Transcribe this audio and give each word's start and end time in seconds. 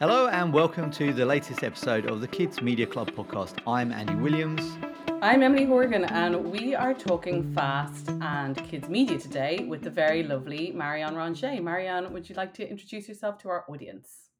Hello 0.00 0.26
and 0.26 0.52
welcome 0.52 0.90
to 0.90 1.12
the 1.12 1.24
latest 1.24 1.62
episode 1.62 2.06
of 2.06 2.20
the 2.20 2.26
Kids 2.26 2.60
Media 2.60 2.84
Club 2.84 3.12
podcast. 3.12 3.60
I'm 3.64 3.92
Andy 3.92 4.16
Williams. 4.16 4.76
I'm 5.22 5.40
Emily 5.40 5.66
Horgan, 5.66 6.04
and 6.06 6.50
we 6.50 6.74
are 6.74 6.94
talking 6.94 7.54
fast 7.54 8.08
and 8.20 8.56
kids 8.64 8.88
media 8.88 9.20
today 9.20 9.64
with 9.68 9.82
the 9.82 9.90
very 9.90 10.24
lovely 10.24 10.72
Marion 10.72 11.14
Ranchet. 11.14 11.62
Marianne, 11.62 12.12
would 12.12 12.28
you 12.28 12.34
like 12.34 12.52
to 12.54 12.68
introduce 12.68 13.06
yourself 13.06 13.38
to 13.38 13.48
our 13.50 13.64
audience? 13.68 14.30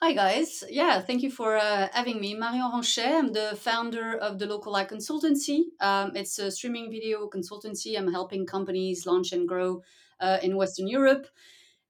Hi 0.00 0.12
guys, 0.12 0.62
yeah, 0.70 1.00
thank 1.00 1.22
you 1.22 1.30
for 1.32 1.56
uh, 1.56 1.88
having 1.92 2.20
me. 2.20 2.34
Marion 2.34 2.70
Ranchet, 2.72 3.04
I'm 3.04 3.32
the 3.32 3.58
founder 3.60 4.16
of 4.16 4.38
the 4.38 4.46
Local 4.46 4.76
Eye 4.76 4.84
Consultancy. 4.84 5.64
Um, 5.80 6.12
it's 6.14 6.38
a 6.38 6.52
streaming 6.52 6.88
video 6.92 7.28
consultancy. 7.28 7.98
I'm 7.98 8.12
helping 8.12 8.46
companies 8.46 9.06
launch 9.06 9.32
and 9.32 9.48
grow 9.48 9.82
uh, 10.20 10.38
in 10.40 10.56
Western 10.56 10.86
Europe 10.86 11.26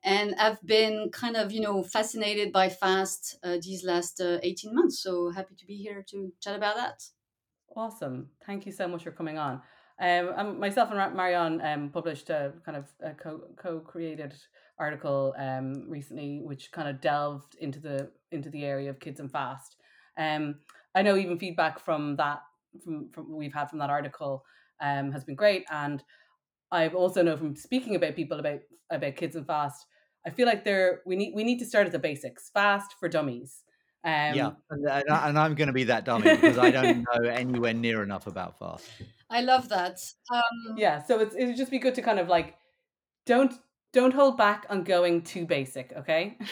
and 0.05 0.35
I've 0.39 0.65
been 0.65 1.11
kind 1.13 1.37
of 1.37 1.53
you 1.53 1.61
know 1.61 1.83
fascinated 1.83 2.53
by 2.53 2.69
fast 2.69 3.39
uh, 3.43 3.57
these 3.63 3.85
last 3.85 4.21
uh, 4.21 4.39
18 4.43 4.75
months. 4.75 5.03
So 5.03 5.31
happy 5.31 5.55
to 5.57 5.67
be 5.67 5.77
here 5.77 6.05
to 6.11 6.33
chat 6.41 6.57
about 6.57 6.77
that. 6.77 7.03
Awesome. 7.77 8.29
Thank 8.47 8.67
you 8.67 8.73
so 8.73 8.89
much 8.89 9.05
for 9.05 9.11
coming 9.11 9.39
on. 9.39 9.61
Um, 10.01 10.61
myself 10.61 10.91
and 10.93 11.17
Marion 11.17 11.61
um, 11.61 11.91
published 11.91 12.31
a 12.31 12.53
kind 12.65 12.77
of 12.77 12.87
a 13.03 13.15
co- 13.15 13.49
co-created 13.57 14.35
article 14.79 15.35
um, 15.37 15.89
recently 15.89 16.41
which 16.45 16.71
kind 16.71 16.89
of 16.89 17.01
delved 17.01 17.57
into 17.57 17.81
the 17.81 18.11
into 18.31 18.49
the 18.51 18.65
area 18.65 18.91
of 18.91 19.01
kids 19.01 19.21
and 19.21 19.31
fast. 19.31 19.77
Um, 20.17 20.57
I 20.95 21.03
know 21.03 21.17
even 21.17 21.39
feedback 21.39 21.81
from 21.81 22.17
that 22.17 22.43
from, 22.85 23.11
from 23.13 23.35
we've 23.35 23.53
had 23.53 23.71
from 23.71 23.81
that 23.81 23.91
article 23.91 24.45
um, 24.81 25.11
has 25.13 25.25
been 25.25 25.35
great. 25.35 25.65
And 25.71 26.03
I've 26.71 26.95
also 26.95 27.23
know 27.23 27.37
from 27.37 27.57
speaking 27.57 27.97
about 27.97 28.17
people 28.17 28.39
about 28.39 28.61
about 28.91 29.17
kids 29.17 29.37
and 29.37 29.47
fast 29.47 29.87
I 30.27 30.31
feel 30.31 30.47
like 30.47 30.65
there 30.65 31.03
we 31.07 31.17
need 31.17 31.33
we 31.35 31.45
need 31.45 31.59
to 31.59 31.67
start 31.67 31.87
at 31.87 31.93
the 31.93 31.99
basics. 31.99 32.51
Fast 32.51 32.95
for 32.99 33.09
dummies. 33.09 33.63
Um, 34.05 34.35
yeah, 34.35 34.51
and, 34.71 34.87
and 35.09 35.39
I'm 35.39 35.55
going 35.55 35.67
to 35.67 35.73
be 35.73 35.85
that 35.85 36.05
dummy 36.07 36.35
because 36.35 36.59
I 36.59 36.71
don't 36.71 37.05
know 37.05 37.29
anywhere 37.29 37.75
near 37.75 38.03
enough 38.03 38.27
about 38.27 38.59
fast. 38.59 38.89
I 39.31 39.41
love 39.43 39.69
that. 39.71 40.01
Um, 40.33 40.77
yeah, 40.77 41.03
so 41.03 41.21
it's 41.21 41.35
it 41.35 41.47
would 41.47 41.57
just 41.57 41.71
be 41.71 41.79
good 41.79 41.95
to 41.97 42.03
kind 42.03 42.19
of 42.19 42.29
like 42.29 42.57
don't 43.27 43.53
don't 43.93 44.13
hold 44.15 44.37
back 44.37 44.67
on 44.71 44.85
going 44.85 45.23
too 45.23 45.47
basic, 45.47 45.93
okay? 45.97 46.39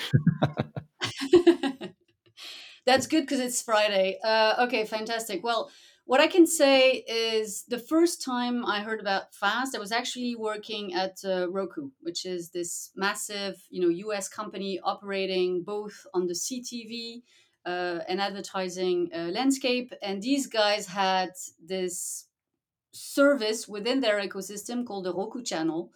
That's 2.87 3.06
good 3.06 3.22
because 3.22 3.41
it's 3.41 3.61
Friday. 3.62 4.19
Uh, 4.22 4.64
okay, 4.67 4.84
fantastic. 4.84 5.42
Well, 5.42 5.70
what 6.07 6.21
I 6.21 6.29
can 6.29 6.47
say 6.47 7.05
is 7.09 7.65
the 7.65 7.81
first 7.81 8.23
time 8.23 8.65
I 8.65 8.81
heard 8.81 9.01
about 9.01 9.35
Fast, 9.35 9.75
I 9.75 9.81
was 9.81 9.91
actually 9.91 10.37
working 10.37 10.95
at 10.95 11.19
uh, 11.25 11.51
Roku, 11.51 11.91
which 12.01 12.25
is 12.25 12.51
this 12.51 12.93
massive, 12.95 13.57
you 13.71 13.83
know, 13.83 13.89
U.S. 13.89 14.29
company 14.29 14.79
operating 14.84 15.65
both 15.65 16.07
on 16.15 16.29
the 16.29 16.33
CTV 16.34 17.23
uh, 17.67 17.99
and 18.09 18.21
advertising 18.21 19.11
uh, 19.12 19.31
landscape. 19.33 19.93
And 20.01 20.23
these 20.23 20.47
guys 20.47 20.87
had 20.87 21.31
this 21.61 22.29
service 22.93 23.67
within 23.67 24.01
their 24.01 24.21
ecosystem 24.21 24.87
called 24.87 25.07
the 25.07 25.12
Roku 25.12 25.43
channel. 25.43 25.91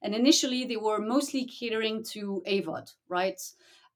And 0.00 0.14
initially, 0.14 0.64
they 0.64 0.76
were 0.76 1.00
mostly 1.00 1.44
catering 1.44 2.04
to 2.12 2.40
AVOD, 2.46 2.92
right? 3.08 3.40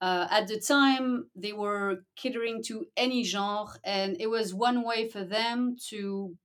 Uh, 0.01 0.27
at 0.31 0.49
the 0.49 0.59
time, 0.59 1.31
they 1.35 1.53
were 1.53 2.05
catering 2.17 2.63
to 2.65 2.87
any 2.97 3.23
genre, 3.23 3.67
and 3.85 4.17
it 4.19 4.29
was 4.29 4.55
one 4.55 4.83
way 4.83 5.09
for 5.09 5.25
them 5.25 5.77
to, 5.89 6.37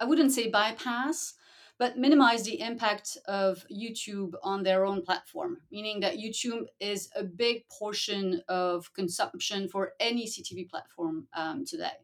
I 0.00 0.04
wouldn't 0.04 0.32
say 0.32 0.48
bypass, 0.48 1.34
but 1.78 1.98
minimize 1.98 2.42
the 2.44 2.60
impact 2.60 3.18
of 3.26 3.64
YouTube 3.70 4.34
on 4.42 4.62
their 4.62 4.84
own 4.84 5.02
platform, 5.02 5.58
meaning 5.70 6.00
that 6.00 6.16
YouTube 6.16 6.66
is 6.80 7.10
a 7.14 7.22
big 7.22 7.68
portion 7.68 8.42
of 8.48 8.92
consumption 8.94 9.68
for 9.68 9.92
any 10.00 10.26
CTV 10.26 10.68
platform 10.68 11.28
um, 11.34 11.64
today. 11.64 11.98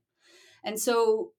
And 0.62 0.78
so 0.78 1.32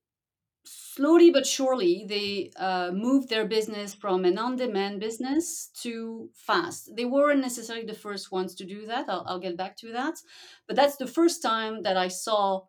slowly 0.65 1.31
but 1.31 1.45
surely 1.45 2.05
they 2.07 2.51
uh, 2.57 2.91
moved 2.91 3.29
their 3.29 3.45
business 3.45 3.93
from 3.93 4.25
an 4.25 4.37
on-demand 4.37 4.99
business 4.99 5.69
to 5.81 6.29
fast. 6.33 6.95
They 6.95 7.05
weren't 7.05 7.41
necessarily 7.41 7.85
the 7.85 7.93
first 7.93 8.31
ones 8.31 8.55
to 8.55 8.65
do 8.65 8.85
that. 8.85 9.09
I'll, 9.09 9.25
I'll, 9.27 9.39
get 9.39 9.57
back 9.57 9.75
to 9.77 9.91
that. 9.91 10.19
But 10.67 10.75
that's 10.75 10.97
the 10.97 11.07
first 11.07 11.41
time 11.41 11.83
that 11.83 11.97
i 11.97 12.07
saw 12.07 12.61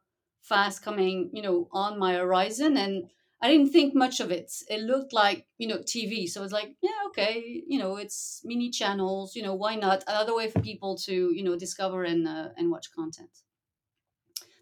fast 0.43 0.83
coming 0.83 1.31
you 1.33 1.41
know 1.41 1.69
on 1.73 1.99
my 1.99 2.15
horizon 2.15 2.77
and 2.77 3.05
i 3.41 3.49
didn't 3.49 3.73
think 3.73 3.95
much 3.95 4.21
of 4.21 4.31
it. 4.31 4.53
It 4.69 4.81
looked 4.81 5.13
like 5.13 5.47
you 5.59 5.69
know 5.69 5.79
tv 5.79 6.29
so 6.29 6.41
i 6.41 6.43
was 6.43 6.53
like 6.53 6.75
yeah 6.83 7.01
okay 7.09 7.63
you 7.67 7.79
know 7.79 7.97
it's 7.97 8.43
mini 8.45 8.71
channels 8.71 9.37
you 9.37 9.43
know 9.43 9.55
why 9.55 9.77
not? 9.77 10.05
Another 10.07 10.35
way 10.35 10.51
for 10.51 10.61
people 10.61 10.97
to 11.07 11.33
you 11.35 11.43
know 11.45 11.57
discover 11.57 12.05
and 12.05 12.27
uh, 12.27 12.49
and 12.57 12.71
watch 12.71 12.93
content. 12.93 13.31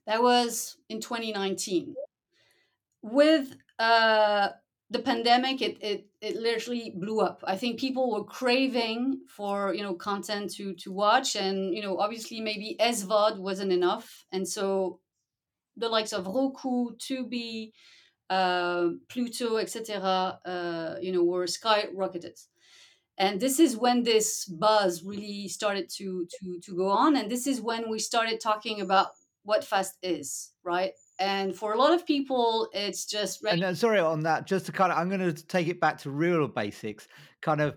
That 0.06 0.22
was 0.22 0.76
in 0.88 1.00
2019 1.00 1.94
with 3.02 3.56
uh, 3.78 4.50
the 4.90 5.00
pandemic, 5.00 5.60
it, 5.62 5.78
it 5.82 6.06
it 6.20 6.36
literally 6.36 6.92
blew 6.96 7.20
up. 7.20 7.42
I 7.46 7.56
think 7.56 7.80
people 7.80 8.12
were 8.12 8.24
craving 8.24 9.22
for 9.28 9.74
you 9.74 9.82
know 9.82 9.94
content 9.94 10.52
to 10.54 10.74
to 10.74 10.92
watch, 10.92 11.36
and 11.36 11.74
you 11.74 11.82
know 11.82 11.98
obviously 11.98 12.40
maybe 12.40 12.76
SVOD 12.80 13.38
wasn't 13.38 13.72
enough, 13.72 14.24
and 14.32 14.46
so 14.46 15.00
the 15.76 15.88
likes 15.88 16.12
of 16.12 16.26
Roku, 16.26 16.90
Tubi, 16.96 17.72
uh, 18.30 18.88
Pluto, 19.08 19.56
etc. 19.56 20.38
Uh, 20.44 20.96
you 21.00 21.12
know 21.12 21.24
were 21.24 21.46
skyrocketed. 21.46 22.38
And 23.18 23.40
this 23.40 23.60
is 23.60 23.76
when 23.76 24.02
this 24.04 24.46
buzz 24.46 25.04
really 25.04 25.48
started 25.48 25.88
to 25.96 26.26
to 26.40 26.60
to 26.60 26.76
go 26.76 26.88
on, 26.88 27.16
and 27.16 27.30
this 27.30 27.46
is 27.46 27.60
when 27.60 27.90
we 27.90 27.98
started 27.98 28.40
talking 28.40 28.80
about 28.80 29.08
what 29.44 29.64
fast 29.64 29.96
is, 30.02 30.52
right? 30.64 30.92
And 31.22 31.54
for 31.54 31.72
a 31.72 31.78
lot 31.78 31.94
of 31.94 32.04
people 32.04 32.68
it's 32.72 33.06
just 33.06 33.44
and 33.44 33.78
sorry 33.78 34.00
on 34.00 34.20
that 34.20 34.46
just 34.46 34.66
to 34.66 34.72
kind 34.72 34.90
of 34.90 34.98
i'm 34.98 35.08
going 35.08 35.20
to 35.20 35.32
take 35.46 35.68
it 35.68 35.80
back 35.80 35.96
to 35.96 36.10
real 36.10 36.48
basics 36.48 37.06
kind 37.40 37.60
of 37.60 37.76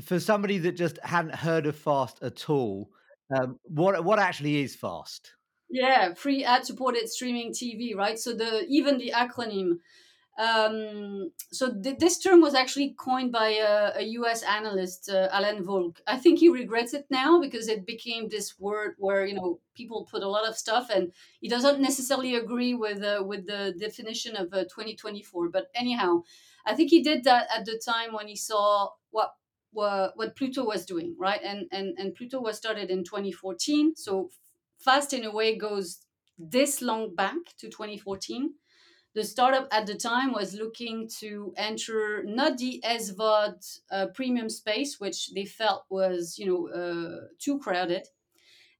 for 0.00 0.20
somebody 0.20 0.56
that 0.58 0.76
just 0.76 0.98
hadn't 1.02 1.34
heard 1.34 1.66
of 1.66 1.74
fast 1.74 2.22
at 2.22 2.48
all 2.48 2.90
um, 3.34 3.58
what 3.64 4.04
what 4.04 4.18
actually 4.18 4.60
is 4.62 4.74
fast? 4.74 5.34
Yeah 5.68 6.14
free 6.14 6.44
ad 6.44 6.66
supported 6.66 7.08
streaming 7.08 7.52
tv 7.52 7.94
right? 7.94 8.18
So 8.18 8.34
the 8.34 8.66
even 8.68 8.98
the 8.98 9.12
acronym 9.14 9.78
um, 10.38 11.32
so 11.52 11.72
th- 11.82 11.98
this 11.98 12.18
term 12.18 12.40
was 12.40 12.54
actually 12.54 12.94
coined 12.98 13.32
by 13.32 13.48
a, 13.50 13.92
a 13.96 14.02
US 14.20 14.42
analyst, 14.42 15.10
uh, 15.10 15.28
Alan 15.32 15.64
Wolk. 15.66 15.98
I 16.06 16.16
think 16.16 16.38
he 16.38 16.48
regrets 16.48 16.94
it 16.94 17.06
now 17.10 17.40
because 17.40 17.68
it 17.68 17.86
became 17.86 18.28
this 18.28 18.58
word 18.58 18.94
where 18.98 19.26
you 19.26 19.34
know 19.34 19.60
people 19.74 20.08
put 20.10 20.22
a 20.22 20.28
lot 20.28 20.48
of 20.48 20.56
stuff, 20.56 20.88
and 20.88 21.12
he 21.40 21.48
doesn't 21.48 21.80
necessarily 21.80 22.36
agree 22.36 22.74
with 22.74 23.02
uh, 23.02 23.22
with 23.26 23.46
the 23.46 23.74
definition 23.78 24.36
of 24.36 24.52
uh, 24.52 24.64
2024. 24.64 25.50
But 25.50 25.68
anyhow, 25.74 26.22
I 26.64 26.74
think 26.74 26.90
he 26.90 27.02
did 27.02 27.24
that 27.24 27.48
at 27.54 27.66
the 27.66 27.80
time 27.84 28.14
when 28.14 28.28
he 28.28 28.36
saw 28.36 28.90
what 29.10 29.34
what, 29.72 30.16
what 30.16 30.36
Pluto 30.36 30.64
was 30.64 30.86
doing, 30.86 31.16
right? 31.18 31.40
And 31.44 31.66
and 31.70 31.98
and 31.98 32.14
Pluto 32.14 32.40
was 32.40 32.56
started 32.56 32.88
in 32.90 33.04
2014, 33.04 33.96
so 33.96 34.30
fast 34.78 35.12
in 35.12 35.24
a 35.24 35.32
way 35.32 35.58
goes 35.58 36.06
this 36.38 36.80
long 36.80 37.14
back 37.14 37.36
to 37.58 37.68
2014 37.68 38.54
the 39.14 39.24
startup 39.24 39.68
at 39.72 39.86
the 39.86 39.94
time 39.94 40.32
was 40.32 40.54
looking 40.54 41.08
to 41.18 41.52
enter 41.56 42.22
not 42.24 42.58
the 42.58 42.82
SVOD 42.84 43.78
uh, 43.90 44.06
premium 44.14 44.48
space, 44.48 45.00
which 45.00 45.32
they 45.34 45.44
felt 45.44 45.84
was 45.90 46.38
you 46.38 46.46
know 46.46 46.68
uh, 46.68 47.26
too 47.38 47.58
crowded, 47.58 48.06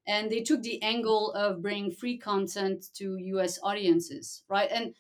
and 0.07 0.31
they 0.31 0.43
took 0.43 0.63
the 0.63 0.83
angle 0.83 1.33
of 1.33 1.63
bringing 1.63 1.91
free 1.91 2.19
content 2.19 2.87
to 2.95 3.17
U.S. 3.17 3.59
audiences, 3.63 4.43
right? 4.49 4.71
And 4.71 4.95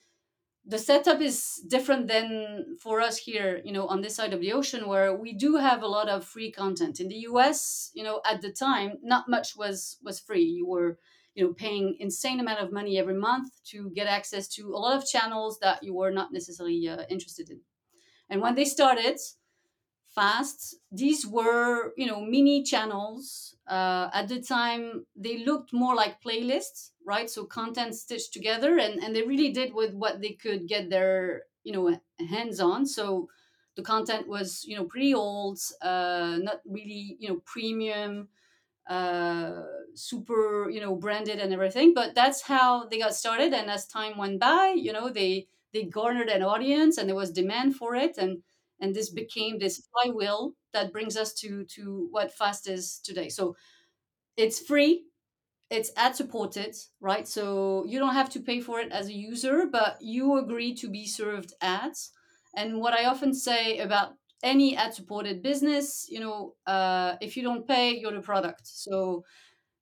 the 0.66 0.78
setup 0.78 1.20
is 1.20 1.62
different 1.68 2.06
than 2.08 2.76
for 2.80 3.00
us 3.00 3.16
here, 3.18 3.62
you 3.64 3.72
know, 3.72 3.86
on 3.86 4.02
this 4.02 4.16
side 4.16 4.32
of 4.32 4.41
the 4.41 4.52
ocean, 4.52 4.86
where 4.86 5.14
we 5.14 5.32
do 5.32 5.56
have 5.56 5.82
a 5.82 5.88
lot 5.88 6.08
of 6.08 6.24
free 6.24 6.52
content. 6.52 7.00
In 7.00 7.08
the 7.08 7.22
U.S., 7.30 7.91
you 7.94 8.04
know, 8.04 8.21
at 8.24 8.42
the 8.42 8.53
time, 8.53 8.98
not 9.03 9.28
much 9.28 9.56
was 9.56 9.98
was 10.03 10.21
free. 10.21 10.44
You 10.44 10.66
were 10.66 10.98
you 11.34 11.44
know 11.44 11.53
paying 11.54 11.97
insane 12.00 12.41
amount 12.41 12.60
of 12.60 12.72
money 12.72 12.98
every 12.98 13.15
month 13.15 13.62
to 13.65 13.91
get 13.91 14.06
access 14.06 14.48
to 14.48 14.68
a 14.74 14.78
lot 14.78 14.97
of 14.97 15.06
channels 15.06 15.59
that 15.60 15.82
you 15.82 15.94
were 15.94 16.10
not 16.10 16.32
necessarily 16.32 16.88
uh, 16.88 17.04
interested 17.09 17.50
in. 17.50 17.60
And 18.30 18.42
when 18.42 18.54
they 18.54 18.65
started 18.66 19.18
fast 20.09 20.74
these 20.91 21.24
were 21.27 21.92
you 21.97 22.06
know 22.06 22.21
mini 22.21 22.62
channels 22.65 23.56
uh, 23.68 24.10
at 24.12 24.28
the 24.28 24.42
time 24.42 25.06
they 25.15 25.38
looked 25.44 25.72
more 25.72 25.94
like 25.94 26.21
playlists 26.22 26.91
right? 27.04 27.30
So 27.30 27.44
content 27.44 27.94
stitched 27.97 28.32
together 28.32 28.78
and, 28.78 29.03
and 29.03 29.16
they 29.16 29.22
really 29.22 29.50
did 29.50 29.74
with 29.74 29.94
what 29.94 30.21
they 30.21 30.32
could 30.32 30.68
get 30.68 30.91
their 30.91 31.44
you 31.65 31.72
know 31.72 32.00
hands 32.21 32.60
on. 32.60 32.86
So 32.86 33.28
the 33.77 33.82
content 33.82 34.28
was 34.28 34.65
you 34.65 34.77
know 34.77 34.84
pretty 34.84 35.15
old 35.15 35.59
uh, 35.82 36.38
not 36.41 36.60
really 36.66 37.16
you 37.18 37.28
know 37.28 37.41
premium 37.44 38.28
uh, 38.91 39.63
super 39.95 40.71
you 40.71 40.81
know 40.81 40.97
branded 40.97 41.41
and 41.41 41.53
everything 41.54 41.95
but 41.95 42.15
that's 42.15 42.42
how 42.42 42.87
they 42.89 42.98
got 42.98 43.15
started 43.15 43.54
and 43.54 43.71
as 43.71 43.87
time 43.89 44.19
went 44.19 44.41
by 44.41 44.75
you 44.77 44.92
know 44.92 45.10
they 45.10 45.48
they 45.75 45.84
garnered 45.84 46.28
an 46.28 46.42
audience 46.42 46.98
and 46.98 47.09
there 47.09 47.16
was 47.16 47.33
demand 47.33 47.77
for 47.77 47.95
it 47.97 48.19
and 48.19 48.42
and 48.81 48.95
this 48.95 49.10
became 49.10 49.59
this 49.59 49.87
flywheel 49.92 50.54
that 50.75 50.92
brings 50.92 51.16
us 51.16 51.34
to 51.34 51.65
to 51.66 52.09
what 52.13 52.33
fast 52.33 52.69
is 52.69 53.01
today 53.04 53.28
so 53.31 53.57
it's 54.37 54.60
free 54.60 55.04
it's 55.71 55.92
ad 55.97 56.16
supported, 56.16 56.77
right? 57.01 57.28
So 57.28 57.84
you 57.87 57.98
don't 57.98 58.15
have 58.15 58.31
to 58.31 58.41
pay 58.41 58.60
for 58.60 58.81
it 58.81 58.92
as 58.92 59.09
a 59.09 59.15
user, 59.15 59.66
but 59.66 59.98
you 60.01 60.39
agree 60.39 60.75
to 60.77 60.89
be 60.91 61.07
served 61.07 61.54
ads. 61.60 62.13
And 62.57 62.81
what 62.81 62.95
I 62.95 63.07
often 63.07 63.34
say 63.34 63.78
about 63.78 64.15
any 64.42 64.77
ad 64.77 64.95
supported 64.95 65.42
business, 65.42 66.07
you 66.09 66.21
know, 66.21 66.54
uh, 66.66 67.16
if 67.21 67.37
you 67.37 67.42
don't 67.42 67.66
pay, 67.66 67.98
you're 67.98 68.13
the 68.13 68.21
product. 68.21 68.66
So 68.66 69.25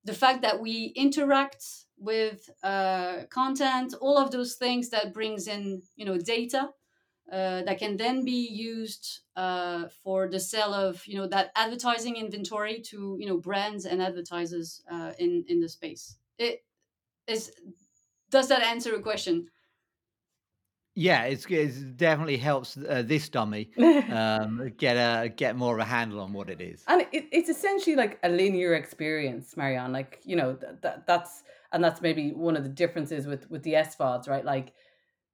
the 0.04 0.14
fact 0.14 0.42
that 0.42 0.60
we 0.60 0.92
interact 0.96 1.64
with 1.98 2.48
uh, 2.62 3.24
content, 3.30 3.94
all 4.00 4.18
of 4.18 4.30
those 4.30 4.54
things 4.54 4.90
that 4.90 5.12
brings 5.12 5.48
in, 5.48 5.82
you 5.96 6.04
know, 6.04 6.18
data 6.18 6.70
uh, 7.30 7.62
that 7.62 7.78
can 7.78 7.96
then 7.96 8.24
be 8.24 8.48
used 8.50 9.20
uh, 9.36 9.86
for 10.02 10.28
the 10.28 10.40
sale 10.40 10.72
of 10.72 11.06
you 11.06 11.18
know 11.18 11.26
that 11.26 11.50
advertising 11.56 12.16
inventory 12.16 12.80
to 12.80 13.18
you 13.20 13.26
know 13.26 13.36
brands 13.36 13.84
and 13.84 14.00
advertisers 14.00 14.82
uh, 14.90 15.12
in 15.18 15.44
in 15.46 15.60
the 15.60 15.68
space. 15.68 16.16
It 16.38 16.64
is 17.26 17.52
does 18.30 18.48
that 18.48 18.62
answer 18.62 18.94
a 18.94 19.02
question? 19.02 19.48
Yeah, 20.98 21.26
it's 21.26 21.46
it 21.46 21.96
definitely 21.96 22.38
helps 22.38 22.76
uh, 22.76 23.04
this 23.06 23.28
dummy 23.28 23.70
um, 24.10 24.72
get 24.76 24.94
a 24.94 25.28
get 25.28 25.54
more 25.54 25.74
of 25.74 25.80
a 25.80 25.84
handle 25.84 26.18
on 26.18 26.32
what 26.32 26.50
it 26.50 26.60
is. 26.60 26.82
and 26.88 27.02
it, 27.12 27.26
it's 27.30 27.48
essentially 27.48 27.94
like 27.94 28.18
a 28.24 28.28
linear 28.28 28.74
experience, 28.74 29.56
Marion. 29.56 29.92
Like 29.92 30.20
you 30.24 30.34
know 30.34 30.54
that, 30.54 30.82
that 30.82 31.06
that's 31.06 31.44
and 31.72 31.84
that's 31.84 32.02
maybe 32.02 32.32
one 32.32 32.56
of 32.56 32.64
the 32.64 32.68
differences 32.68 33.28
with 33.28 33.48
with 33.48 33.62
the 33.62 33.74
SVODs, 33.74 34.28
right? 34.28 34.44
Like 34.44 34.72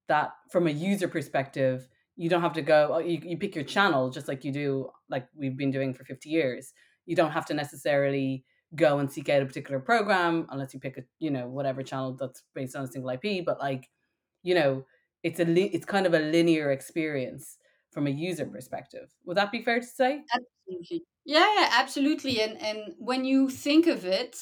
that 0.07 0.33
from 0.51 0.67
a 0.67 0.69
user 0.69 1.07
perspective, 1.07 1.87
you 2.15 2.29
don't 2.29 2.43
have 2.43 2.53
to 2.53 2.61
go, 2.61 2.91
oh, 2.93 2.99
you, 2.99 3.19
you 3.23 3.35
pick 3.35 3.55
your 3.55 3.63
channel 3.63 4.11
just 4.11 4.27
like 4.27 4.45
you 4.45 4.51
do, 4.51 4.91
like 5.09 5.27
we've 5.35 5.57
been 5.57 5.71
doing 5.71 5.95
for 5.95 6.05
50 6.05 6.29
years. 6.29 6.73
You 7.07 7.15
don't 7.15 7.31
have 7.31 7.45
to 7.47 7.55
necessarily 7.55 8.45
go 8.75 8.99
and 8.99 9.11
seek 9.11 9.29
out 9.29 9.41
a 9.41 9.45
particular 9.47 9.79
program 9.79 10.45
unless 10.51 10.75
you 10.75 10.79
pick 10.79 10.99
a, 10.99 11.01
you 11.17 11.31
know, 11.31 11.47
whatever 11.47 11.81
channel 11.81 12.15
that's 12.19 12.43
based 12.53 12.75
on 12.75 12.83
a 12.83 12.87
single 12.87 13.09
IP. 13.09 13.43
But 13.43 13.59
like, 13.59 13.89
you 14.43 14.53
know, 14.53 14.85
it's 15.25 15.39
a, 15.39 15.45
li- 15.45 15.71
it's 15.73 15.85
kind 15.85 16.05
of 16.05 16.13
a 16.13 16.19
linear 16.19 16.71
experience 16.71 17.57
from 17.91 18.07
a 18.07 18.11
user 18.11 18.45
perspective. 18.45 19.07
Would 19.25 19.37
that 19.37 19.51
be 19.51 19.63
fair 19.63 19.79
to 19.81 19.85
say? 19.85 20.23
Absolutely. 20.33 21.03
Yeah, 21.25 21.51
yeah, 21.55 21.69
absolutely. 21.73 22.41
And 22.41 22.61
and 22.61 22.95
when 22.99 23.25
you 23.25 23.49
think 23.49 23.87
of 23.87 24.05
it, 24.05 24.37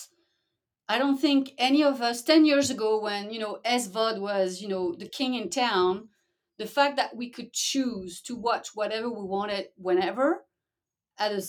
I 0.89 0.97
don't 0.99 1.17
think 1.19 1.53
any 1.57 1.83
of 1.83 2.01
us 2.01 2.23
10 2.23 2.45
years 2.45 2.69
ago 2.71 2.99
when, 3.01 3.31
you 3.33 3.39
know, 3.39 3.59
SVOD 3.65 4.19
was, 4.21 4.61
you 4.61 4.67
know, 4.69 4.95
the 4.95 5.09
king 5.09 5.35
in 5.35 5.49
town, 5.49 6.09
the 6.59 6.67
fact 6.67 6.97
that 6.97 7.15
we 7.15 7.29
could 7.31 7.53
choose 7.53 8.21
to 8.23 8.35
watch 8.35 8.69
whatever 8.75 9.09
we 9.09 9.23
wanted 9.25 9.69
whenever 9.77 10.45
at 11.19 11.31
a, 11.31 11.43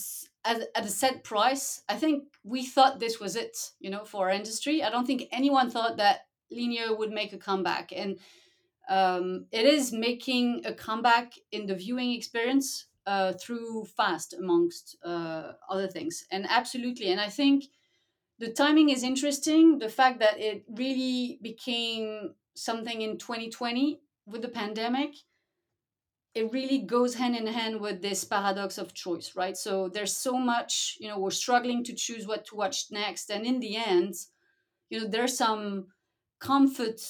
at, 0.44 0.68
at 0.74 0.84
a 0.86 0.88
set 0.88 1.24
price, 1.24 1.82
I 1.88 1.96
think 1.96 2.24
we 2.44 2.64
thought 2.66 3.00
this 3.00 3.20
was 3.20 3.36
it, 3.36 3.56
you 3.80 3.90
know, 3.90 4.04
for 4.04 4.26
our 4.28 4.34
industry. 4.34 4.82
I 4.82 4.90
don't 4.90 5.06
think 5.06 5.28
anyone 5.32 5.70
thought 5.70 5.96
that 5.98 6.22
linear 6.50 6.94
would 6.94 7.10
make 7.12 7.32
a 7.32 7.38
comeback. 7.38 7.92
And 7.92 8.18
um, 8.88 9.46
it 9.50 9.66
is 9.66 9.92
making 9.92 10.62
a 10.64 10.72
comeback 10.72 11.34
in 11.52 11.66
the 11.66 11.74
viewing 11.74 12.12
experience 12.12 12.86
uh, 13.06 13.32
through 13.32 13.86
fast 13.96 14.34
amongst 14.34 14.96
uh, 15.04 15.52
other 15.68 15.88
things. 15.88 16.24
And 16.30 16.46
absolutely 16.48 17.10
and 17.10 17.20
i 17.20 17.28
think 17.28 17.64
the 18.38 18.52
timing 18.52 18.90
is 18.90 19.02
interesting. 19.04 19.78
The 19.78 19.88
fact 19.88 20.18
that 20.18 20.40
it 20.40 20.64
really 20.68 21.38
became 21.40 22.34
something 22.54 23.00
in 23.00 23.18
2020 23.18 24.00
with 24.26 24.42
the 24.42 24.48
pandemic 24.48 25.14
it 26.34 26.52
really 26.52 26.78
goes 26.78 27.14
hand 27.14 27.36
in 27.36 27.46
hand 27.46 27.80
with 27.80 28.02
this 28.02 28.24
paradox 28.24 28.76
of 28.76 28.92
choice 28.92 29.34
right? 29.36 29.56
So 29.56 29.88
there's 29.88 30.16
so 30.16 30.36
much 30.36 30.96
you 31.00 31.08
know 31.08 31.18
we're 31.18 31.30
struggling 31.30 31.84
to 31.84 31.94
choose 31.94 32.26
what 32.26 32.44
to 32.46 32.56
watch 32.56 32.86
next 32.90 33.30
and 33.30 33.44
in 33.46 33.60
the 33.60 33.76
end 33.76 34.14
you 34.90 35.00
know 35.00 35.06
there's 35.06 35.36
some 35.36 35.86
comfort 36.40 37.00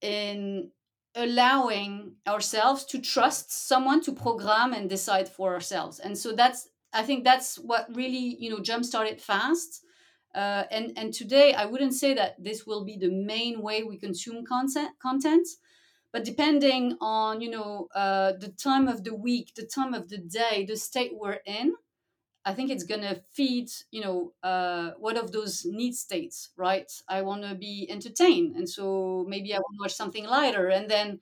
in 0.00 0.70
allowing 1.14 2.14
ourselves 2.26 2.84
to 2.86 3.00
trust 3.00 3.52
someone 3.52 4.00
to 4.02 4.12
program 4.12 4.72
and 4.72 4.88
decide 4.88 5.28
for 5.28 5.52
ourselves. 5.54 5.98
And 5.98 6.16
so 6.16 6.32
that's 6.32 6.68
i 6.94 7.02
think 7.02 7.24
that's 7.24 7.56
what 7.56 7.86
really 7.94 8.36
you 8.38 8.50
know 8.50 8.60
jump 8.60 8.84
started 8.84 9.20
fast. 9.20 9.84
Uh, 10.34 10.64
and 10.70 10.92
and 10.96 11.12
today 11.12 11.52
i 11.52 11.66
wouldn't 11.66 11.92
say 11.92 12.14
that 12.14 12.42
this 12.42 12.66
will 12.66 12.84
be 12.84 12.96
the 12.96 13.10
main 13.10 13.60
way 13.60 13.82
we 13.82 13.98
consume 13.98 14.46
content 14.46 14.90
content 14.98 15.46
but 16.10 16.24
depending 16.24 16.96
on 17.00 17.42
you 17.42 17.50
know 17.50 17.86
uh, 17.94 18.32
the 18.40 18.48
time 18.48 18.88
of 18.88 19.04
the 19.04 19.14
week 19.14 19.52
the 19.56 19.66
time 19.66 19.92
of 19.92 20.08
the 20.08 20.16
day 20.16 20.64
the 20.66 20.76
state 20.76 21.12
we're 21.14 21.40
in 21.44 21.74
i 22.44 22.52
think 22.52 22.70
it's 22.70 22.84
to 22.84 23.20
feed 23.30 23.70
you 23.90 24.00
know 24.00 24.32
uh, 24.42 24.92
one 24.98 25.16
of 25.16 25.32
those 25.32 25.64
need 25.64 25.94
states 25.94 26.50
right 26.56 27.02
i 27.08 27.22
want 27.22 27.42
to 27.42 27.54
be 27.54 27.86
entertained 27.90 28.56
and 28.56 28.68
so 28.68 29.24
maybe 29.28 29.54
i 29.54 29.58
want 29.58 29.74
to 29.76 29.82
watch 29.82 29.94
something 29.94 30.24
lighter 30.24 30.68
and 30.68 30.90
then 30.90 31.20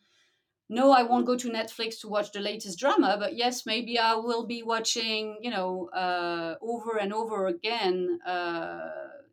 no 0.68 0.92
i 0.92 1.02
won't 1.02 1.26
go 1.26 1.36
to 1.36 1.50
netflix 1.50 2.00
to 2.00 2.08
watch 2.08 2.32
the 2.32 2.40
latest 2.40 2.78
drama 2.78 3.16
but 3.18 3.36
yes 3.36 3.66
maybe 3.66 3.98
i 3.98 4.14
will 4.14 4.46
be 4.46 4.62
watching 4.62 5.36
you 5.40 5.50
know 5.50 5.88
uh, 5.90 6.54
over 6.60 6.98
and 6.98 7.12
over 7.12 7.46
again 7.46 8.20
uh, 8.26 8.90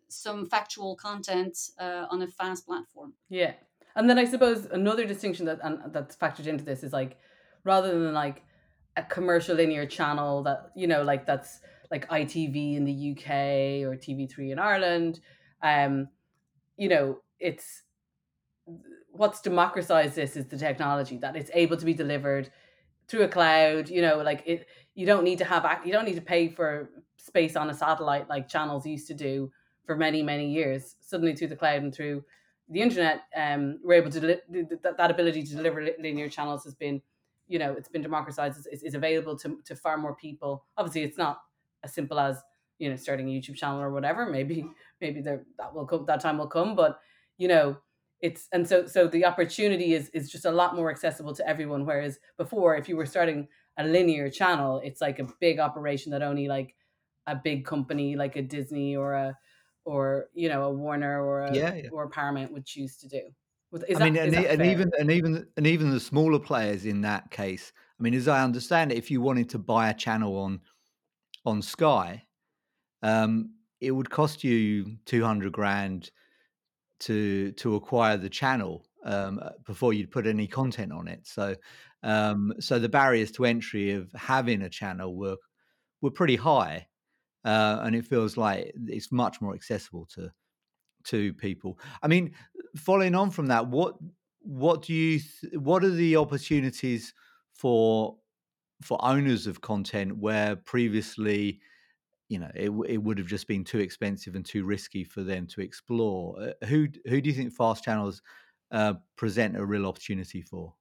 some 0.09 0.45
factual 0.45 0.95
content 0.95 1.57
uh, 1.79 2.05
on 2.09 2.21
a 2.21 2.27
fast 2.27 2.65
platform 2.65 3.13
Yeah. 3.29 3.53
And 3.95 4.07
then 4.07 4.19
I 4.19 4.25
suppose 4.25 4.65
another 4.67 5.05
distinction 5.05 5.47
that 5.47 5.59
and 5.63 5.91
that's 5.91 6.15
factored 6.15 6.45
into 6.45 6.63
this 6.63 6.83
is 6.83 6.93
like 6.93 7.17
rather 7.63 7.91
than 7.99 8.13
like 8.13 8.43
a 8.95 9.03
commercial 9.03 9.55
linear 9.55 9.85
channel 9.85 10.43
that 10.43 10.71
you 10.75 10.87
know 10.87 11.03
like 11.03 11.25
that's 11.25 11.59
like 11.91 12.09
ITV 12.09 12.75
in 12.75 12.85
the 12.85 13.11
UK 13.11 13.87
or 13.87 13.95
TV3 13.95 14.51
in 14.51 14.59
Ireland. 14.59 15.19
Um 15.61 16.09
you 16.75 16.89
know 16.89 17.19
it's 17.39 17.83
what's 19.11 19.41
democratized 19.41 20.15
this 20.15 20.35
is 20.35 20.45
the 20.45 20.57
technology 20.57 21.17
that 21.17 21.35
it's 21.35 21.49
able 21.53 21.77
to 21.77 21.85
be 21.85 21.93
delivered 21.93 22.51
through 23.07 23.23
a 23.23 23.27
cloud 23.27 23.89
you 23.89 24.01
know 24.01 24.17
like 24.17 24.43
it 24.45 24.67
you 24.93 25.05
don't 25.05 25.23
need 25.23 25.37
to 25.37 25.45
have 25.45 25.65
you 25.85 25.91
don't 25.91 26.05
need 26.05 26.15
to 26.15 26.21
pay 26.21 26.49
for 26.49 26.89
space 27.17 27.55
on 27.55 27.69
a 27.69 27.73
satellite 27.73 28.29
like 28.29 28.47
channels 28.47 28.85
used 28.85 29.07
to 29.07 29.13
do 29.13 29.51
for 29.85 29.95
many 29.95 30.21
many 30.23 30.51
years. 30.51 30.95
Suddenly 31.01 31.35
through 31.35 31.47
the 31.47 31.55
cloud 31.55 31.81
and 31.83 31.93
through 31.93 32.23
the 32.69 32.81
internet 32.81 33.21
um 33.35 33.79
we're 33.83 33.93
able 33.93 34.11
to 34.11 34.19
deli- 34.19 34.41
th- 34.51 34.67
th- 34.69 34.95
that 34.97 35.11
ability 35.11 35.43
to 35.43 35.55
deliver 35.55 35.81
linear 35.99 36.29
channels 36.29 36.63
has 36.65 36.75
been 36.75 37.01
you 37.47 37.57
know 37.57 37.73
it's 37.73 37.87
been 37.87 38.01
democratized 38.01 38.67
it's, 38.71 38.83
it's 38.83 38.95
available 38.95 39.37
to, 39.37 39.59
to 39.65 39.75
far 39.75 39.97
more 39.97 40.15
people. 40.15 40.65
Obviously 40.77 41.03
it's 41.03 41.17
not 41.17 41.41
as 41.87 41.93
simple 41.93 42.19
as 42.19 42.41
you 42.79 42.89
know 42.89 42.95
starting 42.95 43.27
a 43.29 43.31
youtube 43.31 43.55
channel 43.55 43.81
or 43.81 43.91
whatever 43.91 44.25
maybe 44.25 44.65
maybe 45.01 45.21
there 45.21 45.45
that 45.57 45.73
will 45.73 45.85
come 45.85 46.05
that 46.05 46.19
time 46.19 46.37
will 46.37 46.47
come 46.47 46.75
but 46.75 46.99
you 47.37 47.47
know 47.47 47.77
it's 48.19 48.47
and 48.51 48.67
so 48.67 48.85
so 48.85 49.07
the 49.07 49.25
opportunity 49.25 49.93
is 49.93 50.09
is 50.09 50.29
just 50.29 50.45
a 50.45 50.51
lot 50.51 50.75
more 50.75 50.89
accessible 50.91 51.33
to 51.33 51.47
everyone 51.47 51.85
whereas 51.85 52.19
before 52.37 52.75
if 52.75 52.89
you 52.89 52.97
were 52.97 53.05
starting 53.05 53.47
a 53.77 53.83
linear 53.83 54.29
channel 54.29 54.81
it's 54.83 55.01
like 55.01 55.19
a 55.19 55.27
big 55.39 55.59
operation 55.59 56.11
that 56.11 56.21
only 56.21 56.47
like 56.47 56.75
a 57.27 57.35
big 57.35 57.65
company 57.65 58.15
like 58.15 58.35
a 58.35 58.41
disney 58.41 58.95
or 58.95 59.13
a 59.13 59.37
or 59.85 60.25
you 60.33 60.49
know 60.49 60.63
a 60.63 60.71
warner 60.71 61.23
or 61.23 61.45
a 61.45 61.55
Yeah, 61.55 61.73
yeah. 61.75 61.89
or 61.91 62.03
a 62.03 62.09
paramount 62.09 62.51
would 62.51 62.65
choose 62.65 62.97
to 62.97 63.07
do 63.07 63.21
is 63.87 63.97
I 63.97 63.99
that, 63.99 64.11
mean, 64.11 64.17
and, 64.17 64.35
and 64.35 64.65
even 64.65 64.91
and 64.97 65.11
even 65.11 65.45
and 65.57 65.67
even 65.67 65.89
the 65.89 65.99
smaller 65.99 66.39
players 66.39 66.85
in 66.85 67.01
that 67.01 67.31
case. 67.31 67.73
I 67.99 68.03
mean, 68.03 68.13
as 68.13 68.27
I 68.27 68.43
understand 68.43 68.91
it, 68.91 68.97
if 68.97 69.11
you 69.11 69.21
wanted 69.21 69.49
to 69.49 69.59
buy 69.59 69.89
a 69.89 69.93
channel 69.93 70.37
on 70.37 70.61
on 71.47 71.61
Sky, 71.61 72.27
um, 73.01 73.53
it 73.79 73.91
would 73.91 74.09
cost 74.09 74.43
you 74.43 74.97
two 75.05 75.23
hundred 75.23 75.53
grand 75.53 76.11
to 76.99 77.51
to 77.53 77.75
acquire 77.75 78.17
the 78.17 78.29
channel 78.29 78.85
um, 79.05 79.39
uh, 79.41 79.51
before 79.65 79.93
you'd 79.93 80.11
put 80.11 80.27
any 80.27 80.47
content 80.47 80.91
on 80.91 81.07
it. 81.07 81.25
So, 81.25 81.55
um, 82.03 82.53
so 82.59 82.79
the 82.79 82.89
barriers 82.89 83.31
to 83.31 83.45
entry 83.45 83.91
of 83.91 84.11
having 84.13 84.61
a 84.61 84.69
channel 84.69 85.15
were 85.15 85.37
were 86.01 86.11
pretty 86.11 86.35
high, 86.35 86.87
uh, 87.45 87.79
and 87.83 87.95
it 87.95 88.05
feels 88.05 88.35
like 88.35 88.73
it's 88.87 89.11
much 89.11 89.41
more 89.41 89.55
accessible 89.55 90.05
to 90.15 90.31
to 91.03 91.33
people. 91.33 91.79
I 92.03 92.07
mean, 92.07 92.33
following 92.75 93.15
on 93.15 93.31
from 93.31 93.47
that, 93.47 93.67
what 93.67 93.95
what 94.41 94.81
do 94.81 94.93
you 94.93 95.19
th- 95.19 95.53
what 95.53 95.83
are 95.83 95.95
the 95.95 96.17
opportunities 96.17 97.13
for 97.53 98.17
for 98.81 99.03
owners 99.03 99.47
of 99.47 99.61
content 99.61 100.17
where 100.17 100.55
previously 100.55 101.61
you 102.29 102.39
know 102.39 102.51
it, 102.55 102.71
it 102.87 102.97
would 102.99 103.17
have 103.17 103.27
just 103.27 103.47
been 103.47 103.63
too 103.63 103.79
expensive 103.79 104.35
and 104.35 104.45
too 104.45 104.65
risky 104.65 105.03
for 105.03 105.23
them 105.23 105.47
to 105.47 105.61
explore 105.61 106.39
Uh, 106.41 106.65
who 106.67 106.87
who 107.07 107.21
do 107.21 107.29
you 107.29 107.35
think 107.35 107.53
fast 107.53 107.83
channels 107.83 108.21
uh, 108.71 108.95
present 109.17 109.57
a 109.57 109.65
real 109.65 109.85
opportunity 109.87 110.41
for 110.41 110.75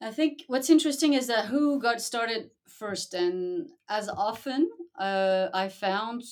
I 0.00 0.10
think 0.12 0.44
what's 0.46 0.70
interesting 0.70 1.12
is 1.12 1.26
that 1.26 1.46
who 1.46 1.80
got 1.80 2.00
started 2.00 2.52
first, 2.66 3.12
and 3.12 3.70
as 3.88 4.08
often 4.08 4.70
uh, 4.98 5.48
I 5.52 5.68
found, 5.68 6.22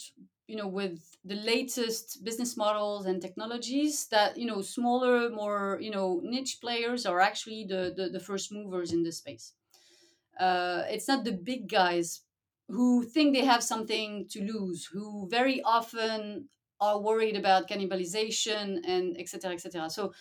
you 0.46 0.56
know, 0.56 0.66
with 0.68 1.16
the 1.22 1.34
latest 1.34 2.24
business 2.24 2.56
models 2.56 3.04
and 3.04 3.20
technologies, 3.20 4.06
that 4.08 4.38
you 4.38 4.46
know, 4.46 4.62
smaller, 4.62 5.28
more 5.28 5.78
you 5.82 5.90
know, 5.90 6.20
niche 6.24 6.58
players 6.62 7.04
are 7.04 7.20
actually 7.20 7.64
the 7.64 7.92
the, 7.94 8.08
the 8.08 8.20
first 8.20 8.50
movers 8.50 8.90
in 8.92 9.02
this 9.02 9.18
space. 9.18 9.52
Uh, 10.38 10.82
it's 10.88 11.08
not 11.08 11.24
the 11.24 11.32
big 11.32 11.68
guys 11.68 12.22
who 12.68 13.02
think 13.02 13.34
they 13.34 13.44
have 13.44 13.62
something 13.62 14.26
to 14.28 14.42
lose, 14.42 14.84
who 14.92 15.28
very 15.30 15.62
often 15.62 16.48
are 16.80 17.00
worried 17.00 17.36
about 17.36 17.68
cannibalization 17.68 18.78
and 18.86 19.16
etc 19.18 19.52
etc 19.52 19.90
so 19.90 20.12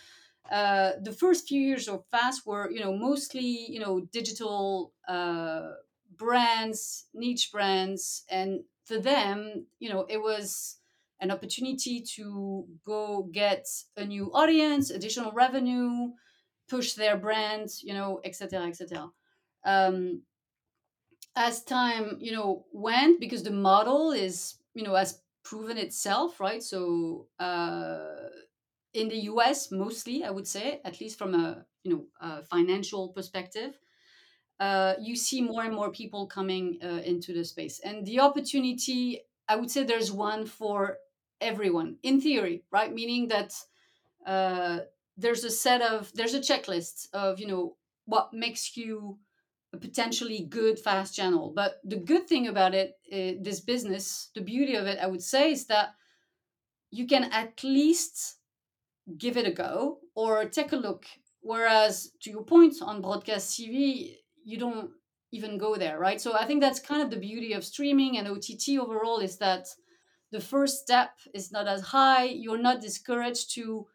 uh, 0.50 0.92
the 1.02 1.12
first 1.12 1.46
few 1.46 1.60
years 1.60 1.88
of 1.88 2.04
fast 2.10 2.46
were 2.46 2.70
you 2.70 2.80
know 2.80 2.96
mostly 2.96 3.66
you 3.68 3.80
know 3.80 4.00
digital 4.12 4.92
uh, 5.06 5.72
brands 6.16 7.06
niche 7.14 7.50
brands. 7.52 8.24
And 8.30 8.64
for 8.84 8.98
them 8.98 9.66
you 9.78 9.90
know 9.90 10.06
it 10.08 10.20
was 10.20 10.76
an 11.20 11.30
opportunity 11.30 12.00
to 12.00 12.64
go 12.86 13.28
get 13.32 13.66
a 13.96 14.04
new 14.04 14.30
audience 14.32 14.90
additional 14.90 15.32
revenue 15.32 16.12
push 16.68 16.94
their 16.94 17.16
brand 17.16 17.68
you 17.82 17.92
know 17.92 18.20
etc 18.24 18.64
etc 18.66 19.10
um, 19.68 20.22
as 21.36 21.62
time 21.62 22.16
you 22.20 22.32
know 22.32 22.64
went 22.72 23.20
because 23.20 23.42
the 23.42 23.50
model 23.50 24.12
is 24.12 24.56
you 24.74 24.82
know 24.82 24.94
has 24.94 25.20
proven 25.44 25.78
itself 25.78 26.40
right? 26.40 26.62
So 26.62 27.26
uh, 27.38 28.28
in 28.94 29.08
the 29.08 29.16
us 29.20 29.70
mostly 29.70 30.24
i 30.24 30.30
would 30.30 30.46
say 30.48 30.80
at 30.84 31.00
least 31.00 31.18
from 31.18 31.34
a 31.34 31.64
you 31.84 31.92
know 31.92 32.04
a 32.20 32.42
financial 32.44 33.10
perspective 33.10 33.78
uh, 34.60 34.94
you 35.00 35.16
see 35.16 35.42
more 35.42 35.64
and 35.64 35.74
more 35.74 35.92
people 35.92 36.26
coming 36.26 36.78
uh, 36.82 37.00
into 37.04 37.32
the 37.32 37.44
space. 37.44 37.80
And 37.84 38.06
the 38.06 38.20
opportunity 38.20 39.20
i 39.48 39.56
would 39.56 39.70
say 39.70 39.84
there's 39.84 40.12
one 40.12 40.46
for 40.46 40.98
everyone 41.40 41.98
in 42.02 42.20
theory 42.20 42.64
right? 42.72 42.92
Meaning 42.92 43.28
that 43.28 43.54
uh, 44.26 44.80
there's 45.16 45.44
a 45.44 45.50
set 45.50 45.82
of 45.82 46.12
there's 46.14 46.34
a 46.34 46.40
checklist 46.40 47.08
of 47.12 47.40
you 47.40 47.46
know 47.46 47.76
what 48.06 48.32
makes 48.32 48.76
you 48.76 49.18
a 49.72 49.76
potentially 49.76 50.46
good 50.48 50.78
fast 50.78 51.14
channel. 51.14 51.52
But 51.54 51.80
the 51.84 51.96
good 51.96 52.26
thing 52.26 52.48
about 52.48 52.74
it, 52.74 52.94
uh, 53.12 53.42
this 53.42 53.60
business, 53.60 54.30
the 54.34 54.40
beauty 54.40 54.74
of 54.74 54.86
it, 54.86 54.98
I 55.00 55.06
would 55.06 55.22
say, 55.22 55.52
is 55.52 55.66
that 55.66 55.90
you 56.90 57.06
can 57.06 57.24
at 57.24 57.62
least 57.62 58.36
give 59.18 59.36
it 59.36 59.46
a 59.46 59.52
go 59.52 59.98
or 60.14 60.44
take 60.46 60.72
a 60.72 60.76
look. 60.76 61.06
Whereas, 61.40 62.12
to 62.22 62.30
your 62.30 62.44
point 62.44 62.76
on 62.82 63.02
broadcast 63.02 63.58
TV, 63.58 64.16
you 64.44 64.58
don't 64.58 64.90
even 65.32 65.58
go 65.58 65.76
there, 65.76 65.98
right? 65.98 66.20
So 66.20 66.34
I 66.34 66.46
think 66.46 66.60
that's 66.60 66.80
kind 66.80 67.02
of 67.02 67.10
the 67.10 67.16
beauty 67.16 67.52
of 67.52 67.64
streaming 67.64 68.18
and 68.18 68.26
OTT 68.26 68.78
overall 68.80 69.18
is 69.18 69.36
that 69.38 69.68
the 70.30 70.40
first 70.40 70.82
step 70.82 71.18
is 71.34 71.52
not 71.52 71.66
as 71.66 71.82
high. 71.82 72.24
You're 72.24 72.58
not 72.58 72.80
discouraged 72.80 73.54
to 73.54 73.86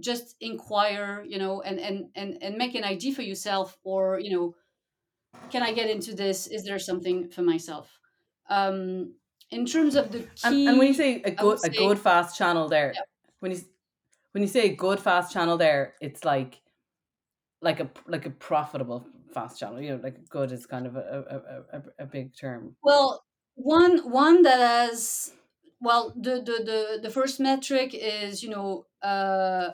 just 0.00 0.36
inquire 0.40 1.24
you 1.26 1.38
know 1.38 1.62
and 1.62 1.78
and 1.80 2.06
and, 2.14 2.38
and 2.42 2.56
make 2.56 2.74
an 2.74 2.84
idea 2.84 3.14
for 3.14 3.22
yourself 3.22 3.78
or 3.84 4.20
you 4.20 4.30
know 4.30 4.54
can 5.50 5.62
i 5.62 5.72
get 5.72 5.90
into 5.90 6.14
this? 6.14 6.46
Is 6.46 6.64
there 6.64 6.78
something 6.78 7.28
for 7.28 7.42
myself? 7.42 7.98
Um 8.48 9.14
in 9.50 9.64
terms 9.64 9.94
of 9.94 10.10
the 10.10 10.20
key 10.20 10.26
and, 10.44 10.68
and 10.68 10.78
when 10.78 10.88
you 10.88 10.94
say 10.94 11.22
a 11.22 11.30
good 11.30 11.60
say, 11.60 11.68
a 11.68 11.72
good 11.72 11.98
fast 11.98 12.36
channel 12.36 12.68
there 12.68 12.92
yeah. 12.94 13.02
when 13.40 13.52
you 13.52 13.60
when 14.32 14.42
you 14.42 14.48
say 14.48 14.70
a 14.70 14.74
good 14.74 14.98
fast 14.98 15.32
channel 15.32 15.56
there 15.56 15.94
it's 16.00 16.24
like 16.24 16.60
like 17.62 17.80
a 17.80 17.88
like 18.06 18.26
a 18.26 18.30
profitable 18.30 19.06
fast 19.32 19.58
channel 19.60 19.80
you 19.80 19.90
know 19.90 20.00
like 20.02 20.28
good 20.28 20.50
is 20.52 20.66
kind 20.66 20.86
of 20.86 20.96
a 20.96 21.24
a, 21.72 21.76
a, 21.78 21.82
a 22.00 22.06
big 22.06 22.36
term. 22.36 22.76
Well 22.82 23.24
one 23.54 23.98
one 24.10 24.42
that 24.42 24.58
has 24.58 25.32
well 25.80 26.14
the, 26.16 26.36
the 26.36 26.56
the 26.64 26.98
the 27.02 27.10
first 27.10 27.40
metric 27.40 27.90
is 27.94 28.42
you 28.42 28.50
know 28.50 28.86
uh 29.02 29.70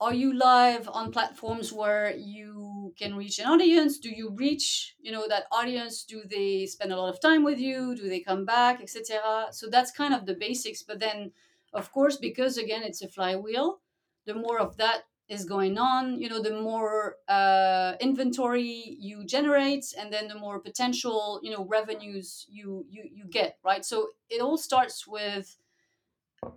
are 0.00 0.14
you 0.14 0.32
live 0.34 0.88
on 0.88 1.10
platforms 1.10 1.72
where 1.72 2.14
you 2.14 2.92
can 2.98 3.16
reach 3.16 3.38
an 3.38 3.46
audience? 3.46 3.98
Do 3.98 4.10
you 4.10 4.30
reach 4.30 4.94
you 5.00 5.12
know 5.12 5.26
that 5.28 5.46
audience? 5.50 6.04
Do 6.04 6.22
they 6.24 6.66
spend 6.66 6.92
a 6.92 6.96
lot 6.96 7.12
of 7.12 7.20
time 7.20 7.44
with 7.44 7.58
you? 7.58 7.94
Do 7.96 8.08
they 8.08 8.20
come 8.20 8.44
back 8.44 8.80
etc 8.80 9.48
so 9.50 9.68
that's 9.68 9.90
kind 9.90 10.14
of 10.14 10.26
the 10.26 10.34
basics 10.34 10.82
but 10.82 11.00
then 11.00 11.32
of 11.72 11.92
course 11.92 12.16
because 12.16 12.56
again 12.58 12.82
it's 12.82 13.02
a 13.02 13.08
flywheel 13.08 13.80
the 14.24 14.34
more 14.34 14.58
of 14.58 14.76
that 14.76 15.04
is 15.28 15.44
going 15.44 15.76
on 15.78 16.20
you 16.20 16.28
know 16.28 16.40
the 16.40 16.60
more 16.60 17.16
uh, 17.28 17.94
inventory 18.00 18.96
you 19.00 19.24
generate 19.24 19.92
and 19.98 20.12
then 20.12 20.28
the 20.28 20.38
more 20.38 20.60
potential 20.60 21.40
you 21.42 21.50
know 21.50 21.64
revenues 21.64 22.46
you 22.48 22.86
you 22.88 23.02
you 23.12 23.24
get 23.26 23.58
right? 23.64 23.84
So 23.84 24.10
it 24.28 24.40
all 24.40 24.56
starts 24.56 25.06
with 25.06 25.58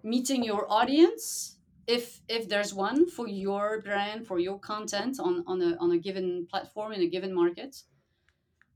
meeting 0.04 0.44
your 0.44 0.72
audience 0.72 1.59
if 1.90 2.22
if 2.30 2.48
there's 2.50 2.74
one 2.74 3.10
for 3.10 3.28
your 3.28 3.82
brand 3.82 4.28
for 4.28 4.40
your 4.40 4.60
content 4.60 5.20
on 5.20 5.44
on 5.48 5.62
a 5.62 5.76
on 5.84 5.92
a 5.92 5.98
given 5.98 6.46
platform 6.52 6.94
in 6.94 7.02
a 7.02 7.08
given 7.16 7.34
market 7.34 7.84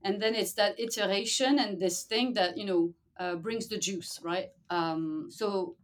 and 0.02 0.20
then 0.22 0.34
it's 0.34 0.54
that 0.54 0.78
iteration 0.78 1.58
and 1.58 1.80
this 1.80 2.02
thing 2.04 2.34
that 2.34 2.58
you 2.58 2.66
know 2.66 2.92
uh, 3.18 3.36
brings 3.36 3.68
the 3.68 3.78
juice 3.78 4.20
right? 4.22 4.50
Um, 4.70 5.28
so 5.30 5.76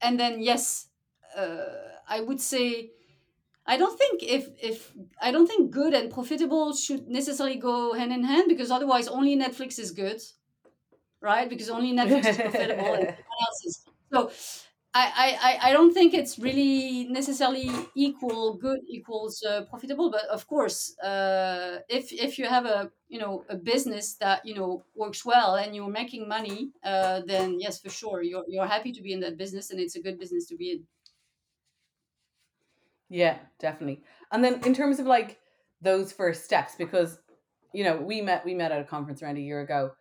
and 0.00 0.18
then 0.18 0.42
yes 0.42 0.88
uh, 1.36 1.90
i 2.08 2.20
would 2.20 2.40
say 2.40 2.90
i 3.66 3.76
don't 3.76 3.98
think 3.98 4.22
if 4.22 4.48
if 4.62 4.92
i 5.22 5.30
don't 5.30 5.46
think 5.46 5.70
good 5.70 5.94
and 5.94 6.12
profitable 6.12 6.74
should 6.74 7.08
necessarily 7.08 7.56
go 7.56 7.94
hand 7.94 8.12
in 8.12 8.24
hand 8.24 8.46
because 8.48 8.70
otherwise 8.70 9.08
only 9.08 9.36
netflix 9.36 9.78
is 9.78 9.90
good 9.92 10.20
right? 11.20 11.48
Because 11.48 11.70
only 11.70 11.92
netflix 11.92 12.26
is 12.28 12.36
profitable 12.36 12.94
and 12.94 13.04
everyone 13.08 13.42
else 13.46 13.64
is. 13.64 13.84
So 14.12 14.30
I, 14.98 15.38
I, 15.42 15.70
I 15.70 15.72
don't 15.72 15.92
think 15.92 16.14
it's 16.14 16.38
really 16.38 17.06
necessarily 17.10 17.70
equal 17.94 18.54
good 18.54 18.80
equals 18.88 19.42
uh, 19.42 19.62
profitable 19.68 20.10
but 20.10 20.24
of 20.26 20.46
course 20.46 20.98
uh, 21.00 21.78
if 21.88 22.12
if 22.12 22.38
you 22.38 22.46
have 22.46 22.64
a 22.64 22.90
you 23.08 23.18
know 23.18 23.44
a 23.50 23.56
business 23.56 24.14
that 24.14 24.46
you 24.46 24.54
know 24.54 24.84
works 24.94 25.24
well 25.24 25.56
and 25.56 25.76
you're 25.76 25.90
making 25.90 26.26
money 26.28 26.70
uh, 26.84 27.20
then 27.26 27.58
yes 27.60 27.80
for 27.80 27.90
sure 27.90 28.22
you're, 28.22 28.44
you're 28.48 28.66
happy 28.66 28.92
to 28.92 29.02
be 29.02 29.12
in 29.12 29.20
that 29.20 29.36
business 29.36 29.70
and 29.70 29.80
it's 29.80 29.96
a 29.96 30.02
good 30.02 30.18
business 30.18 30.46
to 30.46 30.56
be 30.56 30.70
in. 30.72 30.84
Yeah 33.08 33.36
definitely. 33.58 34.02
And 34.32 34.42
then 34.42 34.64
in 34.64 34.72
terms 34.72 34.98
of 34.98 35.06
like 35.06 35.38
those 35.82 36.10
first 36.12 36.44
steps 36.44 36.74
because 36.74 37.18
you 37.74 37.84
know 37.84 37.96
we 37.96 38.22
met 38.22 38.44
we 38.44 38.54
met 38.54 38.72
at 38.72 38.80
a 38.80 38.84
conference 38.84 39.22
around 39.22 39.36
a 39.36 39.40
year 39.40 39.60
ago 39.60 39.92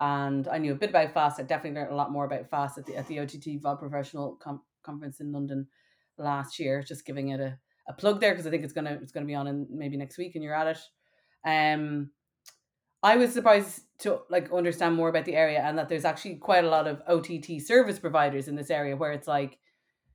and 0.00 0.46
I 0.48 0.58
knew 0.58 0.72
a 0.72 0.76
bit 0.76 0.90
about 0.90 1.14
fast. 1.14 1.40
I 1.40 1.44
definitely 1.44 1.80
learned 1.80 1.92
a 1.92 1.96
lot 1.96 2.12
more 2.12 2.26
about 2.26 2.50
fast 2.50 2.78
at 2.78 2.86
the 2.86 2.96
at 2.96 3.06
the 3.06 3.20
OTT 3.20 3.62
VOD 3.62 3.78
Professional 3.78 4.36
com- 4.36 4.62
conference 4.82 5.20
in 5.20 5.32
London 5.32 5.66
last 6.18 6.58
year. 6.58 6.82
Just 6.82 7.06
giving 7.06 7.30
it 7.30 7.40
a, 7.40 7.58
a 7.88 7.92
plug 7.92 8.20
there 8.20 8.32
because 8.32 8.46
I 8.46 8.50
think 8.50 8.64
it's 8.64 8.72
gonna 8.72 8.98
it's 9.02 9.12
gonna 9.12 9.26
be 9.26 9.34
on 9.34 9.46
in 9.46 9.66
maybe 9.70 9.96
next 9.96 10.18
week 10.18 10.34
and 10.34 10.44
you're 10.44 10.54
at 10.54 10.76
it. 10.76 10.78
Um, 11.48 12.10
I 13.02 13.16
was 13.16 13.32
surprised 13.32 13.82
to 14.00 14.20
like 14.28 14.52
understand 14.52 14.96
more 14.96 15.08
about 15.08 15.24
the 15.24 15.36
area 15.36 15.62
and 15.62 15.78
that 15.78 15.88
there's 15.88 16.04
actually 16.04 16.36
quite 16.36 16.64
a 16.64 16.70
lot 16.70 16.86
of 16.86 17.00
OTT 17.06 17.62
service 17.64 17.98
providers 17.98 18.48
in 18.48 18.56
this 18.56 18.70
area 18.70 18.96
where 18.96 19.12
it's 19.12 19.28
like, 19.28 19.58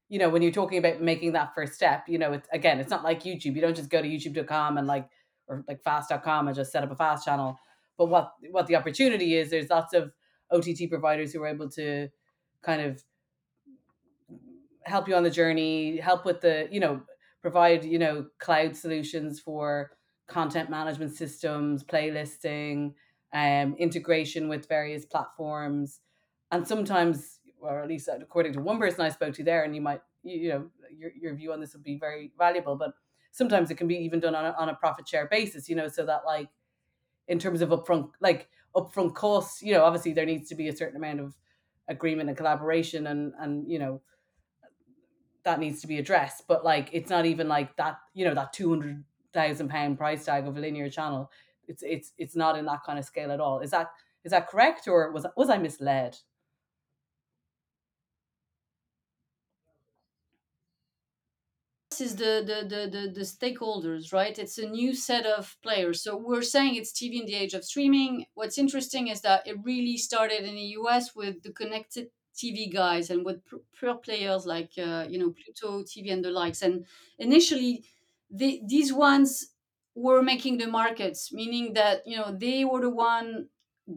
you 0.09 0.19
know, 0.19 0.29
when 0.29 0.41
you're 0.41 0.51
talking 0.51 0.77
about 0.77 1.01
making 1.01 1.31
that 1.31 1.55
first 1.55 1.73
step, 1.73 2.03
you 2.07 2.19
know, 2.19 2.33
it's 2.33 2.47
again, 2.51 2.79
it's 2.79 2.89
not 2.89 3.03
like 3.03 3.23
YouTube. 3.23 3.55
You 3.55 3.61
don't 3.61 3.75
just 3.75 3.89
go 3.89 4.01
to 4.01 4.07
YouTube.com 4.07 4.77
and 4.77 4.85
like 4.85 5.09
or 5.47 5.63
like 5.67 5.81
fast.com 5.81 6.47
and 6.47 6.55
just 6.55 6.71
set 6.71 6.83
up 6.83 6.91
a 6.91 6.95
fast 6.95 7.25
channel 7.25 7.57
but 7.97 8.05
what 8.07 8.33
what 8.51 8.67
the 8.67 8.75
opportunity 8.75 9.35
is, 9.35 9.49
there's 9.49 9.69
lots 9.69 9.93
of 9.93 10.11
OTT 10.51 10.89
providers 10.89 11.31
who 11.31 11.41
are 11.41 11.47
able 11.47 11.69
to 11.69 12.09
kind 12.61 12.81
of 12.81 13.03
help 14.83 15.07
you 15.07 15.15
on 15.15 15.23
the 15.23 15.29
journey, 15.29 15.97
help 15.97 16.25
with 16.25 16.41
the, 16.41 16.67
you 16.71 16.79
know, 16.79 17.01
provide, 17.41 17.83
you 17.85 17.99
know, 17.99 18.25
cloud 18.39 18.75
solutions 18.75 19.39
for 19.39 19.91
content 20.27 20.69
management 20.69 21.15
systems, 21.15 21.83
playlisting, 21.83 22.93
um, 23.33 23.75
integration 23.77 24.49
with 24.49 24.67
various 24.67 25.05
platforms. 25.05 25.99
And 26.51 26.67
sometimes, 26.67 27.39
or 27.59 27.81
at 27.81 27.87
least 27.87 28.09
according 28.09 28.53
to 28.53 28.61
one 28.61 28.79
person 28.79 29.01
I 29.01 29.09
spoke 29.09 29.33
to 29.35 29.43
there, 29.43 29.63
and 29.63 29.75
you 29.75 29.81
might, 29.81 30.01
you 30.23 30.49
know, 30.49 30.69
your, 30.95 31.11
your 31.19 31.35
view 31.35 31.53
on 31.53 31.61
this 31.61 31.73
would 31.73 31.83
be 31.83 31.97
very 31.97 32.31
valuable, 32.37 32.75
but 32.75 32.93
sometimes 33.31 33.71
it 33.71 33.75
can 33.75 33.87
be 33.87 33.95
even 33.95 34.19
done 34.19 34.35
on 34.35 34.45
a, 34.45 34.51
on 34.57 34.69
a 34.69 34.75
profit 34.75 35.07
share 35.07 35.27
basis, 35.27 35.69
you 35.69 35.75
know, 35.75 35.87
so 35.87 36.05
that 36.05 36.21
like 36.25 36.49
in 37.31 37.39
terms 37.39 37.61
of 37.61 37.69
upfront 37.69 38.09
like 38.19 38.49
upfront 38.75 39.13
costs 39.15 39.61
you 39.61 39.73
know 39.73 39.83
obviously 39.83 40.13
there 40.13 40.25
needs 40.25 40.47
to 40.49 40.55
be 40.55 40.67
a 40.67 40.75
certain 40.75 40.97
amount 40.97 41.19
of 41.19 41.33
agreement 41.87 42.29
and 42.29 42.37
collaboration 42.37 43.07
and 43.07 43.33
and 43.39 43.69
you 43.69 43.79
know 43.79 44.01
that 45.43 45.59
needs 45.59 45.81
to 45.81 45.87
be 45.87 45.97
addressed. 45.97 46.43
But 46.47 46.63
like 46.63 46.89
it's 46.91 47.09
not 47.09 47.25
even 47.25 47.47
like 47.47 47.75
that 47.77 47.97
you 48.13 48.25
know 48.25 48.33
that 48.33 48.53
200,000 48.53 49.69
pound 49.69 49.97
price 49.97 50.25
tag 50.25 50.47
of 50.47 50.57
a 50.57 50.59
linear 50.59 50.89
channel. 50.89 51.31
It's 51.67 51.83
it's 51.83 52.13
it's 52.17 52.35
not 52.35 52.57
in 52.57 52.65
that 52.65 52.83
kind 52.85 52.99
of 52.99 53.05
scale 53.05 53.31
at 53.31 53.39
all. 53.39 53.59
Is 53.59 53.71
that 53.71 53.91
is 54.23 54.31
that 54.31 54.49
correct 54.49 54.87
or 54.87 55.11
was 55.11 55.25
was 55.35 55.49
I 55.49 55.57
misled 55.57 56.17
is 62.01 62.15
the, 62.17 62.43
the, 62.45 62.67
the, 62.67 62.89
the, 62.89 63.11
the 63.13 63.21
stakeholders, 63.21 64.11
right? 64.11 64.37
It's 64.37 64.57
a 64.57 64.67
new 64.67 64.93
set 64.93 65.25
of 65.25 65.55
players. 65.63 66.03
So 66.03 66.17
we're 66.17 66.41
saying 66.41 66.75
it's 66.75 66.91
TV 66.91 67.21
in 67.21 67.25
the 67.25 67.35
age 67.35 67.53
of 67.53 67.63
streaming. 67.63 68.25
What's 68.33 68.57
interesting 68.57 69.07
is 69.07 69.21
that 69.21 69.47
it 69.47 69.57
really 69.63 69.97
started 69.97 70.43
in 70.43 70.55
the 70.55 70.75
US 70.79 71.15
with 71.15 71.43
the 71.43 71.51
connected 71.51 72.07
TV 72.35 72.71
guys 72.71 73.09
and 73.09 73.23
with 73.25 73.41
pure 73.77 73.95
players 73.95 74.45
like 74.45 74.71
uh, 74.77 75.05
you 75.09 75.19
know 75.19 75.33
Pluto 75.33 75.83
TV 75.83 76.11
and 76.11 76.23
the 76.23 76.31
likes. 76.31 76.61
And 76.61 76.85
initially, 77.19 77.83
the, 78.29 78.61
these 78.65 78.93
ones 78.93 79.53
were 79.95 80.21
making 80.21 80.57
the 80.57 80.67
markets, 80.67 81.31
meaning 81.33 81.73
that 81.73 82.01
you 82.05 82.17
know 82.17 82.35
they 82.37 82.65
were 82.65 82.81
the 82.81 82.89
one 82.89 83.47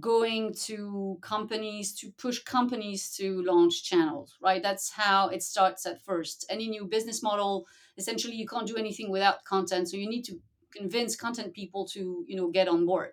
going 0.01 0.53
to 0.55 1.19
companies 1.21 1.95
to 1.95 2.11
push 2.13 2.41
companies 2.43 3.15
to 3.17 3.43
launch 3.43 3.85
channels, 3.85 4.37
right? 4.43 4.63
That's 4.63 4.91
how 4.91 5.29
it 5.29 5.43
starts 5.43 5.87
at 5.87 6.03
first. 6.03 6.45
Any 6.51 6.69
new 6.69 6.87
business 6.87 7.23
model, 7.23 7.67
essentially, 7.97 8.35
you 8.37 8.47
can't 8.47 8.67
do 8.67 8.77
anything 8.77 9.11
without 9.11 9.45
content, 9.45 9.89
so 9.89 9.97
you 9.97 10.09
need 10.09 10.25
to 10.25 10.41
convince 10.75 11.17
content 11.17 11.55
people 11.55 11.87
to 11.87 12.25
you 12.27 12.37
know 12.37 12.49
get 12.51 12.69
on 12.69 12.87
board. 12.87 13.13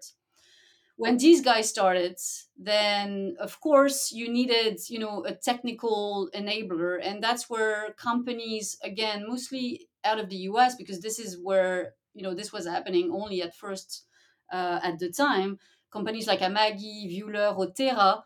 When 0.97 1.17
these 1.17 1.41
guys 1.41 1.67
started 1.69 2.17
then 2.57 3.35
of 3.39 3.59
course 3.59 4.11
you 4.11 4.29
needed 4.31 4.79
you 4.87 4.99
know 4.99 5.25
a 5.25 5.33
technical 5.33 6.29
enabler 6.35 6.99
and 7.01 7.23
that's 7.23 7.49
where 7.49 7.93
companies 7.93 8.77
again 8.83 9.25
mostly 9.27 9.89
out 10.03 10.19
of 10.19 10.29
the 10.29 10.37
us 10.37 10.75
because 10.75 10.99
this 11.01 11.17
is 11.17 11.39
where 11.41 11.95
you 12.13 12.21
know 12.21 12.35
this 12.35 12.51
was 12.53 12.67
happening 12.67 13.09
only 13.11 13.41
at 13.41 13.55
first 13.55 14.05
uh, 14.51 14.79
at 14.83 14.99
the 14.99 15.09
time 15.11 15.57
companies 15.91 16.27
like 16.27 16.41
amagi 16.41 17.09
Viewler, 17.09 17.55
otera 17.57 18.21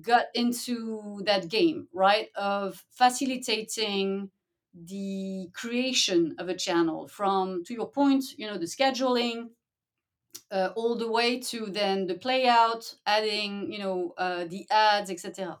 got 0.00 0.26
into 0.34 1.22
that 1.24 1.48
game 1.48 1.88
right 1.92 2.28
of 2.36 2.84
facilitating 2.90 4.30
the 4.74 5.48
creation 5.52 6.34
of 6.38 6.48
a 6.48 6.56
channel 6.56 7.06
from 7.08 7.62
to 7.64 7.74
your 7.74 7.90
point 7.90 8.24
you 8.36 8.46
know 8.46 8.58
the 8.58 8.66
scheduling 8.66 9.50
uh, 10.50 10.70
all 10.76 10.96
the 10.96 11.10
way 11.10 11.40
to 11.40 11.66
then 11.66 12.06
the 12.06 12.14
play 12.14 12.46
out, 12.46 12.94
adding, 13.06 13.72
you 13.72 13.78
know, 13.78 14.12
uh, 14.18 14.44
the 14.44 14.66
ads, 14.70 15.10
etc. 15.10 15.58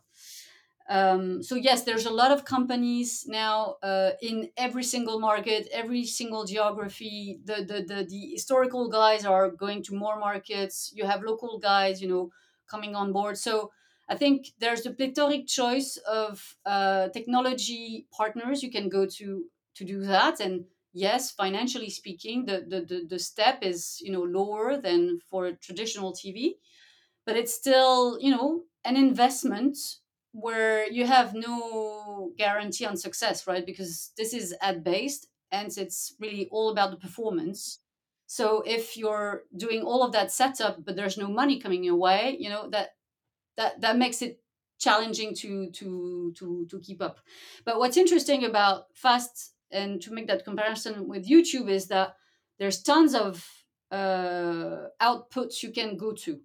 Um, 0.88 1.42
so 1.42 1.54
yes, 1.54 1.84
there's 1.84 2.06
a 2.06 2.10
lot 2.12 2.30
of 2.30 2.44
companies 2.44 3.24
now 3.26 3.76
uh, 3.82 4.10
in 4.20 4.50
every 4.56 4.82
single 4.82 5.18
market, 5.18 5.68
every 5.72 6.04
single 6.04 6.44
geography. 6.44 7.40
The, 7.44 7.64
the 7.64 7.82
the 7.82 8.04
the 8.04 8.30
historical 8.32 8.88
guys 8.88 9.24
are 9.24 9.50
going 9.50 9.82
to 9.84 9.94
more 9.94 10.18
markets. 10.18 10.92
You 10.94 11.06
have 11.06 11.22
local 11.22 11.58
guys, 11.58 12.02
you 12.02 12.08
know, 12.08 12.30
coming 12.68 12.94
on 12.94 13.12
board. 13.12 13.38
So 13.38 13.70
I 14.08 14.16
think 14.16 14.48
there's 14.58 14.84
a 14.86 14.90
plethoric 14.92 15.46
choice 15.46 15.96
of 16.06 16.56
uh, 16.66 17.08
technology 17.08 18.06
partners 18.12 18.62
you 18.62 18.70
can 18.70 18.88
go 18.88 19.06
to 19.06 19.44
to 19.74 19.84
do 19.84 20.00
that, 20.00 20.40
and 20.40 20.66
yes, 20.92 21.30
financially 21.30 21.90
speaking, 21.90 22.44
the, 22.44 22.64
the, 22.68 22.80
the, 22.82 23.06
the 23.08 23.18
step 23.18 23.60
is, 23.62 23.98
you 24.02 24.12
know, 24.12 24.22
lower 24.22 24.76
than 24.80 25.18
for 25.30 25.52
traditional 25.52 26.12
TV, 26.12 26.56
but 27.24 27.36
it's 27.36 27.54
still, 27.54 28.18
you 28.20 28.30
know, 28.30 28.64
an 28.84 28.96
investment 28.96 29.78
where 30.32 30.90
you 30.90 31.06
have 31.06 31.34
no 31.34 32.32
guarantee 32.36 32.86
on 32.86 32.96
success, 32.96 33.46
right? 33.46 33.64
Because 33.64 34.12
this 34.16 34.32
is 34.32 34.54
ad 34.60 34.82
based 34.82 35.28
and 35.50 35.68
it's 35.76 36.14
really 36.18 36.48
all 36.50 36.70
about 36.70 36.90
the 36.90 36.96
performance. 36.96 37.80
So 38.26 38.62
if 38.66 38.96
you're 38.96 39.42
doing 39.54 39.82
all 39.82 40.02
of 40.02 40.12
that 40.12 40.32
setup, 40.32 40.84
but 40.84 40.96
there's 40.96 41.18
no 41.18 41.28
money 41.28 41.60
coming 41.60 41.84
your 41.84 41.96
way, 41.96 42.36
you 42.38 42.48
know, 42.48 42.68
that 42.70 42.94
that 43.56 43.80
that 43.80 43.96
makes 43.96 44.22
it 44.22 44.40
challenging 44.78 45.34
to 45.34 45.70
to 45.70 46.32
to 46.36 46.66
to 46.70 46.80
keep 46.80 47.00
up. 47.00 47.20
But 47.64 47.78
what's 47.78 47.96
interesting 47.96 48.44
about 48.44 48.86
fast 48.94 49.54
and 49.70 50.00
to 50.02 50.12
make 50.12 50.26
that 50.26 50.44
comparison 50.44 51.08
with 51.08 51.28
YouTube 51.28 51.68
is 51.68 51.88
that 51.88 52.16
there's 52.58 52.82
tons 52.82 53.14
of 53.14 53.48
uh, 53.90 54.88
outputs 55.00 55.62
you 55.62 55.70
can 55.70 55.96
go 55.96 56.12
to 56.12 56.40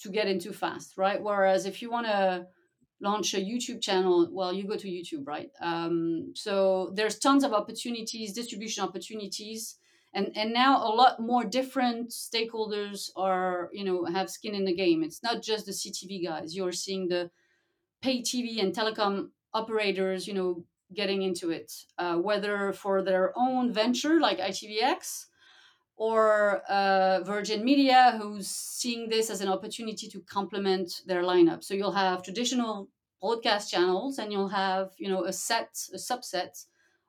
to 0.00 0.10
get 0.10 0.28
into 0.28 0.52
fast, 0.52 0.96
right? 0.96 1.20
Whereas 1.20 1.66
if 1.66 1.82
you 1.82 1.90
want 1.90 2.06
to 2.06 2.46
launch 3.00 3.34
a 3.34 3.38
YouTube 3.38 3.80
channel, 3.80 4.28
well, 4.30 4.52
you 4.52 4.64
go 4.64 4.76
to 4.76 4.88
YouTube, 4.88 5.26
right? 5.26 5.50
Um, 5.60 6.32
so 6.34 6.92
there's 6.94 7.18
tons 7.18 7.44
of 7.44 7.52
opportunities, 7.52 8.32
distribution 8.32 8.84
opportunities, 8.84 9.76
and 10.14 10.32
and 10.36 10.52
now 10.52 10.82
a 10.82 10.88
lot 10.94 11.20
more 11.20 11.44
different 11.44 12.10
stakeholders 12.10 13.10
are 13.16 13.68
you 13.72 13.84
know 13.84 14.04
have 14.04 14.30
skin 14.30 14.54
in 14.54 14.64
the 14.64 14.74
game. 14.74 15.02
It's 15.02 15.22
not 15.22 15.42
just 15.42 15.66
the 15.66 15.72
CTV 15.72 16.24
guys. 16.24 16.56
You're 16.56 16.72
seeing 16.72 17.08
the 17.08 17.30
pay 18.02 18.22
TV 18.22 18.60
and 18.60 18.74
telecom 18.74 19.28
operators, 19.52 20.26
you 20.26 20.34
know, 20.34 20.64
getting 20.94 21.22
into 21.22 21.50
it, 21.50 21.72
uh, 21.98 22.16
whether 22.16 22.72
for 22.72 23.02
their 23.02 23.32
own 23.36 23.72
venture 23.72 24.20
like 24.20 24.38
ITVX 24.38 25.26
or 25.96 26.62
uh, 26.68 27.20
Virgin 27.24 27.64
Media, 27.64 28.18
who's 28.20 28.48
seeing 28.48 29.08
this 29.08 29.30
as 29.30 29.40
an 29.40 29.48
opportunity 29.48 30.08
to 30.08 30.20
complement 30.20 31.02
their 31.06 31.22
lineup. 31.22 31.64
So 31.64 31.74
you'll 31.74 31.92
have 31.92 32.22
traditional 32.22 32.88
broadcast 33.20 33.70
channels, 33.70 34.18
and 34.18 34.32
you'll 34.32 34.48
have 34.48 34.92
you 34.96 35.08
know 35.08 35.24
a 35.24 35.32
set, 35.32 35.76
a 35.92 35.96
subset 35.96 36.64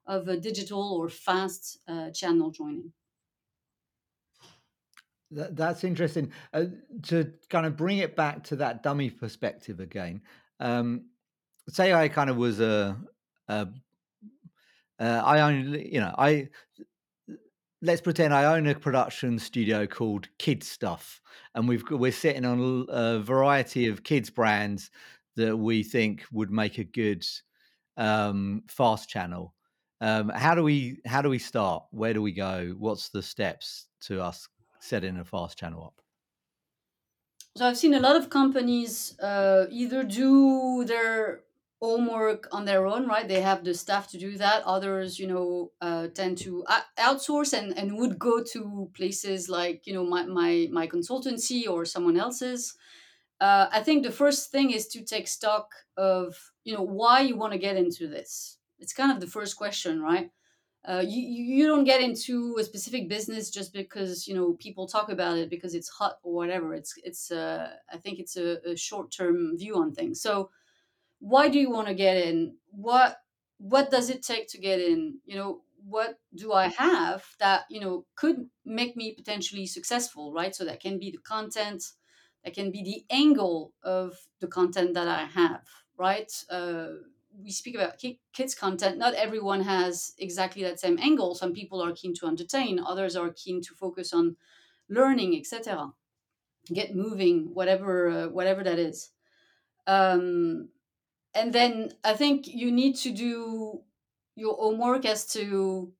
of 0.09 0.27
a 0.27 0.35
digital 0.35 0.97
or 0.99 1.07
fast 1.07 1.77
uh, 1.87 2.09
channel 2.09 2.51
joining. 2.51 2.91
That, 5.31 5.55
that's 5.55 5.83
interesting. 5.83 6.31
Uh, 6.51 6.65
to 7.03 7.31
kind 7.49 7.65
of 7.65 7.77
bring 7.77 7.99
it 7.99 8.15
back 8.15 8.43
to 8.45 8.55
that 8.57 8.81
dummy 8.81 9.11
perspective 9.11 9.79
again, 9.79 10.21
um, 10.59 11.05
say 11.69 11.93
I 11.93 12.09
kind 12.09 12.31
of 12.31 12.37
was 12.37 12.59
a 12.59 12.97
uh, 13.47 13.65
uh, 14.99 15.21
I 15.23 15.39
own, 15.41 15.73
you 15.73 15.99
know, 15.99 16.13
I 16.17 16.49
let's 17.81 18.01
pretend 18.01 18.33
I 18.33 18.55
own 18.55 18.67
a 18.67 18.75
production 18.75 19.39
studio 19.39 19.87
called 19.87 20.27
Kid 20.39 20.63
Stuff, 20.63 21.21
and 21.53 21.69
we've 21.69 21.83
we're 21.89 22.11
sitting 22.11 22.43
on 22.43 22.87
a 22.89 23.19
variety 23.19 23.87
of 23.87 24.03
kids 24.03 24.31
brands 24.31 24.89
that 25.35 25.55
we 25.55 25.83
think 25.83 26.25
would 26.31 26.51
make 26.51 26.79
a 26.79 26.83
good 26.83 27.25
um, 27.95 28.63
fast 28.67 29.07
channel. 29.07 29.53
Um, 30.01 30.29
how 30.29 30.55
do 30.55 30.63
we 30.63 31.01
how 31.05 31.21
do 31.21 31.29
we 31.29 31.39
start? 31.39 31.85
Where 31.91 32.13
do 32.13 32.21
we 32.21 32.31
go? 32.31 32.75
What's 32.77 33.09
the 33.09 33.21
steps 33.21 33.87
to 34.01 34.21
us 34.21 34.47
setting 34.79 35.17
a 35.17 35.25
fast 35.25 35.57
channel 35.57 35.83
up? 35.83 36.01
So 37.57 37.65
I've 37.67 37.77
seen 37.77 37.93
a 37.93 37.99
lot 37.99 38.15
of 38.15 38.29
companies 38.29 39.19
uh, 39.19 39.65
either 39.69 40.03
do 40.03 40.85
their 40.85 41.43
homework 41.81 42.47
on 42.51 42.65
their 42.65 42.85
own, 42.85 43.07
right? 43.07 43.27
They 43.27 43.41
have 43.41 43.63
the 43.63 43.73
staff 43.73 44.07
to 44.11 44.17
do 44.17 44.37
that. 44.37 44.63
Others, 44.63 45.19
you 45.19 45.27
know, 45.27 45.71
uh, 45.81 46.07
tend 46.09 46.37
to 46.39 46.65
outsource 46.97 47.53
and, 47.57 47.77
and 47.77 47.97
would 47.97 48.19
go 48.19 48.43
to 48.43 48.91
places 48.93 49.49
like, 49.49 49.87
you 49.87 49.93
know, 49.93 50.05
my, 50.05 50.25
my, 50.25 50.67
my 50.71 50.87
consultancy 50.87 51.67
or 51.67 51.85
someone 51.85 52.17
else's. 52.17 52.77
Uh, 53.41 53.67
I 53.71 53.81
think 53.81 54.03
the 54.03 54.11
first 54.11 54.51
thing 54.51 54.71
is 54.71 54.87
to 54.89 55.03
take 55.03 55.27
stock 55.27 55.73
of, 55.97 56.51
you 56.65 56.73
know, 56.75 56.83
why 56.83 57.21
you 57.21 57.35
want 57.35 57.53
to 57.53 57.59
get 57.59 57.77
into 57.77 58.07
this. 58.07 58.58
It's 58.79 58.93
kind 58.93 59.11
of 59.11 59.19
the 59.19 59.27
first 59.27 59.57
question, 59.57 60.01
right? 60.01 60.31
Uh, 60.85 61.03
you, 61.07 61.21
you 61.21 61.67
don't 61.67 61.83
get 61.83 62.01
into 62.01 62.57
a 62.59 62.63
specific 62.63 63.09
business 63.09 63.49
just 63.51 63.73
because 63.73 64.27
you 64.27 64.35
know 64.35 64.53
people 64.55 64.87
talk 64.87 65.09
about 65.09 65.37
it 65.37 65.49
because 65.49 65.75
it's 65.75 65.89
hot 65.89 66.19
or 66.23 66.33
whatever. 66.33 66.73
It's 66.73 66.93
it's 67.03 67.31
uh, 67.31 67.75
i 67.93 67.97
think 67.97 68.19
it's 68.19 68.37
a, 68.37 68.59
a 68.71 68.75
short-term 68.77 69.57
view 69.57 69.75
on 69.75 69.93
things. 69.93 70.21
So 70.21 70.51
why 71.19 71.49
do 71.49 71.59
you 71.59 71.69
want 71.69 71.87
to 71.87 71.93
get 71.93 72.17
in? 72.17 72.57
What 72.71 73.21
what 73.57 73.91
does 73.91 74.09
it 74.09 74.23
take 74.23 74.47
to 74.49 74.57
get 74.57 74.79
in? 74.79 75.19
You 75.25 75.35
know 75.35 75.61
what 75.85 76.19
do 76.35 76.51
i 76.51 76.67
have 76.67 77.23
that 77.39 77.63
you 77.69 77.79
know 77.79 78.05
could 78.15 78.49
make 78.65 78.97
me 78.97 79.13
potentially 79.13 79.65
successful 79.65 80.33
right? 80.33 80.53
So 80.55 80.65
that 80.65 80.81
can 80.81 80.99
be 80.99 81.11
the 81.11 81.19
content 81.19 81.83
that 82.43 82.53
can 82.53 82.71
be 82.71 82.83
the 82.83 83.05
angle 83.13 83.73
of 83.83 84.17
the 84.39 84.47
content 84.47 84.93
that 84.93 85.07
i 85.07 85.23
have 85.25 85.65
right? 85.97 86.31
Uh, 86.49 86.93
we 87.37 87.51
speak 87.51 87.75
about 87.75 88.01
kids 88.33 88.55
content 88.55 88.97
not 88.97 89.13
everyone 89.13 89.61
has 89.61 90.13
exactly 90.17 90.63
that 90.63 90.79
same 90.79 90.97
angle. 90.99 91.35
Some 91.35 91.53
people 91.53 91.81
are 91.81 91.93
keen 91.93 92.13
to 92.15 92.27
entertain 92.27 92.79
others 92.79 93.15
are 93.15 93.29
keen 93.29 93.61
to 93.61 93.73
focus 93.73 94.13
on 94.13 94.35
learning 94.89 95.37
etc 95.37 95.93
get 96.73 96.95
moving 96.95 97.53
whatever 97.53 98.09
uh, 98.09 98.27
whatever 98.29 98.63
that 98.63 98.79
is. 98.79 99.11
Um, 99.87 100.69
and 101.33 101.53
then 101.53 101.91
I 102.03 102.13
think 102.13 102.47
you 102.47 102.71
need 102.71 102.95
to 102.97 103.11
do 103.11 103.81
your 104.35 104.55
homework 104.55 105.05
as 105.05 105.25
to 105.33 105.93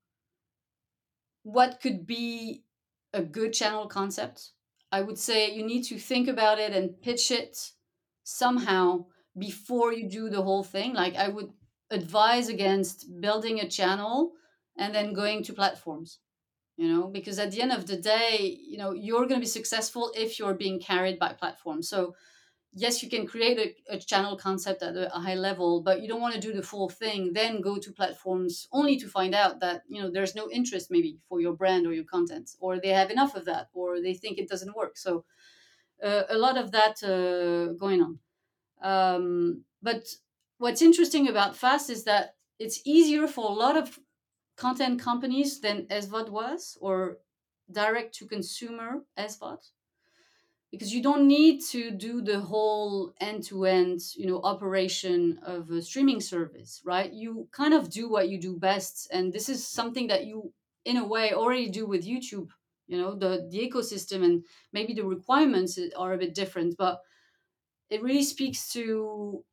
what 1.42 1.80
could 1.80 2.06
be 2.06 2.64
a 3.12 3.22
good 3.22 3.52
channel 3.52 3.86
concept. 3.86 4.50
I 4.92 5.02
would 5.02 5.18
say 5.18 5.52
you 5.52 5.64
need 5.64 5.84
to 5.84 5.98
think 5.98 6.28
about 6.28 6.58
it 6.58 6.72
and 6.72 7.00
pitch 7.00 7.30
it 7.30 7.72
somehow 8.24 9.06
before 9.38 9.92
you 9.92 10.08
do 10.08 10.28
the 10.28 10.42
whole 10.42 10.64
thing. 10.64 10.94
Like 10.94 11.16
I 11.16 11.28
would 11.28 11.50
advise 11.90 12.48
against 12.48 13.06
building 13.20 13.60
a 13.60 13.68
channel 13.68 14.32
and 14.76 14.94
then 14.94 15.12
going 15.12 15.42
to 15.44 15.52
platforms. 15.52 16.18
You 16.76 16.88
know, 16.88 17.08
because 17.08 17.38
at 17.38 17.50
the 17.50 17.60
end 17.60 17.72
of 17.72 17.86
the 17.86 17.98
day, 17.98 18.58
you 18.66 18.78
know, 18.78 18.92
you're 18.92 19.26
going 19.26 19.40
to 19.40 19.46
be 19.46 19.46
successful 19.46 20.12
if 20.16 20.38
you're 20.38 20.54
being 20.54 20.80
carried 20.80 21.18
by 21.18 21.34
platforms. 21.34 21.90
So 21.90 22.14
yes, 22.72 23.02
you 23.02 23.10
can 23.10 23.26
create 23.26 23.58
a, 23.58 23.94
a, 23.94 23.98
channel 23.98 24.36
concept 24.36 24.82
at 24.82 24.96
a, 24.96 25.14
a, 25.14 25.20
high 25.20 25.34
level, 25.34 25.82
but 25.82 26.00
you 26.00 26.08
don't 26.08 26.20
want 26.20 26.34
to 26.34 26.40
do 26.40 26.52
the 26.52 26.62
full 26.62 26.88
thing, 26.88 27.32
then 27.32 27.60
go 27.60 27.78
to 27.78 27.92
platforms 27.92 28.68
only 28.72 28.96
to 28.96 29.08
find 29.08 29.34
out 29.34 29.60
that, 29.60 29.82
you 29.88 30.00
know, 30.00 30.10
there's 30.10 30.34
no 30.34 30.48
interest 30.50 30.90
maybe 30.90 31.18
for 31.28 31.40
your 31.40 31.52
brand 31.52 31.86
or 31.86 31.92
your 31.92 32.04
content, 32.04 32.50
or 32.60 32.78
they 32.78 32.90
have 32.90 33.10
enough 33.10 33.34
of 33.34 33.44
that, 33.44 33.68
or 33.72 34.00
they 34.00 34.14
think 34.14 34.38
it 34.38 34.48
doesn't 34.48 34.76
work. 34.76 34.96
So 34.96 35.24
uh, 36.02 36.22
a 36.28 36.38
lot 36.38 36.56
of 36.56 36.70
that 36.72 37.02
uh, 37.02 37.72
going 37.74 38.00
on. 38.00 38.18
Um, 38.82 39.64
but 39.82 40.14
what's 40.58 40.82
interesting 40.82 41.28
about 41.28 41.56
Fast 41.56 41.90
is 41.90 42.04
that 42.04 42.34
it's 42.58 42.80
easier 42.84 43.26
for 43.26 43.48
a 43.48 43.54
lot 43.54 43.76
of 43.76 43.98
content 44.56 45.00
companies 45.00 45.60
than 45.60 45.86
SVOD 45.86 46.30
was, 46.30 46.76
or 46.80 47.18
direct 47.70 48.14
to 48.16 48.26
consumer 48.26 49.02
SVOD 49.18 49.58
because 50.70 50.94
you 50.94 51.02
don't 51.02 51.26
need 51.26 51.60
to 51.60 51.90
do 51.90 52.22
the 52.22 52.38
whole 52.38 53.12
end-to-end 53.20 54.00
you 54.16 54.26
know 54.26 54.40
operation 54.42 55.38
of 55.42 55.70
a 55.70 55.82
streaming 55.82 56.20
service 56.20 56.80
right? 56.84 57.12
You 57.12 57.48
kind 57.52 57.74
of 57.74 57.90
do 57.90 58.08
what 58.08 58.28
you 58.28 58.40
do 58.40 58.56
best 58.56 59.08
and 59.12 59.32
this 59.32 59.48
is 59.48 59.66
something 59.66 60.06
that 60.08 60.26
you 60.26 60.52
in 60.84 60.96
a 60.96 61.06
way 61.06 61.32
already 61.32 61.68
do 61.68 61.86
with 61.86 62.06
youtube 62.06 62.50
you 62.86 62.98
know? 62.98 63.14
The 63.14 63.48
the 63.50 63.70
ecosystem 63.70 64.24
and 64.24 64.44
maybe 64.72 64.94
the 64.94 65.04
requirements 65.04 65.78
are 65.96 66.12
a 66.12 66.18
bit 66.18 66.34
different 66.34 66.76
but 66.76 67.00
it 67.90 68.02
really 68.02 68.24
speaks 68.24 68.72
to 68.72 69.44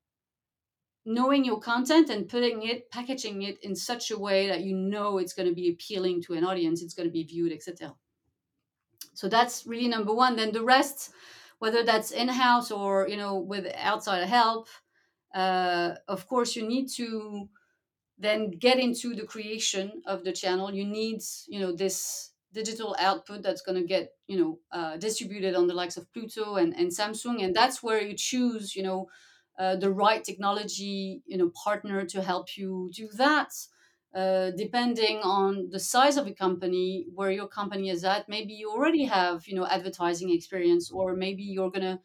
knowing 1.05 1.45
your 1.45 1.59
content 1.59 2.09
and 2.09 2.29
putting 2.29 2.63
it 2.63 2.89
packaging 2.91 3.41
it 3.41 3.57
in 3.63 3.75
such 3.75 4.11
a 4.11 4.19
way 4.19 4.47
that 4.47 4.61
you 4.61 4.75
know 4.75 5.17
it's 5.17 5.33
going 5.33 5.47
to 5.47 5.55
be 5.55 5.69
appealing 5.69 6.21
to 6.21 6.33
an 6.33 6.43
audience 6.43 6.81
it's 6.81 6.93
going 6.93 7.07
to 7.07 7.13
be 7.13 7.23
viewed 7.23 7.51
etc 7.51 7.93
so 9.17 9.27
that's 9.27 9.65
really 9.65 9.87
number 9.87 10.13
one. 10.13 10.35
Then 10.35 10.51
the 10.51 10.63
rest 10.63 11.11
whether 11.57 11.83
that's 11.83 12.11
in-house 12.11 12.69
or 12.69 13.07
you 13.09 13.17
know 13.17 13.39
with 13.39 13.65
outside 13.75 14.23
help 14.27 14.67
uh, 15.33 15.95
of 16.07 16.27
course 16.27 16.55
you 16.55 16.67
need 16.67 16.87
to 16.87 17.49
then 18.19 18.51
get 18.51 18.77
into 18.77 19.15
the 19.15 19.25
creation 19.25 20.03
of 20.05 20.23
the 20.23 20.31
channel. 20.31 20.71
You 20.71 20.85
need 20.85 21.21
you 21.47 21.59
know 21.59 21.71
this 21.71 22.31
digital 22.53 22.95
output 22.99 23.43
that's 23.43 23.61
going 23.61 23.79
to 23.79 23.87
get 23.87 24.11
you 24.27 24.37
know 24.37 24.59
uh, 24.71 24.97
distributed 24.97 25.55
on 25.55 25.67
the 25.67 25.73
likes 25.73 25.97
of 25.97 26.11
pluto 26.13 26.55
and, 26.55 26.73
and 26.75 26.89
samsung 26.91 27.43
and 27.43 27.55
that's 27.55 27.83
where 27.83 28.01
you 28.01 28.15
choose 28.15 28.75
you 28.75 28.83
know 28.83 29.07
uh, 29.59 29.75
the 29.75 29.91
right 29.91 30.23
technology 30.23 31.23
you 31.25 31.37
know 31.37 31.49
partner 31.63 32.05
to 32.05 32.21
help 32.21 32.57
you 32.57 32.89
do 32.93 33.09
that 33.13 33.51
uh, 34.13 34.51
depending 34.51 35.17
on 35.19 35.69
the 35.69 35.79
size 35.79 36.17
of 36.17 36.27
a 36.27 36.33
company 36.33 37.05
where 37.13 37.29
your 37.31 37.47
company 37.47 37.89
is 37.89 38.03
at. 38.03 38.27
Maybe 38.29 38.53
you 38.53 38.71
already 38.71 39.03
have 39.05 39.47
you 39.47 39.55
know 39.55 39.65
advertising 39.67 40.29
experience 40.31 40.89
or 40.91 41.15
maybe 41.15 41.43
you're 41.43 41.71
gonna 41.71 42.01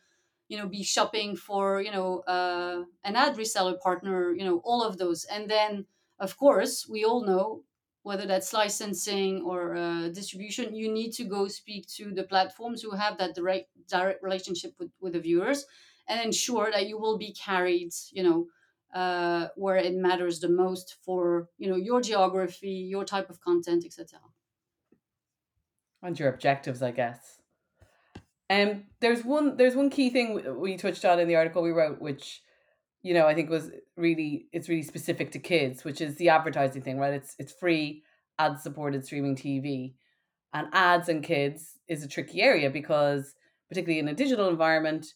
you 0.49 0.59
know 0.59 0.69
be 0.69 0.83
shopping 0.83 1.37
for 1.37 1.81
you 1.83 1.91
know 1.93 2.21
uh, 2.21 2.85
an 3.05 3.17
ad 3.17 3.37
reseller 3.37 3.81
partner 3.81 4.33
you 4.35 4.45
know 4.45 4.61
all 4.65 4.85
of 4.85 4.99
those. 4.99 5.25
And 5.25 5.51
then 5.51 5.87
of 6.19 6.37
course 6.37 6.89
we 6.89 7.05
all 7.05 7.25
know 7.25 7.65
whether 8.03 8.27
that's 8.27 8.53
licensing 8.53 9.43
or 9.43 9.77
uh, 9.77 10.09
distribution 10.09 10.75
you 10.75 10.93
need 10.93 11.13
to 11.13 11.25
go 11.25 11.49
speak 11.49 11.87
to 11.87 12.13
the 12.13 12.25
platforms 12.25 12.83
who 12.83 12.91
have 12.93 13.19
that 13.19 13.35
direct 13.35 13.69
direct 13.89 14.23
relationship 14.23 14.73
with, 14.79 14.91
with 15.01 15.13
the 15.13 15.21
viewers 15.21 15.67
and 16.09 16.21
ensure 16.21 16.71
that 16.73 16.89
you 16.89 16.99
will 16.99 17.19
be 17.19 17.33
carried 17.33 17.93
you 18.13 18.23
know 18.23 18.47
uh, 18.93 19.49
where 19.57 19.77
it 19.77 19.95
matters 19.95 20.41
the 20.41 20.49
most 20.49 20.97
for 21.03 21.49
you 21.59 21.69
know 21.69 21.77
your 21.77 22.01
geography, 22.01 22.71
your 22.71 23.05
type 23.05 23.31
of 23.31 23.41
content, 23.41 23.85
etc. 23.85 24.19
And 26.03 26.19
your 26.19 26.29
objectives, 26.29 26.83
I 26.83 26.91
guess. 26.91 27.39
Um, 28.51 28.85
there's 29.01 29.25
one 29.25 29.57
there's 29.57 29.75
one 29.75 29.89
key 29.89 30.11
thing 30.11 30.61
we 30.61 30.77
touched 30.77 31.05
on 31.05 31.19
in 31.19 31.29
the 31.29 31.37
article 31.37 31.63
we 31.63 31.71
wrote, 31.71 32.01
which 32.01 32.43
you 33.03 33.15
know 33.15 33.27
I 33.27 33.35
think 33.35 33.51
was 33.51 33.71
really 33.97 34.47
it's 34.53 34.69
really 34.69 34.83
specific 34.83 35.33
to 35.33 35.39
kids, 35.39 35.85
which 35.85 36.01
is 36.01 36.17
the 36.17 36.29
advertising 36.29 36.83
thing, 36.83 36.99
right? 36.99 37.15
It's 37.15 37.35
it's 37.39 37.53
free 37.53 38.03
ad 38.39 38.61
supported 38.61 39.05
streaming 39.05 39.37
TV, 39.37 39.95
and 40.53 40.69
ads 40.73 41.09
and 41.09 41.23
kids 41.23 41.79
is 41.89 42.03
a 42.03 42.09
tricky 42.09 42.43
area 42.43 42.71
because 42.71 43.35
particularly 43.69 43.99
in 43.99 44.09
a 44.09 44.15
digital 44.15 44.49
environment, 44.49 45.07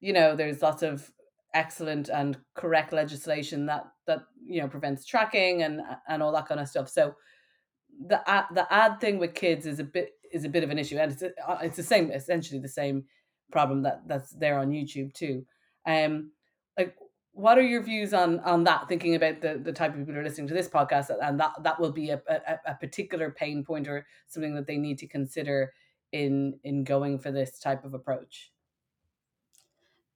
you 0.00 0.12
know, 0.12 0.34
there's 0.34 0.62
lots 0.62 0.82
of 0.82 1.10
excellent 1.54 2.08
and 2.08 2.36
correct 2.54 2.92
legislation 2.92 3.66
that 3.66 3.84
that 4.06 4.20
you 4.44 4.60
know 4.60 4.68
prevents 4.68 5.06
tracking 5.06 5.62
and 5.62 5.80
and 6.08 6.22
all 6.22 6.32
that 6.32 6.46
kind 6.46 6.60
of 6.60 6.68
stuff. 6.68 6.88
So 6.88 7.14
the 8.06 8.28
ad, 8.28 8.46
the 8.54 8.72
ad 8.72 9.00
thing 9.00 9.18
with 9.18 9.34
kids 9.34 9.66
is 9.66 9.78
a 9.78 9.84
bit 9.84 10.10
is 10.32 10.44
a 10.44 10.48
bit 10.48 10.64
of 10.64 10.70
an 10.70 10.78
issue, 10.78 10.98
and 10.98 11.12
it's 11.12 11.22
a, 11.22 11.30
it's 11.62 11.76
the 11.76 11.82
same 11.82 12.10
essentially 12.10 12.60
the 12.60 12.68
same 12.68 13.04
problem 13.52 13.82
that 13.82 14.02
that's 14.06 14.30
there 14.32 14.58
on 14.58 14.70
YouTube 14.70 15.14
too. 15.14 15.44
Um, 15.86 16.32
what 17.34 17.58
are 17.58 17.62
your 17.62 17.82
views 17.82 18.14
on 18.14 18.40
on 18.40 18.64
that? 18.64 18.88
Thinking 18.88 19.14
about 19.14 19.40
the 19.40 19.58
the 19.58 19.72
type 19.72 19.92
of 19.92 19.98
people 19.98 20.14
who 20.14 20.20
are 20.20 20.24
listening 20.24 20.48
to 20.48 20.54
this 20.54 20.68
podcast, 20.68 21.10
and 21.20 21.38
that 21.40 21.52
that 21.62 21.80
will 21.80 21.92
be 21.92 22.10
a, 22.10 22.22
a, 22.28 22.60
a 22.66 22.74
particular 22.76 23.30
pain 23.30 23.64
point 23.64 23.88
or 23.88 24.06
something 24.28 24.54
that 24.54 24.66
they 24.66 24.78
need 24.78 24.98
to 25.00 25.08
consider 25.08 25.74
in 26.12 26.60
in 26.62 26.84
going 26.84 27.18
for 27.18 27.32
this 27.32 27.58
type 27.58 27.84
of 27.84 27.92
approach. 27.94 28.52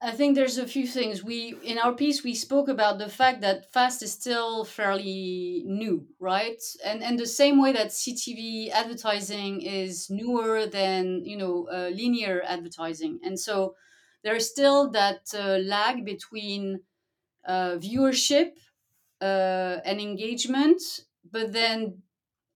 I 0.00 0.12
think 0.12 0.36
there's 0.36 0.58
a 0.58 0.66
few 0.66 0.86
things. 0.86 1.24
We 1.24 1.56
in 1.64 1.76
our 1.78 1.92
piece 1.92 2.22
we 2.22 2.34
spoke 2.34 2.68
about 2.68 2.98
the 2.98 3.08
fact 3.08 3.40
that 3.40 3.72
fast 3.72 4.00
is 4.02 4.12
still 4.12 4.64
fairly 4.64 5.64
new, 5.66 6.06
right? 6.20 6.62
And 6.84 7.02
and 7.02 7.18
the 7.18 7.26
same 7.26 7.60
way 7.60 7.72
that 7.72 7.92
CTV 7.92 8.70
advertising 8.70 9.60
is 9.60 10.08
newer 10.08 10.66
than 10.66 11.24
you 11.24 11.36
know 11.36 11.66
uh, 11.68 11.90
linear 11.92 12.42
advertising, 12.46 13.18
and 13.24 13.40
so 13.40 13.74
there 14.22 14.36
is 14.36 14.48
still 14.48 14.88
that 14.92 15.34
uh, 15.34 15.58
lag 15.58 16.04
between 16.04 16.82
uh, 17.48 17.78
viewership 17.78 18.52
uh, 19.20 19.80
and 19.84 20.00
engagement, 20.00 20.82
but 21.30 21.52
then 21.52 22.02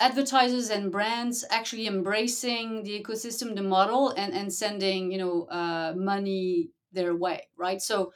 advertisers 0.01 0.71
and 0.71 0.91
brands 0.93 1.45
actually 1.51 1.87
embracing 1.87 2.83
the 2.85 3.03
ecosystem, 3.03 3.55
the 3.57 3.63
model, 3.63 4.11
and 4.11 4.33
and 4.35 4.53
sending 4.53 5.13
you 5.13 5.19
know 5.19 5.45
uh, 5.45 5.95
money 5.97 6.71
their 6.93 7.15
way, 7.17 7.49
right? 7.57 7.81
So 7.83 8.13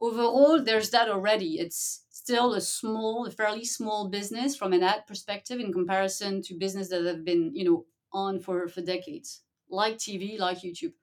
overall, 0.00 0.62
there's 0.62 0.90
that 0.90 1.08
already. 1.08 1.58
It's 1.58 2.06
still 2.10 2.54
a 2.54 2.60
small, 2.60 3.26
a 3.26 3.30
fairly 3.30 3.64
small 3.64 4.08
business 4.08 4.56
from 4.56 4.72
an 4.72 4.82
ad 4.82 5.06
perspective 5.06 5.60
in 5.60 5.72
comparison 5.72 6.42
to 6.42 6.54
business 6.54 6.88
that 6.90 7.04
have 7.04 7.24
been, 7.24 7.54
you 7.54 7.64
know, 7.64 7.86
on 8.12 8.40
for 8.40 8.68
for 8.68 8.82
decades, 8.82 9.42
like 9.68 9.98
TV, 9.98 10.38
like 10.38 10.58
YouTube. 10.58 10.94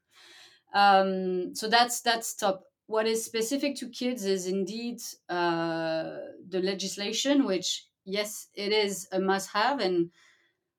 Um, 0.74 1.56
so 1.56 1.68
that's 1.68 2.02
that's 2.02 2.36
top. 2.36 2.64
What 2.88 3.08
is 3.08 3.26
specific 3.26 3.76
to 3.78 3.89
kids 3.89 4.26
is 4.26 4.46
indeed 4.48 5.00
uh, 5.30 6.17
the 6.48 6.62
legislation, 6.62 7.46
which 7.46 7.88
yes, 8.06 8.50
it 8.54 8.72
is 8.72 9.08
a 9.12 9.19
must-have, 9.19 9.80
and 9.80 10.12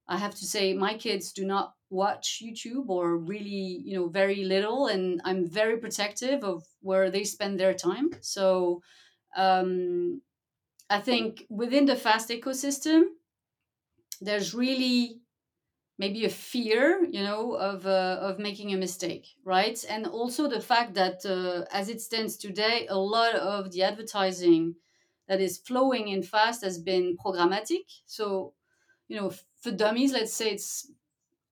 I 0.07 0.19
have 0.19 0.35
to 0.35 0.45
say 0.45 0.75
my 0.75 0.95
kids 0.95 1.33
do 1.33 1.47
not 1.47 1.75
watch 1.89 2.43
YouTube 2.45 2.89
or 2.89 3.17
really, 3.17 3.81
you 3.85 3.97
know, 3.97 4.09
very 4.09 4.45
little. 4.45 4.87
And 4.89 5.21
I'm 5.25 5.49
very 5.49 5.79
protective 5.79 6.45
of 6.45 6.65
where 6.81 7.11
they 7.11 7.25
spend 7.25 7.59
their 7.59 7.75
time. 7.75 8.11
So 8.21 8.83
um, 9.37 10.21
I 10.91 11.01
think 11.01 11.47
within 11.49 11.87
the 11.87 11.97
fast 11.97 12.29
ecosystem, 12.29 13.05
there's 14.21 14.55
really 14.55 15.21
maybe 15.99 16.25
a 16.25 16.29
fear, 16.31 17.05
you 17.05 17.23
know, 17.23 17.55
of 17.55 17.87
uh, 17.87 18.19
of 18.21 18.39
making 18.39 18.73
a 18.73 18.77
mistake, 18.77 19.27
right? 19.45 19.83
And 19.89 20.07
also 20.07 20.49
the 20.49 20.61
fact 20.61 20.95
that 20.95 21.25
uh, 21.27 21.67
as 21.73 21.89
it 21.89 22.01
stands 22.01 22.37
today, 22.37 22.87
a 22.89 22.99
lot 22.99 23.35
of 23.35 23.71
the 23.73 23.83
advertising 23.83 24.77
that 25.29 25.41
is 25.41 25.59
flowing 25.59 26.09
in 26.09 26.23
fast 26.23 26.63
has 26.65 26.79
been 26.79 27.17
programmatic. 27.17 27.85
So, 28.07 28.55
you 29.09 29.17
know, 29.17 29.33
for 29.63 29.73
dummies, 29.73 30.13
let's 30.13 30.33
say 30.35 30.51
it's 30.53 30.91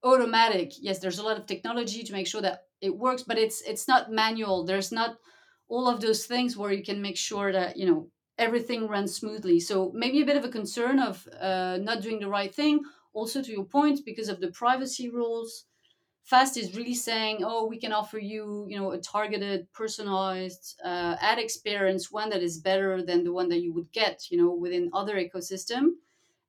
automatic 0.05 0.73
yes 0.81 0.99
there's 0.99 1.19
a 1.19 1.23
lot 1.23 1.39
of 1.39 1.47
technology 1.47 2.03
to 2.03 2.13
make 2.13 2.27
sure 2.27 2.41
that 2.43 2.67
it 2.81 2.97
works 2.99 3.23
but 3.23 3.39
it's 3.39 3.61
it's 3.63 3.87
not 3.87 4.11
manual 4.11 4.65
there's 4.65 4.91
not 4.91 5.19
all 5.69 5.87
of 5.89 6.01
those 6.01 6.27
things 6.27 6.57
where 6.57 6.73
you 6.73 6.83
can 6.83 7.01
make 7.01 7.17
sure 7.17 7.53
that 7.53 7.77
you 7.77 7.87
know 7.87 8.11
everything 8.37 8.89
runs 8.89 9.15
smoothly 9.15 9.61
so 9.61 9.93
maybe 9.95 10.21
a 10.21 10.25
bit 10.27 10.37
of 10.37 10.45
a 10.45 10.49
concern 10.49 10.99
of 10.99 11.29
uh, 11.41 11.79
not 11.81 12.03
doing 12.03 12.19
the 12.19 12.29
right 12.29 12.53
thing 12.53 12.81
also 13.13 13.43
to 13.43 13.53
your 13.53 13.65
point 13.65 14.01
because 14.05 14.29
of 14.29 14.41
the 14.41 14.51
privacy 14.51 15.09
rules 15.11 15.67
fast 16.23 16.57
is 16.57 16.77
really 16.77 16.95
saying 16.95 17.39
oh 17.43 17.67
we 17.67 17.79
can 17.79 17.93
offer 17.93 18.19
you 18.19 18.67
you 18.69 18.79
know 18.79 18.93
a 18.93 18.99
targeted 18.99 19.71
personalized 19.73 20.81
uh, 20.85 21.17
ad 21.21 21.39
experience 21.39 22.11
one 22.13 22.31
that 22.31 22.43
is 22.43 22.59
better 22.59 23.03
than 23.03 23.25
the 23.25 23.33
one 23.33 23.49
that 23.49 23.61
you 23.61 23.73
would 23.73 23.91
get 23.93 24.31
you 24.31 24.39
know 24.39 24.53
within 24.53 24.91
other 24.93 25.17
ecosystem. 25.17 25.95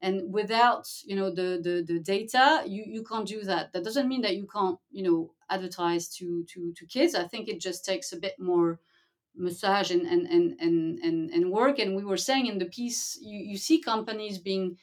And 0.02 0.34
without 0.34 0.86
you 1.06 1.16
know 1.16 1.30
the, 1.34 1.62
the 1.64 1.82
the 1.82 2.00
data 2.00 2.64
you 2.68 2.84
you 2.86 3.04
can't 3.04 3.26
do 3.28 3.42
that. 3.44 3.72
That 3.72 3.86
doesn't 3.86 4.10
mean 4.10 4.22
that 4.24 4.36
you 4.36 4.46
can't 4.46 4.78
you 4.92 5.02
know 5.04 5.34
advertise 5.50 6.10
to 6.18 6.44
to 6.44 6.74
to 6.74 6.86
kids. 6.86 7.16
I 7.16 7.26
think 7.26 7.48
it 7.48 7.62
just 7.62 7.86
takes 7.86 8.12
a 8.12 8.18
bit 8.20 8.38
more 8.38 8.80
massage 9.36 9.92
and 9.92 10.06
and 10.06 10.28
and 10.28 10.60
and 10.60 11.00
and, 11.00 11.30
and 11.32 11.52
work. 11.52 11.80
And 11.80 11.96
we 11.96 12.04
were 12.04 12.18
saying 12.18 12.48
in 12.48 12.60
the 12.60 12.66
piece 12.66 13.18
you, 13.22 13.40
you 13.40 13.58
see 13.58 13.80
companies 13.80 14.40
being 14.40 14.78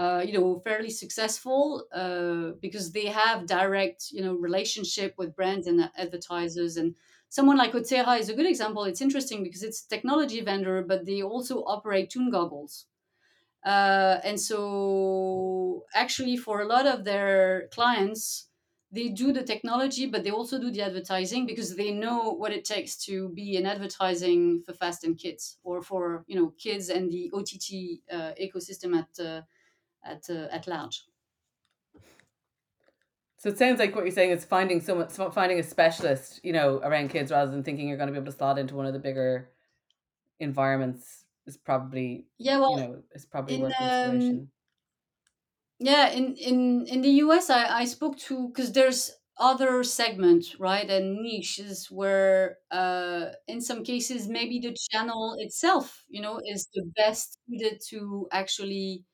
uh, 0.00 0.22
you 0.26 0.32
know 0.36 0.60
fairly 0.68 0.90
successful 0.90 1.62
uh, 2.02 2.46
because 2.66 2.86
they 2.92 3.06
have 3.06 3.46
direct 3.58 4.00
you 4.16 4.22
know 4.24 4.34
relationship 4.48 5.10
with 5.18 5.36
brands 5.38 5.66
and 5.66 5.78
advertisers. 6.04 6.76
And 6.80 6.96
someone 7.28 7.58
like 7.58 7.72
Otera 7.72 8.18
is 8.18 8.28
a 8.30 8.34
good 8.38 8.46
example. 8.54 8.84
It's 8.84 9.02
interesting 9.06 9.42
because 9.46 9.62
it's 9.62 9.84
a 9.84 9.88
technology 9.94 10.40
vendor 10.50 10.82
but 10.90 11.06
they 11.06 11.20
also 11.22 11.54
operate 11.74 12.10
toon 12.10 12.30
goggles. 12.30 12.86
Uh, 13.64 14.18
and 14.24 14.40
so, 14.40 15.84
actually, 15.94 16.36
for 16.36 16.60
a 16.62 16.66
lot 16.66 16.86
of 16.86 17.04
their 17.04 17.68
clients, 17.68 18.48
they 18.90 19.08
do 19.08 19.32
the 19.32 19.42
technology, 19.44 20.06
but 20.06 20.24
they 20.24 20.30
also 20.30 20.58
do 20.58 20.70
the 20.70 20.80
advertising 20.82 21.46
because 21.46 21.76
they 21.76 21.92
know 21.92 22.32
what 22.32 22.52
it 22.52 22.64
takes 22.64 22.96
to 23.04 23.28
be 23.30 23.56
an 23.56 23.66
advertising 23.66 24.62
for 24.62 24.72
Fast 24.72 25.04
and 25.04 25.18
Kids 25.18 25.58
or 25.62 25.82
for 25.82 26.24
you 26.26 26.36
know 26.36 26.50
kids 26.58 26.88
and 26.88 27.10
the 27.10 27.30
OTT 27.32 28.02
uh, 28.10 28.32
ecosystem 28.40 28.96
at 28.96 29.10
uh, 29.24 29.42
at 30.02 30.28
uh, 30.30 30.48
at 30.50 30.66
large. 30.66 31.04
So 33.36 33.48
it 33.48 33.56
sounds 33.58 33.78
like 33.78 33.94
what 33.94 34.04
you're 34.04 34.12
saying 34.14 34.30
is 34.30 34.44
finding 34.44 34.80
someone, 34.80 35.08
finding 35.08 35.58
a 35.58 35.62
specialist, 35.62 36.40
you 36.44 36.52
know, 36.52 36.78
around 36.80 37.08
kids 37.08 37.30
rather 37.30 37.50
than 37.50 37.62
thinking 37.62 37.88
you're 37.88 37.96
going 37.96 38.08
to 38.08 38.12
be 38.12 38.18
able 38.18 38.30
to 38.30 38.36
slot 38.36 38.58
into 38.58 38.74
one 38.74 38.86
of 38.86 38.92
the 38.92 38.98
bigger 38.98 39.50
environments 40.40 41.24
is 41.46 41.56
probably 41.58 42.28
yeah 42.38 42.58
well 42.58 42.70
you 42.70 42.76
know 42.76 43.02
is 43.12 43.26
probably 43.26 43.56
in 43.56 43.60
worth 43.60 43.76
um, 43.80 43.80
consideration. 43.80 44.52
yeah 45.78 46.08
in 46.10 46.34
in 46.36 46.86
in 46.86 47.00
the 47.02 47.10
us 47.10 47.50
i 47.50 47.80
i 47.80 47.84
spoke 47.84 48.16
to 48.18 48.48
because 48.48 48.72
there's 48.72 49.10
other 49.38 49.82
segments 49.82 50.60
right 50.60 50.90
and 50.90 51.16
niches 51.22 51.90
where 51.90 52.58
uh 52.70 53.30
in 53.48 53.60
some 53.60 53.82
cases 53.82 54.28
maybe 54.28 54.58
the 54.60 54.76
channel 54.90 55.34
itself 55.38 56.04
you 56.08 56.20
know 56.20 56.38
is 56.44 56.68
the 56.74 56.84
best 56.96 57.38
suited 57.48 57.80
to 57.88 58.28
actually 58.32 59.04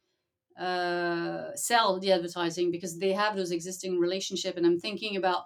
uh, 0.59 1.55
sell 1.55 1.99
the 1.99 2.13
advertising 2.13 2.71
because 2.71 2.99
they 2.99 3.13
have 3.13 3.37
those 3.37 3.51
existing 3.51 3.99
relationship. 3.99 4.57
And 4.57 4.67
i'm 4.67 4.79
thinking 4.79 5.17
about 5.17 5.45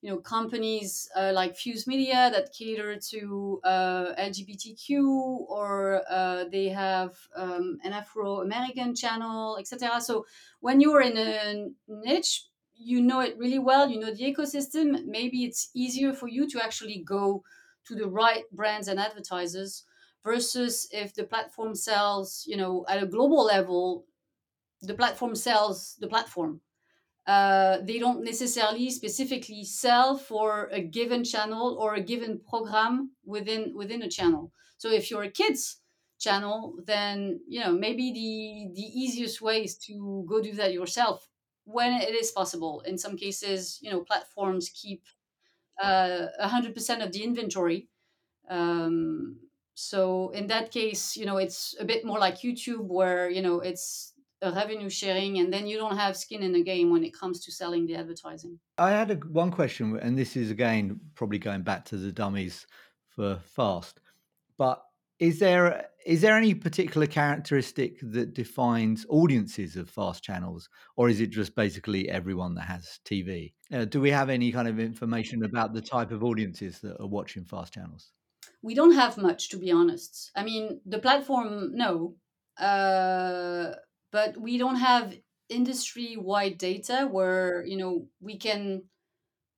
you 0.00 0.10
know 0.10 0.18
companies 0.18 1.08
uh, 1.16 1.32
like 1.32 1.56
fuse 1.56 1.86
media 1.86 2.30
that 2.32 2.52
cater 2.52 2.96
to 2.96 3.60
uh, 3.64 4.14
lgbtq 4.18 5.00
or 5.48 6.02
uh, 6.10 6.44
they 6.50 6.68
have 6.68 7.16
um, 7.36 7.78
an 7.84 7.92
afro-american 7.92 8.94
channel 8.94 9.56
etc 9.58 10.00
so 10.00 10.26
when 10.60 10.80
you're 10.80 11.02
in 11.02 11.16
a 11.16 11.68
niche 11.88 12.46
you 12.74 13.00
know 13.00 13.20
it 13.20 13.38
really 13.38 13.58
well 13.58 13.88
you 13.88 13.98
know 13.98 14.12
the 14.12 14.32
ecosystem. 14.32 15.04
Maybe 15.04 15.44
it's 15.44 15.70
easier 15.74 16.12
for 16.12 16.28
you 16.28 16.48
to 16.50 16.62
actually 16.62 17.02
go 17.04 17.44
to 17.86 17.94
the 17.94 18.08
right 18.08 18.44
brands 18.52 18.88
and 18.88 18.98
advertisers 18.98 19.84
versus 20.24 20.88
if 20.92 21.14
the 21.14 21.24
platform 21.24 21.74
sells 21.74 22.44
you 22.46 22.56
know 22.56 22.84
at 22.88 23.02
a 23.02 23.06
global 23.06 23.44
level 23.44 24.04
the 24.82 24.94
platform 24.94 25.34
sells 25.34 25.96
the 26.00 26.08
platform. 26.08 26.60
Uh, 27.26 27.78
they 27.82 28.00
don't 28.00 28.24
necessarily 28.24 28.90
specifically 28.90 29.64
sell 29.64 30.18
for 30.18 30.68
a 30.72 30.80
given 30.80 31.22
channel 31.22 31.76
or 31.80 31.94
a 31.94 32.00
given 32.00 32.40
program 32.48 33.12
within 33.24 33.72
within 33.76 34.02
a 34.02 34.08
channel. 34.08 34.52
So 34.76 34.90
if 34.90 35.08
you're 35.10 35.22
a 35.22 35.30
kids 35.30 35.78
channel, 36.18 36.74
then 36.84 37.40
you 37.46 37.60
know 37.60 37.72
maybe 37.72 38.12
the 38.12 38.74
the 38.74 38.88
easiest 38.88 39.40
way 39.40 39.62
is 39.62 39.76
to 39.86 40.26
go 40.28 40.42
do 40.42 40.52
that 40.54 40.72
yourself 40.72 41.28
when 41.64 41.92
it 41.92 42.12
is 42.14 42.32
possible. 42.32 42.82
In 42.86 42.98
some 42.98 43.16
cases, 43.16 43.78
you 43.80 43.90
know 43.90 44.00
platforms 44.00 44.68
keep 44.74 45.04
uh, 45.80 46.26
100% 46.42 47.04
of 47.04 47.12
the 47.12 47.22
inventory. 47.22 47.88
Um, 48.48 49.38
so 49.74 50.30
in 50.30 50.48
that 50.48 50.72
case, 50.72 51.16
you 51.16 51.24
know 51.24 51.36
it's 51.36 51.76
a 51.78 51.84
bit 51.84 52.04
more 52.04 52.18
like 52.18 52.40
YouTube, 52.40 52.86
where 52.86 53.30
you 53.30 53.42
know 53.42 53.60
it's 53.60 54.11
revenue 54.50 54.90
sharing 54.90 55.38
and 55.38 55.52
then 55.52 55.66
you 55.66 55.76
don't 55.76 55.96
have 55.96 56.16
skin 56.16 56.42
in 56.42 56.52
the 56.52 56.62
game 56.62 56.90
when 56.90 57.04
it 57.04 57.14
comes 57.14 57.44
to 57.44 57.52
selling 57.52 57.86
the 57.86 57.94
advertising. 57.94 58.58
I 58.78 58.90
had 58.90 59.10
a, 59.10 59.14
one 59.14 59.50
question 59.50 59.98
and 59.98 60.18
this 60.18 60.36
is 60.36 60.50
again 60.50 60.98
probably 61.14 61.38
going 61.38 61.62
back 61.62 61.84
to 61.86 61.96
the 61.96 62.10
dummies 62.10 62.66
for 63.08 63.38
fast 63.44 64.00
but 64.58 64.82
is 65.18 65.38
there 65.38 65.86
is 66.04 66.20
there 66.20 66.36
any 66.36 66.54
particular 66.54 67.06
characteristic 67.06 67.98
that 68.02 68.34
defines 68.34 69.06
audiences 69.08 69.76
of 69.76 69.88
fast 69.88 70.24
channels 70.24 70.68
or 70.96 71.08
is 71.08 71.20
it 71.20 71.30
just 71.30 71.54
basically 71.54 72.08
everyone 72.08 72.54
that 72.54 72.62
has 72.62 72.98
tv 73.04 73.52
uh, 73.72 73.84
do 73.86 74.00
we 74.00 74.10
have 74.10 74.28
any 74.28 74.52
kind 74.52 74.68
of 74.68 74.78
information 74.78 75.44
about 75.44 75.72
the 75.72 75.80
type 75.80 76.10
of 76.10 76.22
audiences 76.22 76.80
that 76.80 77.00
are 77.00 77.06
watching 77.06 77.44
fast 77.44 77.72
channels? 77.72 78.12
We 78.60 78.74
don't 78.74 78.94
have 78.94 79.16
much 79.16 79.48
to 79.50 79.56
be 79.56 79.70
honest. 79.70 80.30
I 80.36 80.44
mean 80.44 80.80
the 80.84 80.98
platform 80.98 81.74
no. 81.74 82.16
Uh, 82.58 83.72
but 84.12 84.36
we 84.36 84.58
don't 84.58 84.76
have 84.76 85.16
industry 85.48 86.16
wide 86.16 86.58
data 86.58 87.08
where 87.10 87.64
you 87.66 87.76
know 87.76 88.06
we 88.20 88.36
can 88.38 88.82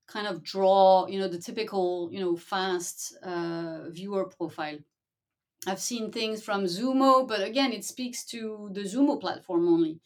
kind 0.06 0.26
of 0.26 0.42
draw 0.42 1.06
you 1.06 1.18
know 1.18 1.28
the 1.28 1.38
typical 1.38 2.08
you 2.12 2.20
know 2.20 2.36
fast 2.36 3.16
uh, 3.22 3.88
viewer 3.90 4.26
profile. 4.26 4.78
I've 5.66 5.80
seen 5.80 6.12
things 6.12 6.42
from 6.42 6.64
Xumo 6.64 7.26
but 7.26 7.42
again 7.42 7.72
it 7.72 7.84
speaks 7.84 8.24
to 8.26 8.70
the 8.72 8.82
Xumo 8.82 9.20
platform 9.20 9.68
only. 9.68 10.00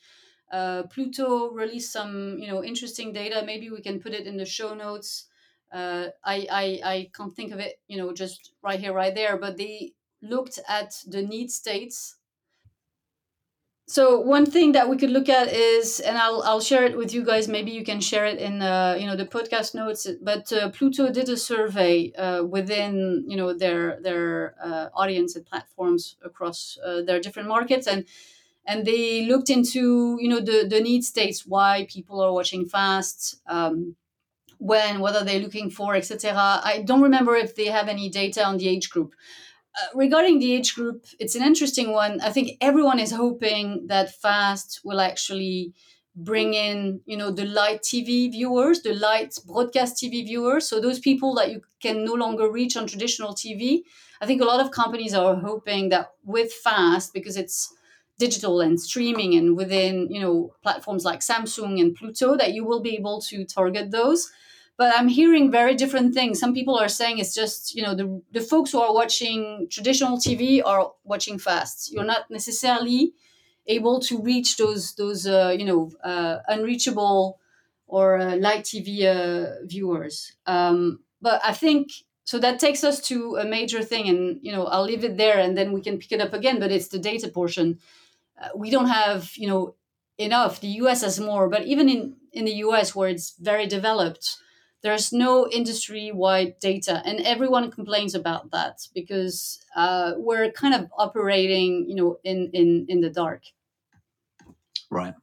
Uh, 0.51 0.85
pluto 0.85 1.51
released 1.51 1.93
some 1.93 2.39
you 2.39 2.49
know 2.49 2.65
interesting 2.65 3.13
data. 3.13 3.43
Maybe 3.45 3.71
we 3.71 3.83
can 3.83 4.01
put 4.01 4.15
it 4.15 4.27
in 4.27 4.37
the 4.37 4.47
show 4.47 4.75
notes. 4.75 5.27
Uh, 5.71 6.09
I, 6.25 6.47
I 6.51 6.81
i 6.95 7.11
can't 7.15 7.35
think 7.37 7.53
of 7.53 7.59
it 7.61 7.79
you 7.89 7.99
know 7.99 8.15
just 8.15 8.53
right 8.63 8.81
here 8.81 8.95
right 8.95 9.15
there 9.15 9.37
but 9.37 9.59
they 9.59 9.93
looked 10.23 10.59
at 10.67 10.95
the 11.07 11.21
need 11.21 11.51
states 11.51 12.17
so 13.89 14.21
one 14.21 14.45
thing 14.45 14.73
that 14.73 14.87
we 14.91 14.99
could 14.99 15.09
look 15.09 15.31
at 15.31 15.49
is 15.49 15.99
and 16.01 16.19
i'll, 16.19 16.43
I'll 16.43 16.61
share 16.61 16.85
it 16.85 16.97
with 16.97 17.15
you 17.15 17.25
guys 17.25 17.49
maybe 17.49 17.71
you 17.71 17.83
can 17.83 18.01
share 18.01 18.27
it 18.27 18.39
in 18.39 18.61
uh, 18.61 18.97
you 19.01 19.07
know 19.07 19.17
the 19.17 19.25
podcast 19.25 19.75
notes 19.75 20.07
but 20.23 20.53
uh, 20.53 20.69
pluto 20.71 21.11
did 21.11 21.29
a 21.31 21.37
survey 21.39 22.13
uh, 22.13 22.45
within 22.45 23.25
you 23.27 23.37
know 23.37 23.55
their 23.55 23.99
their 24.03 24.55
uh, 24.63 24.89
audience 24.95 25.37
and 25.37 25.47
platforms 25.47 26.17
across 26.23 26.79
uh, 26.85 27.01
their 27.03 27.19
different 27.19 27.49
markets 27.49 27.87
and 27.87 28.05
and 28.67 28.85
they 28.85 29.25
looked 29.25 29.49
into 29.49 30.19
you 30.21 30.29
know 30.29 30.41
the 30.41 30.67
the 30.69 30.81
need 30.81 31.03
states 31.03 31.47
why 31.47 31.87
people 31.89 32.21
are 32.21 32.33
watching 32.33 32.67
fast 32.67 33.41
um, 33.49 33.97
when 34.59 35.01
are 35.01 35.25
they're 35.25 35.41
looking 35.41 35.71
for 35.71 35.95
etc 35.95 36.61
i 36.63 36.83
don't 36.85 37.01
remember 37.01 37.35
if 37.37 37.57
they 37.57 37.67
have 37.67 37.89
any 37.89 38.11
data 38.11 38.45
on 38.45 38.59
the 38.59 38.69
age 38.69 38.91
group 38.91 39.15
uh, 39.81 39.87
regarding 39.95 40.39
the 40.39 40.53
age 40.53 40.75
group, 40.75 41.05
it's 41.19 41.35
an 41.35 41.43
interesting 41.43 41.93
one. 41.93 42.21
I 42.21 42.31
think 42.31 42.53
everyone 42.61 42.99
is 42.99 43.13
hoping 43.13 43.87
that 43.89 44.15
Fast 44.15 44.81
will 44.85 45.01
actually 45.01 45.75
bring 46.17 46.55
in, 46.55 47.01
you 47.07 47.17
know, 47.17 47.31
the 47.31 47.45
light 47.45 47.83
TV 47.83 48.29
viewers, 48.31 48.83
the 48.83 48.93
light 48.95 49.35
broadcast 49.47 49.97
TV 50.03 50.25
viewers. 50.25 50.69
So 50.69 50.81
those 50.81 50.99
people 50.99 51.35
that 51.37 51.51
you 51.53 51.63
can 51.81 52.05
no 52.05 52.15
longer 52.15 52.51
reach 52.51 52.77
on 52.77 52.87
traditional 52.87 53.35
TV. 53.35 53.85
I 54.21 54.27
think 54.27 54.43
a 54.43 54.45
lot 54.45 54.61
of 54.65 54.73
companies 54.73 55.15
are 55.15 55.37
hoping 55.37 55.91
that 55.91 56.11
with 56.25 56.53
Fast, 56.53 57.13
because 57.15 57.37
it's 57.37 57.73
digital 58.19 58.61
and 58.61 58.81
streaming 58.81 59.35
and 59.35 59.57
within, 59.57 60.09
you 60.11 60.21
know, 60.21 60.55
platforms 60.63 61.05
like 61.05 61.21
Samsung 61.21 61.81
and 61.81 61.95
Pluto, 61.95 62.37
that 62.37 62.53
you 62.53 62.65
will 62.65 62.81
be 62.81 62.97
able 62.97 63.21
to 63.23 63.45
target 63.45 63.93
those 63.93 64.29
but 64.79 64.95
i'm 64.97 65.09
hearing 65.09 65.51
very 65.51 65.75
different 65.75 66.15
things. 66.15 66.41
Some 66.41 66.55
people 66.55 66.77
are 66.79 66.89
saying 66.89 67.19
it's 67.19 67.35
just 67.35 67.75
you 67.77 67.83
know 67.83 67.95
the, 67.95 68.23
the 68.33 68.41
folks 68.41 68.73
who 68.73 68.81
are 68.81 68.95
watching 68.95 69.69
traditional 69.71 70.19
tv 70.19 70.63
are 70.65 70.93
watching 71.05 71.39
fast. 71.39 71.93
You're 71.93 72.05
not 72.15 72.31
necessarily 72.31 73.13
able 73.67 74.01
to 74.01 74.23
reach 74.23 74.57
those 74.57 74.95
those 74.95 75.27
uh, 75.27 75.55
you 75.59 75.65
know 75.65 75.91
uh, 76.05 76.39
unreachable 76.49 77.39
or 77.87 78.19
uh, 78.19 78.37
light 78.37 78.65
tv 78.65 79.05
uh, 79.05 79.65
viewers. 79.67 80.33
Um, 80.47 81.01
but 81.21 81.41
i 81.45 81.53
think 81.53 81.91
so 82.25 82.39
that 82.39 82.61
takes 82.61 82.85
us 82.85 83.01
to 83.01 83.37
a 83.37 83.45
major 83.45 83.83
thing 83.83 84.09
and 84.09 84.39
you 84.43 84.53
know 84.53 84.67
i'll 84.67 84.85
leave 84.85 85.05
it 85.05 85.17
there 85.17 85.39
and 85.39 85.57
then 85.59 85.73
we 85.73 85.81
can 85.81 85.99
pick 85.99 86.13
it 86.13 86.21
up 86.21 86.33
again 86.33 86.61
but 86.61 86.71
it's 86.71 86.89
the 86.89 86.99
data 86.99 87.29
portion. 87.29 87.79
Uh, 88.41 88.49
we 88.55 88.71
don't 88.71 88.89
have 88.89 89.33
you 89.37 89.49
know 89.49 89.75
enough. 90.19 90.61
The 90.61 90.69
us 90.69 91.03
has 91.03 91.19
more 91.21 91.49
but 91.49 91.65
even 91.67 91.89
in 91.89 92.17
in 92.33 92.45
the 92.45 92.55
us 92.55 92.95
where 92.95 93.09
it's 93.09 93.35
very 93.39 93.67
developed 93.67 94.37
there's 94.83 95.13
no 95.13 95.49
industry 95.49 96.13
wide 96.13 96.59
data 96.61 97.03
and 97.05 97.21
everyone 97.21 97.71
complains 97.71 98.15
about 98.15 98.51
that 98.53 98.87
because 98.95 99.59
uh, 99.75 100.13
we're 100.17 100.51
kind 100.53 100.75
of 100.75 100.89
operating 100.97 101.89
you 101.89 101.95
know 101.95 102.19
in 102.25 102.51
in 102.53 102.87
in 102.89 103.01
the 103.01 103.11
dark. 103.11 103.43
Right. 104.91 105.15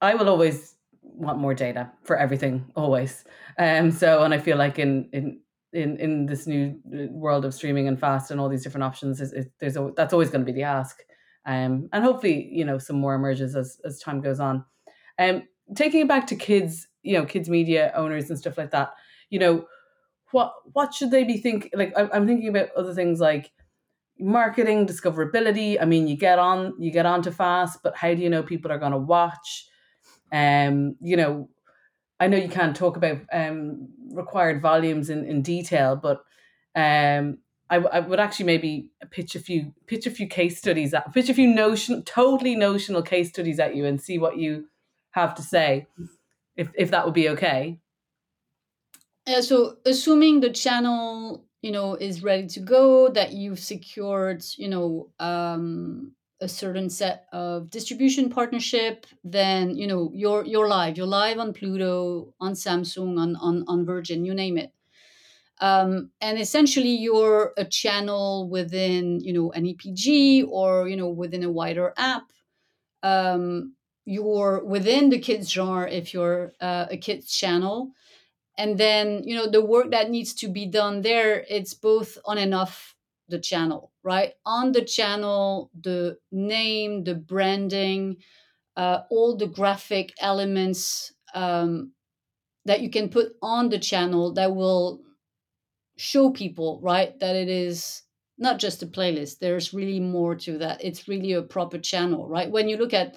I 0.00 0.14
will 0.14 0.28
always 0.28 0.74
want 1.02 1.38
more 1.38 1.54
data 1.54 1.90
for 2.04 2.16
everything 2.16 2.64
always. 2.76 3.24
Um 3.58 3.90
so 3.90 4.22
and 4.22 4.34
i 4.34 4.38
feel 4.38 4.56
like 4.56 4.78
in 4.78 5.08
in 5.12 5.40
in 5.72 5.96
in 5.98 6.26
this 6.26 6.46
new 6.46 6.78
uh, 6.94 7.06
world 7.10 7.44
of 7.44 7.54
streaming 7.54 7.88
and 7.88 7.98
fast 7.98 8.30
and 8.30 8.40
all 8.40 8.48
these 8.48 8.62
different 8.62 8.84
options 8.84 9.20
is, 9.20 9.32
is 9.32 9.46
there's 9.58 9.76
a, 9.76 9.92
that's 9.96 10.12
always 10.12 10.30
going 10.30 10.44
to 10.44 10.52
be 10.52 10.56
the 10.56 10.62
ask. 10.62 11.00
Um 11.44 11.88
and 11.92 12.04
hopefully 12.04 12.48
you 12.52 12.64
know 12.64 12.78
some 12.78 12.96
more 12.96 13.14
emerges 13.14 13.56
as 13.56 13.80
as 13.84 13.98
time 13.98 14.20
goes 14.20 14.40
on. 14.40 14.64
Um 15.18 15.42
taking 15.74 16.02
it 16.02 16.08
back 16.08 16.26
to 16.28 16.36
kids 16.36 16.86
you 17.06 17.12
know 17.12 17.24
kids 17.24 17.48
media 17.48 17.92
owners 17.94 18.28
and 18.28 18.38
stuff 18.38 18.58
like 18.58 18.70
that 18.70 18.92
you 19.30 19.38
know 19.38 19.66
what 20.32 20.52
what 20.72 20.92
should 20.92 21.10
they 21.10 21.24
be 21.24 21.38
thinking 21.38 21.70
like 21.74 21.92
i'm 21.96 22.26
thinking 22.26 22.48
about 22.48 22.68
other 22.76 22.92
things 22.92 23.20
like 23.20 23.52
marketing 24.18 24.86
discoverability. 24.86 25.80
I 25.80 25.84
mean 25.84 26.06
you 26.06 26.16
get 26.16 26.38
on 26.38 26.74
you 26.78 26.90
get 26.90 27.06
on 27.06 27.22
to 27.22 27.32
fast 27.32 27.82
but 27.82 27.96
how 27.96 28.14
do 28.14 28.22
you 28.22 28.30
know 28.30 28.42
people 28.42 28.72
are 28.72 28.78
going 28.78 28.92
to 28.92 28.98
watch? 28.98 29.66
Um 30.32 30.96
you 31.00 31.16
know 31.16 31.48
i 32.18 32.26
know 32.26 32.36
you 32.36 32.48
can't 32.48 32.74
talk 32.74 32.96
about 32.96 33.18
um 33.32 33.88
required 34.10 34.60
volumes 34.60 35.08
in, 35.10 35.24
in 35.24 35.42
detail 35.42 35.94
but 35.94 36.24
um 36.74 37.38
I, 37.68 37.76
I 37.76 38.00
would 38.00 38.20
actually 38.20 38.46
maybe 38.46 38.90
pitch 39.10 39.36
a 39.36 39.40
few 39.40 39.72
pitch 39.86 40.06
a 40.06 40.10
few 40.10 40.26
case 40.26 40.58
studies 40.58 40.94
at, 40.94 41.12
pitch 41.12 41.28
a 41.28 41.34
few 41.34 41.54
notion 41.54 42.02
totally 42.02 42.56
notional 42.56 43.02
case 43.02 43.28
studies 43.28 43.60
at 43.60 43.76
you 43.76 43.84
and 43.84 44.00
see 44.00 44.18
what 44.18 44.36
you 44.36 44.66
have 45.10 45.34
to 45.36 45.42
say 45.42 45.86
if 46.56 46.70
if 46.74 46.90
that 46.90 47.04
would 47.04 47.14
be 47.14 47.28
okay. 47.30 47.78
Uh, 49.26 49.42
so 49.42 49.76
assuming 49.84 50.40
the 50.40 50.50
channel 50.50 51.44
you 51.62 51.72
know 51.72 51.94
is 51.94 52.22
ready 52.22 52.46
to 52.46 52.60
go 52.60 53.08
that 53.08 53.32
you've 53.32 53.58
secured 53.58 54.44
you 54.56 54.68
know 54.68 55.10
um, 55.18 56.12
a 56.40 56.48
certain 56.48 56.90
set 56.90 57.26
of 57.32 57.70
distribution 57.70 58.28
partnership, 58.28 59.06
then 59.24 59.76
you 59.76 59.86
know 59.86 60.10
you're 60.12 60.44
you're 60.44 60.68
live. 60.68 60.96
You're 60.96 61.06
live 61.06 61.38
on 61.38 61.52
Pluto, 61.52 62.34
on 62.40 62.52
Samsung, 62.52 63.18
on 63.18 63.36
on, 63.36 63.64
on 63.66 63.86
Virgin, 63.86 64.24
you 64.24 64.34
name 64.34 64.58
it. 64.58 64.72
Um, 65.60 66.10
and 66.20 66.38
essentially, 66.38 66.90
you're 66.90 67.52
a 67.56 67.64
channel 67.64 68.48
within 68.50 69.20
you 69.20 69.32
know 69.32 69.50
an 69.52 69.64
EPG 69.64 70.46
or 70.48 70.88
you 70.88 70.96
know 70.96 71.08
within 71.08 71.42
a 71.42 71.50
wider 71.50 71.94
app. 71.96 72.30
Um, 73.02 73.75
you're 74.06 74.64
within 74.64 75.10
the 75.10 75.18
kids 75.18 75.52
genre 75.52 75.90
if 75.90 76.14
you're 76.14 76.54
uh, 76.60 76.86
a 76.90 76.96
kids 76.96 77.36
channel. 77.36 77.90
And 78.56 78.78
then 78.78 79.22
you 79.24 79.36
know 79.36 79.50
the 79.50 79.62
work 79.62 79.90
that 79.90 80.08
needs 80.08 80.32
to 80.34 80.48
be 80.48 80.64
done 80.64 81.02
there 81.02 81.44
it's 81.50 81.74
both 81.74 82.16
on 82.24 82.38
and 82.38 82.54
off 82.54 82.94
the 83.28 83.38
channel 83.38 83.92
right? 84.02 84.32
On 84.46 84.72
the 84.72 84.82
channel 84.82 85.70
the 85.78 86.16
name 86.32 87.04
the 87.04 87.16
branding 87.16 88.16
uh, 88.76 89.00
all 89.10 89.36
the 89.36 89.48
graphic 89.48 90.14
elements 90.20 91.12
um, 91.34 91.92
that 92.64 92.80
you 92.80 92.88
can 92.88 93.08
put 93.08 93.32
on 93.42 93.68
the 93.68 93.78
channel 93.78 94.32
that 94.34 94.54
will 94.54 95.02
show 95.98 96.30
people 96.30 96.80
right 96.82 97.18
that 97.20 97.36
it 97.36 97.48
is 97.48 98.02
not 98.38 98.58
just 98.58 98.82
a 98.82 98.86
playlist. 98.86 99.38
There's 99.38 99.74
really 99.74 100.00
more 100.00 100.34
to 100.36 100.58
that. 100.58 100.84
It's 100.84 101.08
really 101.08 101.32
a 101.32 101.42
proper 101.42 101.78
channel 101.78 102.28
right? 102.28 102.50
When 102.50 102.68
you 102.68 102.78
look 102.78 102.94
at 102.94 103.16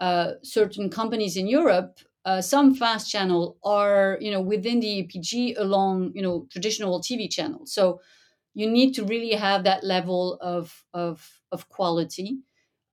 uh, 0.00 0.32
certain 0.42 0.88
companies 0.90 1.36
in 1.36 1.46
europe 1.46 2.00
uh, 2.28 2.42
some 2.42 2.74
fast 2.74 3.10
channel 3.10 3.56
are 3.64 4.18
you 4.20 4.30
know 4.30 4.40
within 4.42 4.80
the 4.80 5.02
EPG 5.02 5.54
along 5.58 6.12
you 6.14 6.20
know 6.20 6.46
traditional 6.50 7.00
TV 7.00 7.26
channels. 7.26 7.72
So 7.72 8.02
you 8.52 8.70
need 8.70 8.92
to 8.96 9.04
really 9.04 9.32
have 9.32 9.64
that 9.64 9.82
level 9.82 10.36
of 10.42 10.84
of, 10.92 11.40
of 11.50 11.70
quality 11.70 12.40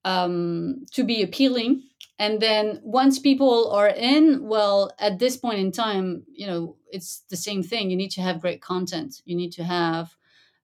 um, 0.05 0.85
to 0.93 1.03
be 1.03 1.21
appealing. 1.21 1.83
And 2.17 2.41
then 2.41 2.79
once 2.81 3.19
people 3.19 3.71
are 3.71 3.89
in, 3.89 4.47
well, 4.47 4.91
at 4.99 5.19
this 5.19 5.35
point 5.35 5.59
in 5.59 5.73
time, 5.73 6.23
you 6.31 6.47
know 6.47 6.77
it's 6.89 7.23
the 7.29 7.37
same 7.37 7.61
thing. 7.61 7.89
You 7.89 7.97
need 7.97 8.11
to 8.11 8.21
have 8.21 8.39
great 8.39 8.61
content. 8.61 9.21
You 9.25 9.35
need 9.35 9.51
to 9.53 9.65
have 9.65 10.15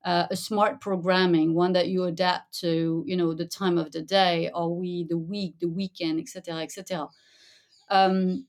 uh, 0.04 0.28
a 0.32 0.36
smart 0.36 0.82
programming, 0.82 1.54
one 1.54 1.74
that 1.74 1.90
you 1.90 2.04
adapt 2.06 2.60
to, 2.60 3.04
you 3.08 3.16
know, 3.16 3.34
the 3.34 3.46
time 3.46 3.78
of 3.78 3.92
the 3.92 4.02
day, 4.02 4.50
or 4.54 4.76
we 4.76 5.06
the 5.06 5.18
week, 5.18 5.60
the 5.60 5.70
weekend, 5.70 6.20
etc., 6.20 6.62
etc. 6.62 7.10
Um, 7.90 8.48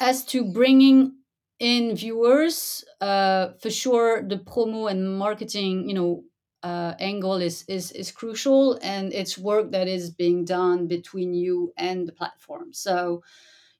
as 0.00 0.24
to 0.26 0.44
bringing 0.52 1.18
in 1.58 1.96
viewers, 1.96 2.84
uh, 3.00 3.52
for 3.60 3.70
sure, 3.70 4.22
the 4.22 4.36
promo 4.36 4.90
and 4.90 5.18
marketing, 5.18 5.88
you 5.88 5.94
know, 5.94 6.24
uh, 6.62 6.94
angle 6.98 7.36
is 7.36 7.64
is 7.68 7.92
is 7.92 8.10
crucial, 8.12 8.78
and 8.82 9.12
it's 9.12 9.38
work 9.38 9.70
that 9.72 9.88
is 9.88 10.10
being 10.10 10.44
done 10.44 10.86
between 10.88 11.34
you 11.34 11.72
and 11.76 12.06
the 12.08 12.12
platform. 12.12 12.72
So 12.72 13.22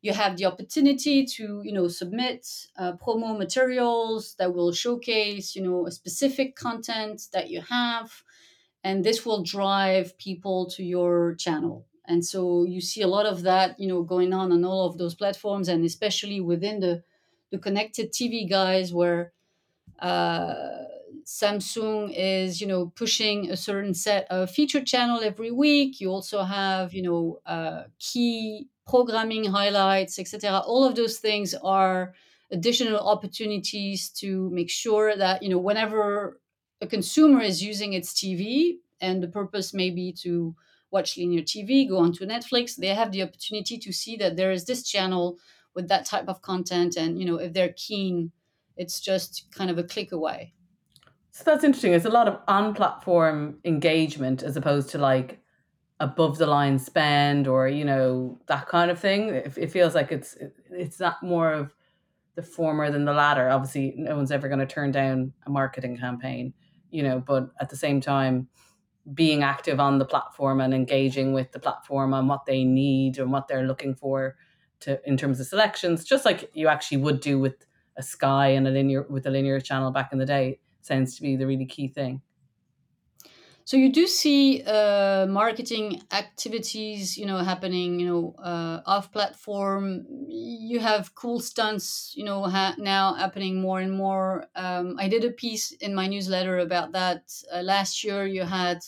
you 0.01 0.13
have 0.13 0.37
the 0.37 0.45
opportunity 0.47 1.25
to 1.27 1.63
you 1.65 1.73
know 1.73 1.89
submit 1.89 2.47
uh, 2.77 2.93
promo 2.95 3.37
materials 3.37 4.35
that 4.37 4.55
will 4.55 4.73
showcase 4.73 5.57
you 5.57 5.63
know 5.63 5.87
a 5.87 5.91
specific 5.91 6.57
content 6.57 7.29
that 7.33 7.51
you 7.51 7.61
have 7.61 8.23
and 8.85 9.05
this 9.05 9.27
will 9.27 9.43
drive 9.43 10.17
people 10.19 10.67
to 10.71 10.85
your 10.85 11.35
channel. 11.35 11.87
And 12.07 12.25
so 12.25 12.65
you 12.65 12.81
see 12.81 13.03
a 13.03 13.09
lot 13.09 13.27
of 13.27 13.43
that 13.43 13.79
you 13.79 13.89
know 13.89 14.03
going 14.03 14.33
on 14.33 14.53
on 14.53 14.65
all 14.65 14.87
of 14.87 14.99
those 14.99 15.15
platforms 15.15 15.69
and 15.69 15.85
especially 15.85 16.41
within 16.41 16.81
the 16.81 17.03
the 17.51 17.59
connected 17.59 18.13
tv 18.13 18.49
guys 18.49 18.93
where 18.93 19.33
uh, 20.01 20.85
samsung 21.25 22.13
is 22.17 22.61
you 22.61 22.67
know 22.67 22.87
pushing 22.97 23.51
a 23.51 23.57
certain 23.57 23.95
set 23.95 24.27
of 24.31 24.51
featured 24.51 24.87
channel 24.87 25.21
every 25.23 25.51
week. 25.51 26.01
You 26.01 26.11
also 26.11 26.43
have 26.43 26.95
you 26.95 27.03
know 27.03 27.41
uh, 27.47 27.85
key 27.99 28.69
programming 28.88 29.44
highlights 29.44 30.18
etc 30.18 30.62
all 30.66 30.85
of 30.85 30.94
those 30.96 31.18
things 31.18 31.55
are 31.62 32.14
additional 32.51 32.98
opportunities 32.98 34.09
to 34.09 34.48
make 34.51 34.70
sure 34.70 35.16
that 35.16 35.42
you 35.42 35.48
know 35.48 35.59
whenever 35.59 36.40
a 36.81 36.87
consumer 36.87 37.40
is 37.40 37.62
using 37.62 37.92
its 37.92 38.12
tv 38.14 38.79
and 39.01 39.22
the 39.22 39.29
purpose 39.29 39.74
may 39.74 39.90
be 39.90 40.12
to 40.12 40.55
watch 40.90 41.16
linear 41.16 41.42
TV, 41.42 41.88
go 41.88 41.98
onto 41.98 42.24
Netflix, 42.24 42.77
they 42.77 42.88
have 42.88 43.12
the 43.12 43.22
opportunity 43.22 43.79
to 43.79 43.92
see 43.92 44.16
that 44.16 44.37
there 44.37 44.51
is 44.51 44.64
this 44.64 44.83
channel 44.83 45.38
with 45.74 45.88
that 45.88 46.07
type 46.07 46.29
of 46.29 46.42
content. 46.42 46.96
And, 46.96 47.18
you 47.18 47.27
know, 47.27 47.37
if 47.37 47.53
they're 47.53 47.74
keen, 47.77 48.33
it's 48.77 49.01
just 49.01 49.51
kind 49.53 49.70
of 49.70 49.79
a 49.79 49.83
click 49.83 50.12
away. 50.12 50.55
So 51.31 51.44
that's 51.44 51.62
interesting. 51.62 51.92
It's 51.92 52.05
a 52.05 52.11
lot 52.11 52.27
of 52.27 52.40
on 52.48 52.74
platform 52.74 53.59
engagement 53.64 54.42
as 54.42 54.57
opposed 54.57 54.90
to 54.90 54.98
like 54.98 55.40
above 56.01 56.39
the 56.39 56.47
line 56.47 56.79
spend 56.79 57.49
or, 57.49 57.69
you 57.69 57.85
know, 57.85 58.39
that 58.47 58.69
kind 58.69 58.91
of 58.91 58.99
thing. 58.99 59.31
It, 59.31 59.59
it 59.59 59.71
feels 59.73 59.95
like 59.95 60.13
it's 60.13 60.37
it's 60.71 61.01
not 61.01 61.23
more 61.23 61.53
of 61.53 61.75
the 62.35 62.43
former 62.43 62.91
than 62.91 63.05
the 63.05 63.13
latter. 63.13 63.49
Obviously, 63.49 63.95
no 63.97 64.17
one's 64.17 64.31
ever 64.31 64.49
going 64.49 64.61
to 64.61 64.67
turn 64.67 64.93
down 64.93 65.33
a 65.47 65.51
marketing 65.51 65.97
campaign, 65.97 66.55
you 66.91 67.03
know, 67.03 67.21
but 67.21 67.51
at 67.61 67.69
the 67.69 67.77
same 67.77 68.01
time, 68.01 68.49
being 69.15 69.43
active 69.43 69.81
on 69.81 69.99
the 69.99 70.05
platform 70.05 70.61
and 70.61 70.75
engaging 70.75 71.33
with 71.33 71.51
the 71.53 71.59
platform 71.59 72.15
on 72.15 72.29
what 72.29 72.47
they 72.47 72.63
need 72.65 73.19
and 73.19 73.33
what 73.33 73.49
they're 73.49 73.67
looking 73.67 73.95
for 73.95 74.37
to 74.81 75.01
in 75.09 75.17
terms 75.17 75.41
of 75.41 75.47
selections, 75.47 76.05
just 76.05 76.25
like 76.25 76.51
you 76.55 76.69
actually 76.69 76.99
would 76.99 77.21
do 77.21 77.39
with 77.39 77.67
a 77.97 78.03
Sky 78.03 78.49
and 78.49 78.69
a 78.69 78.71
linear 78.71 79.05
with 79.11 79.27
a 79.27 79.31
linear 79.31 79.61
channel 79.61 79.91
back 79.91 80.13
in 80.13 80.19
the 80.19 80.27
day, 80.27 80.61
sounds 80.83 81.17
to 81.17 81.23
be 81.23 81.37
the 81.37 81.47
really 81.47 81.67
key 81.67 81.89
thing. 81.89 82.23
So 83.68 83.76
you 83.76 83.92
do 83.92 84.07
see 84.07 84.62
uh, 84.66 85.26
marketing 85.26 86.00
activities, 86.11 87.18
you 87.18 87.26
know, 87.26 87.37
happening, 87.37 88.00
you 88.00 88.07
know, 88.07 88.35
uh, 88.42 88.81
off 88.87 89.12
platform. 89.12 90.07
You 90.26 90.81
have 90.81 91.14
cool 91.14 91.38
stunts, 91.38 92.14
you 92.16 92.24
know, 92.24 92.44
ha- 92.44 92.76
now 92.78 93.12
happening 93.12 93.61
more 93.61 93.78
and 93.81 93.92
more. 93.92 94.46
Um, 94.57 94.96
I 94.98 95.07
did 95.09 95.22
a 95.22 95.31
piece 95.31 95.72
in 95.72 95.94
my 95.94 96.07
newsletter 96.07 96.57
about 96.61 96.92
that 96.92 97.31
uh, 97.52 97.61
last 97.61 98.02
year. 98.04 98.24
You 98.24 98.44
had 98.44 98.78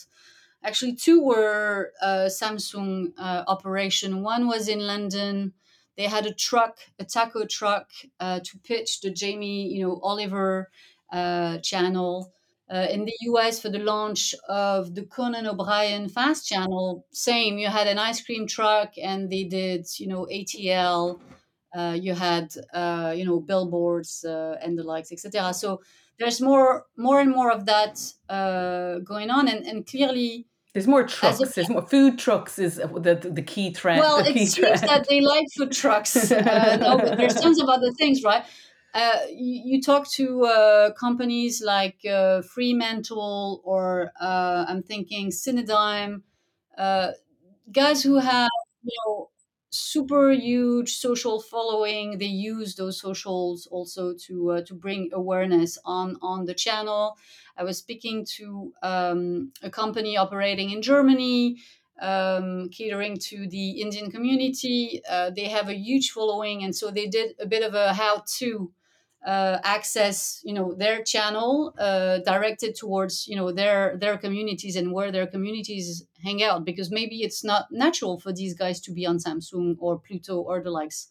actually 0.63 0.95
two 0.95 1.21
were 1.23 1.91
uh, 2.01 2.25
Samsung 2.39 3.13
uh, 3.19 3.43
operation. 3.45 4.23
One 4.23 4.47
was 4.47 4.67
in 4.67 4.79
London. 4.79 5.53
They 5.95 6.05
had 6.07 6.25
a 6.25 6.33
truck, 6.33 6.79
a 6.97 7.05
taco 7.05 7.45
truck, 7.45 7.91
uh, 8.19 8.39
to 8.39 8.57
pitch 8.63 9.01
the 9.01 9.11
Jamie, 9.11 9.67
you 9.67 9.83
know, 9.83 9.99
Oliver 10.01 10.71
channel. 11.61 12.33
Uh, 12.71 12.87
in 12.89 13.03
the 13.03 13.13
US 13.21 13.59
for 13.59 13.67
the 13.67 13.79
launch 13.79 14.33
of 14.47 14.95
the 14.95 15.03
Conan 15.03 15.45
O'Brien 15.45 16.07
Fast 16.07 16.47
Channel, 16.47 17.05
same. 17.11 17.57
You 17.57 17.67
had 17.67 17.85
an 17.87 17.99
ice 17.99 18.21
cream 18.21 18.47
truck, 18.47 18.93
and 19.01 19.29
they 19.29 19.43
did, 19.43 19.87
you 19.99 20.07
know, 20.07 20.25
ATL. 20.31 21.19
Uh, 21.75 21.97
you 21.99 22.13
had, 22.13 22.53
uh, 22.73 23.13
you 23.15 23.25
know, 23.25 23.41
billboards 23.41 24.23
uh, 24.23 24.55
and 24.61 24.77
the 24.77 24.83
likes, 24.83 25.11
etc. 25.11 25.53
So 25.53 25.81
there's 26.17 26.39
more, 26.39 26.85
more 26.95 27.19
and 27.19 27.31
more 27.31 27.51
of 27.51 27.65
that 27.65 27.99
uh, 28.29 28.99
going 28.99 29.29
on, 29.29 29.49
and, 29.49 29.65
and 29.65 29.85
clearly. 29.85 30.47
There's 30.73 30.87
more 30.87 31.05
trucks. 31.05 31.41
A, 31.41 31.45
there's 31.45 31.69
more 31.69 31.85
food 31.85 32.17
trucks 32.17 32.57
is 32.57 32.77
the 32.77 33.19
the, 33.21 33.29
the 33.29 33.41
key 33.41 33.71
trend. 33.71 33.99
Well, 33.99 34.19
it 34.19 34.33
seems 34.33 34.55
trend. 34.55 34.79
that 34.83 35.09
they 35.09 35.19
like 35.19 35.45
food 35.57 35.73
trucks. 35.73 36.31
Uh, 36.31 36.77
no, 36.79 37.15
there's 37.15 37.35
tons 37.35 37.61
of 37.61 37.67
other 37.67 37.91
things, 37.91 38.23
right? 38.23 38.45
Uh, 38.93 39.19
you, 39.29 39.61
you, 39.65 39.81
talk 39.81 40.05
to 40.11 40.43
uh, 40.43 40.91
companies 40.93 41.61
like 41.65 41.99
uh, 42.05 42.41
Fremantle 42.41 43.61
or 43.63 44.11
uh, 44.19 44.65
I'm 44.67 44.83
thinking 44.83 45.29
Cinedigm, 45.29 46.23
uh, 46.77 47.11
guys 47.71 48.03
who 48.03 48.17
have 48.17 48.49
you 48.83 48.91
know 49.05 49.29
super 49.69 50.31
huge 50.33 50.91
social 50.97 51.39
following. 51.39 52.17
They 52.17 52.25
use 52.25 52.75
those 52.75 52.99
socials 52.99 53.65
also 53.71 54.13
to 54.27 54.51
uh, 54.51 54.61
to 54.63 54.73
bring 54.73 55.09
awareness 55.13 55.77
on 55.85 56.17
on 56.21 56.43
the 56.43 56.53
channel. 56.53 57.15
I 57.55 57.63
was 57.63 57.77
speaking 57.77 58.25
to 58.37 58.73
um, 58.83 59.53
a 59.63 59.69
company 59.69 60.17
operating 60.17 60.71
in 60.71 60.81
Germany. 60.81 61.57
Um, 62.01 62.69
catering 62.69 63.15
to 63.29 63.47
the 63.47 63.79
Indian 63.79 64.09
community, 64.09 65.03
they 65.35 65.47
have 65.49 65.69
a 65.69 65.75
huge 65.75 66.09
following, 66.09 66.63
and 66.63 66.75
so 66.75 66.89
they 66.89 67.05
did 67.05 67.35
a 67.39 67.45
bit 67.45 67.61
of 67.61 67.75
a 67.75 67.93
how-to 67.93 68.71
uh, 69.25 69.59
access 69.63 70.41
you 70.43 70.53
know 70.53 70.73
their 70.73 71.03
channel 71.03 71.73
uh, 71.77 72.17
directed 72.19 72.75
towards 72.75 73.27
you 73.27 73.35
know 73.35 73.51
their 73.51 73.97
their 73.97 74.17
communities 74.17 74.75
and 74.75 74.91
where 74.91 75.11
their 75.11 75.27
communities 75.27 76.05
hang 76.23 76.41
out 76.43 76.65
because 76.65 76.89
maybe 76.91 77.21
it's 77.21 77.43
not 77.43 77.71
natural 77.71 78.19
for 78.19 78.33
these 78.33 78.53
guys 78.55 78.79
to 78.81 78.91
be 78.91 79.05
on 79.05 79.17
Samsung 79.17 79.75
or 79.79 79.99
Pluto 79.99 80.39
or 80.39 80.61
the 80.61 80.71
likes. 80.71 81.09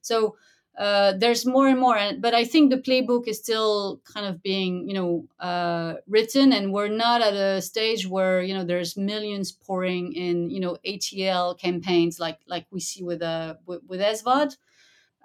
So 0.00 0.36
uh, 0.78 1.12
there's 1.18 1.44
more 1.44 1.68
and 1.68 1.78
more 1.78 1.98
but 2.18 2.32
I 2.32 2.44
think 2.44 2.70
the 2.70 2.78
playbook 2.78 3.28
is 3.28 3.38
still 3.38 4.00
kind 4.04 4.24
of 4.24 4.42
being 4.42 4.88
you 4.88 4.94
know 4.94 5.26
uh, 5.38 5.94
written 6.06 6.54
and 6.54 6.72
we're 6.72 6.88
not 6.88 7.20
at 7.20 7.34
a 7.34 7.60
stage 7.60 8.06
where 8.06 8.40
you 8.40 8.54
know 8.54 8.64
there's 8.64 8.96
millions 8.96 9.52
pouring 9.52 10.14
in 10.14 10.48
you 10.48 10.60
know 10.60 10.78
ATL 10.86 11.58
campaigns 11.58 12.18
like 12.18 12.38
like 12.46 12.66
we 12.70 12.80
see 12.80 13.02
with 13.02 13.20
uh 13.20 13.56
with, 13.66 13.82
with 13.86 14.00
SVOD 14.00 14.56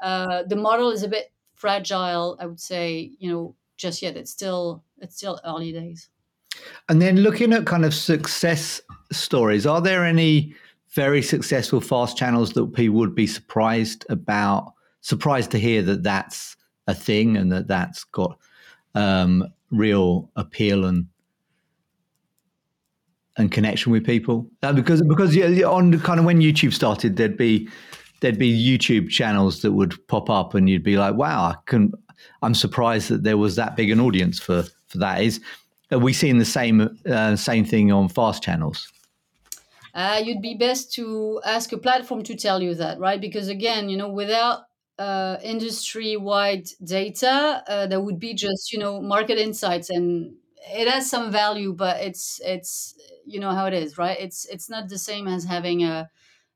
uh, 0.01 0.43
the 0.43 0.55
model 0.55 0.91
is 0.91 1.03
a 1.03 1.07
bit 1.07 1.31
fragile 1.65 2.37
i 2.39 2.45
would 2.45 2.59
say 2.59 3.11
you 3.19 3.31
know 3.31 3.55
just 3.77 4.01
yet 4.01 4.15
it's 4.15 4.31
still 4.31 4.83
it's 5.01 5.17
still 5.17 5.39
early 5.43 5.71
days 5.71 6.09
And 6.89 7.01
then 7.01 7.17
looking 7.17 7.53
at 7.53 7.65
kind 7.65 7.85
of 7.85 7.93
success 7.93 8.81
stories, 9.11 9.65
are 9.65 9.81
there 9.81 10.05
any 10.05 10.53
very 10.93 11.21
successful 11.21 11.81
fast 11.81 12.17
channels 12.17 12.53
that 12.53 12.73
people 12.73 12.95
would 12.95 13.15
be 13.15 13.27
surprised 13.27 14.05
about, 14.09 14.73
surprised 15.01 15.51
to 15.51 15.59
hear 15.59 15.81
that 15.83 16.03
that's 16.03 16.55
a 16.87 16.95
thing 16.95 17.35
and 17.37 17.51
that 17.51 17.67
that's 17.67 18.03
got 18.05 18.37
um, 18.93 19.43
real 19.71 20.29
appeal 20.35 20.85
and 20.85 21.07
and 23.37 23.51
connection 23.51 23.91
with 23.91 24.05
people? 24.05 24.49
Uh, 24.63 24.71
because 24.71 25.01
because 25.01 25.35
yeah, 25.35 25.67
on 25.67 25.99
kind 25.99 26.19
of 26.19 26.25
when 26.25 26.39
YouTube 26.39 26.73
started, 26.73 27.17
there'd 27.17 27.37
be 27.37 27.67
there'd 28.19 28.39
be 28.39 28.51
YouTube 28.51 29.09
channels 29.09 29.61
that 29.61 29.71
would 29.71 29.95
pop 30.07 30.29
up, 30.29 30.53
and 30.53 30.69
you'd 30.69 30.83
be 30.83 30.97
like, 30.97 31.15
"Wow, 31.15 31.43
I 31.43 31.55
can." 31.65 31.93
I'm 32.41 32.55
surprised 32.55 33.09
that 33.09 33.23
there 33.23 33.37
was 33.37 33.55
that 33.55 33.75
big 33.75 33.91
an 33.91 33.99
audience 33.99 34.39
for 34.39 34.63
for 34.87 34.97
that. 34.99 35.21
Is 35.21 35.39
are 35.91 35.99
we 35.99 36.13
seeing 36.13 36.37
the 36.39 36.45
same 36.45 36.97
uh, 37.05 37.35
same 37.35 37.65
thing 37.65 37.91
on 37.91 38.09
fast 38.09 38.43
channels? 38.43 38.87
Uh, 39.93 40.21
you'd 40.23 40.41
be 40.41 40.55
best 40.55 40.91
to 40.93 41.39
ask 41.45 41.71
a 41.71 41.77
platform 41.77 42.21
to 42.21 42.35
tell 42.35 42.61
you 42.61 42.75
that, 42.75 42.99
right? 42.99 43.21
Because 43.21 43.47
again, 43.47 43.87
you 43.87 43.95
know, 43.95 44.09
without 44.09 44.63
uh, 44.99 45.37
industry-wide 45.41 46.67
data, 46.83 47.63
uh, 47.65 47.87
there 47.87 48.01
would 48.01 48.19
be 48.19 48.33
just 48.33 48.73
you 48.73 48.79
know 48.79 49.01
market 49.01 49.37
insights, 49.37 49.89
and 49.89 50.35
it 50.73 50.87
has 50.87 51.09
some 51.09 51.31
value, 51.31 51.73
but 51.73 52.01
it's 52.01 52.41
it's 52.43 52.95
you 53.25 53.39
know 53.39 53.51
how 53.51 53.65
it 53.65 53.73
is, 53.73 53.97
right? 53.97 54.17
It's 54.19 54.45
it's 54.45 54.69
not 54.69 54.89
the 54.89 54.97
same 54.97 55.27
as 55.27 55.45
having 55.45 55.83
a 55.83 56.09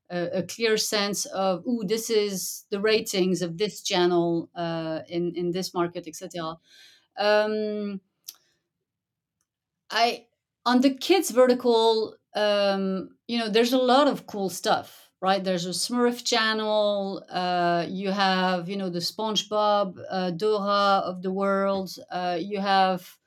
a, 0.10 0.40
a 0.40 0.44
clear 0.44 0.78
sense 0.78 1.26
of 1.26 1.64
oh, 1.68 1.84
this 1.86 2.10
is 2.10 2.66
the 2.72 2.80
ratings 2.80 3.42
of 3.42 3.58
this 3.58 3.82
channel 3.82 4.50
uh, 4.56 5.02
in 5.08 5.34
in 5.36 5.52
this 5.52 5.74
market, 5.74 6.08
etc. 6.08 6.58
Um, 7.18 8.02
I 9.90 10.26
on 10.66 10.82
the 10.82 10.94
kids 10.94 11.32
vertical, 11.32 12.16
um, 12.36 13.10
you 13.28 13.40
know, 13.40 13.50
there's 13.50 13.74
a 13.74 13.78
lot 13.78 14.08
of 14.08 14.28
cool 14.28 14.50
stuff, 14.50 15.10
right? 15.22 15.44
There's 15.44 15.66
a 15.66 15.70
Smurf 15.70 16.24
channel. 16.24 17.24
Uh, 17.30 17.86
you 17.88 18.12
have, 18.12 18.70
you 18.70 18.78
know, 18.78 18.90
the 18.90 19.00
SpongeBob, 19.00 19.98
uh, 20.10 20.32
Dora 20.32 21.02
of 21.06 21.22
the 21.22 21.32
world. 21.32 21.92
Uh, 22.12 22.38
you 22.40 22.60
have 22.60 23.18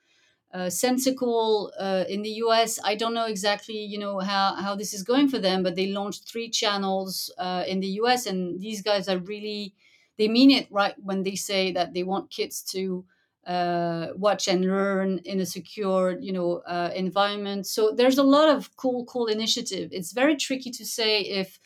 uh, 0.53 0.69
Sensical 0.69 1.73
uh, 1.79 2.05
in 2.07 2.21
the 2.21 2.29
US. 2.45 2.79
I 2.83 2.95
don't 2.95 3.13
know 3.13 3.25
exactly, 3.25 3.77
you 3.77 3.97
know, 3.97 4.19
how, 4.19 4.55
how 4.55 4.75
this 4.75 4.93
is 4.93 5.03
going 5.03 5.27
for 5.29 5.39
them, 5.39 5.63
but 5.63 5.75
they 5.75 5.87
launched 5.87 6.27
three 6.29 6.49
channels 6.49 7.31
uh, 7.37 7.63
in 7.67 7.79
the 7.79 7.87
US, 8.01 8.25
and 8.25 8.59
these 8.61 8.81
guys 8.81 9.07
are 9.07 9.17
really 9.17 9.75
they 10.17 10.27
mean 10.27 10.51
it 10.51 10.67
right 10.71 10.93
when 11.01 11.23
they 11.23 11.35
say 11.35 11.71
that 11.71 11.93
they 11.93 12.03
want 12.03 12.29
kids 12.29 12.61
to 12.63 13.05
uh, 13.47 14.09
watch 14.15 14.47
and 14.47 14.63
learn 14.63 15.17
in 15.25 15.39
a 15.39 15.45
secure, 15.45 16.17
you 16.19 16.31
know, 16.31 16.57
uh, 16.67 16.91
environment. 16.95 17.65
So 17.67 17.91
there's 17.91 18.17
a 18.19 18.23
lot 18.23 18.47
of 18.55 18.75
cool, 18.77 19.05
cool 19.05 19.25
initiative. 19.25 19.89
It's 19.91 20.13
very 20.13 20.35
tricky 20.37 20.69
to 20.71 20.85
say 20.85 21.21
if 21.21 21.59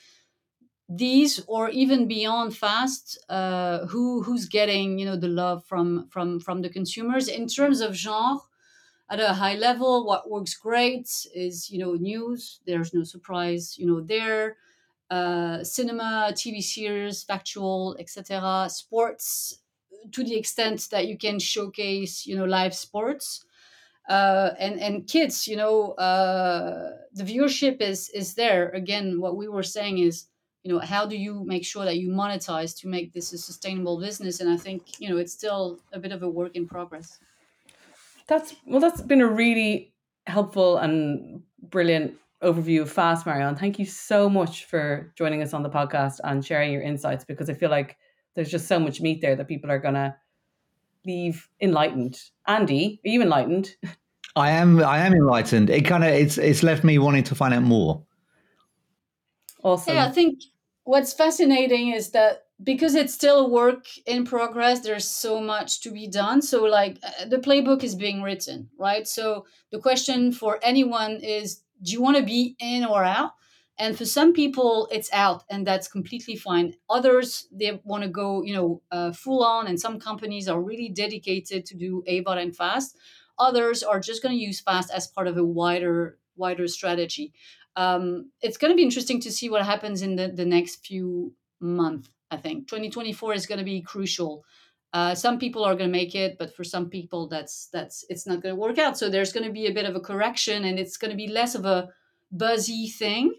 these 0.89 1.43
or 1.47 1.69
even 1.69 2.07
beyond 2.07 2.55
fast 2.55 3.17
uh, 3.29 3.85
who 3.87 4.23
who's 4.23 4.47
getting 4.47 4.97
you 4.97 5.05
know 5.05 5.17
the 5.17 5.27
love 5.27 5.65
from 5.65 6.07
from 6.09 6.39
from 6.39 6.61
the 6.61 6.69
consumers 6.69 7.27
in 7.27 7.47
terms 7.47 7.81
of 7.81 7.93
genre 7.93 8.39
at 9.09 9.19
a 9.19 9.33
high 9.33 9.55
level 9.55 10.05
what 10.05 10.29
works 10.29 10.55
great 10.55 11.09
is 11.33 11.69
you 11.69 11.79
know 11.79 11.93
news. 11.93 12.59
There's 12.65 12.93
no 12.93 13.03
surprise 13.03 13.77
you 13.77 13.87
know 13.87 14.01
there. 14.01 14.57
Uh, 15.09 15.63
cinema 15.63 16.33
tv 16.33 16.61
series 16.61 17.23
factual 17.23 17.95
etc 17.97 18.67
sports 18.69 19.61
to 20.11 20.21
the 20.21 20.35
extent 20.35 20.89
that 20.91 21.07
you 21.07 21.17
can 21.17 21.39
showcase 21.39 22.25
you 22.25 22.35
know 22.37 22.45
live 22.45 22.73
sports. 22.75 23.45
Uh, 24.09 24.51
and 24.59 24.79
and 24.79 25.07
kids 25.07 25.47
you 25.47 25.55
know 25.57 25.91
uh, 25.93 26.91
the 27.13 27.23
viewership 27.23 27.81
is 27.81 28.09
is 28.09 28.35
there. 28.35 28.69
Again 28.69 29.19
what 29.21 29.37
we 29.37 29.47
were 29.47 29.63
saying 29.63 29.99
is 29.99 30.25
you 30.63 30.71
know 30.73 30.79
how 30.79 31.05
do 31.05 31.17
you 31.17 31.43
make 31.45 31.65
sure 31.65 31.85
that 31.85 31.97
you 31.97 32.09
monetize 32.09 32.77
to 32.81 32.87
make 32.87 33.13
this 33.13 33.31
a 33.33 33.37
sustainable 33.37 33.99
business? 33.99 34.39
And 34.41 34.49
i 34.49 34.57
think 34.57 34.99
you 34.99 35.09
know 35.09 35.17
it's 35.17 35.33
still 35.33 35.79
a 35.93 35.99
bit 35.99 36.11
of 36.11 36.23
a 36.23 36.29
work 36.29 36.55
in 36.55 36.67
progress 36.67 37.19
that's 38.27 38.55
well 38.65 38.79
that's 38.79 39.01
been 39.01 39.21
a 39.21 39.27
really 39.27 39.93
helpful 40.27 40.77
and 40.77 41.41
brilliant 41.61 42.13
overview 42.43 42.81
of 42.81 42.91
fast 42.91 43.25
marion. 43.25 43.55
Thank 43.55 43.79
you 43.79 43.85
so 43.85 44.29
much 44.29 44.65
for 44.65 45.11
joining 45.17 45.41
us 45.41 45.53
on 45.53 45.63
the 45.63 45.69
podcast 45.69 46.19
and 46.23 46.45
sharing 46.45 46.71
your 46.71 46.81
insights 46.81 47.25
because 47.25 47.49
i 47.49 47.53
feel 47.53 47.71
like 47.71 47.97
there's 48.35 48.51
just 48.51 48.67
so 48.67 48.79
much 48.79 49.01
meat 49.01 49.21
there 49.21 49.35
that 49.35 49.47
people 49.47 49.71
are 49.71 49.79
gonna 49.79 50.15
leave 51.05 51.49
enlightened. 51.61 52.21
Andy 52.45 53.01
are 53.05 53.09
you 53.09 53.21
enlightened? 53.21 53.75
I 54.35 54.51
am 54.51 54.83
i 54.83 54.99
am 54.99 55.13
enlightened. 55.13 55.69
It 55.69 55.85
kind 55.85 56.03
of 56.03 56.11
it's 56.11 56.37
it's 56.37 56.63
left 56.63 56.83
me 56.83 56.99
wanting 56.99 57.23
to 57.23 57.35
find 57.35 57.53
out 57.53 57.63
more. 57.63 58.03
Awesome. 59.63 59.95
Yeah 59.95 60.05
i 60.05 60.11
think 60.11 60.39
what's 60.83 61.13
fascinating 61.13 61.93
is 61.93 62.11
that 62.11 62.46
because 62.63 62.95
it's 62.95 63.13
still 63.13 63.45
a 63.45 63.49
work 63.49 63.85
in 64.05 64.25
progress 64.25 64.79
there's 64.79 65.07
so 65.07 65.39
much 65.39 65.81
to 65.81 65.91
be 65.91 66.07
done. 66.07 66.41
So 66.41 66.63
like 66.63 66.97
uh, 67.03 67.25
the 67.25 67.37
playbook 67.37 67.83
is 67.83 67.95
being 67.95 68.21
written 68.21 68.69
right? 68.79 69.07
So 69.07 69.45
the 69.71 69.79
question 69.79 70.31
for 70.31 70.59
anyone 70.63 71.17
is 71.21 71.61
do 71.83 71.91
you 71.91 72.01
want 72.01 72.17
to 72.17 72.23
be 72.23 72.55
in 72.59 72.83
or 72.83 73.03
out? 73.03 73.31
And 73.79 73.95
for 73.95 74.05
some 74.05 74.33
people 74.33 74.87
it's 74.91 75.11
out 75.13 75.43
and 75.51 75.67
that's 75.67 75.87
completely 75.87 76.35
fine. 76.35 76.73
Others 76.89 77.47
they 77.51 77.79
want 77.83 78.03
to 78.03 78.09
go 78.09 78.43
you 78.43 78.53
know 78.53 78.81
uh, 78.91 79.11
full 79.11 79.43
on 79.43 79.67
and 79.67 79.79
some 79.79 79.99
companies 79.99 80.47
are 80.47 80.61
really 80.61 80.89
dedicated 80.89 81.65
to 81.67 81.77
do 81.77 82.03
avod 82.09 82.41
and 82.41 82.55
fast. 82.55 82.97
Others 83.39 83.83
are 83.83 83.99
just 83.99 84.23
going 84.23 84.35
to 84.35 84.43
use 84.43 84.59
fast 84.59 84.89
as 84.91 85.05
part 85.05 85.27
of 85.27 85.37
a 85.37 85.43
wider 85.43 86.17
wider 86.35 86.67
strategy. 86.67 87.33
Um, 87.75 88.31
it's 88.41 88.57
going 88.57 88.71
to 88.71 88.75
be 88.75 88.81
interesting 88.81 89.21
to 89.21 89.31
see 89.31 89.51
what 89.51 89.63
happens 89.63 90.01
in 90.01 90.15
the, 90.15 90.29
the 90.29 90.45
next 90.45 90.83
few 90.83 91.33
months 91.59 92.09
I 92.31 92.37
think 92.37 92.67
2024 92.67 93.33
is 93.33 93.45
going 93.45 93.59
to 93.59 93.65
be 93.65 93.81
crucial. 93.81 94.43
Uh, 94.93 95.13
some 95.13 95.37
people 95.37 95.63
are 95.63 95.75
going 95.75 95.89
to 95.89 95.97
make 95.97 96.15
it, 96.15 96.37
but 96.37 96.55
for 96.55 96.63
some 96.63 96.89
people, 96.89 97.27
that's 97.27 97.67
that's 97.73 98.05
it's 98.09 98.25
not 98.25 98.41
going 98.41 98.55
to 98.55 98.61
work 98.61 98.77
out. 98.77 98.97
So 98.97 99.09
there's 99.09 99.33
going 99.33 99.45
to 99.45 99.51
be 99.51 99.67
a 99.67 99.73
bit 99.73 99.85
of 99.85 99.95
a 99.95 99.99
correction, 99.99 100.63
and 100.65 100.79
it's 100.79 100.97
going 100.97 101.11
to 101.11 101.17
be 101.17 101.27
less 101.27 101.55
of 101.55 101.65
a 101.65 101.89
buzzy 102.31 102.87
thing, 102.87 103.33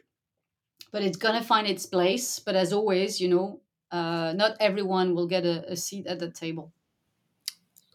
but 0.93 1.03
it's 1.03 1.17
going 1.17 1.41
to 1.41 1.47
find 1.47 1.67
its 1.67 1.87
place. 1.87 2.39
But 2.39 2.55
as 2.55 2.73
always, 2.73 3.21
you 3.21 3.29
know, 3.29 3.61
uh, 3.91 4.35
not 4.37 4.57
everyone 4.61 5.15
will 5.15 5.27
get 5.27 5.45
a, 5.45 5.73
a 5.73 5.77
seat 5.77 6.07
at 6.07 6.19
the 6.19 6.31
table. 6.31 6.73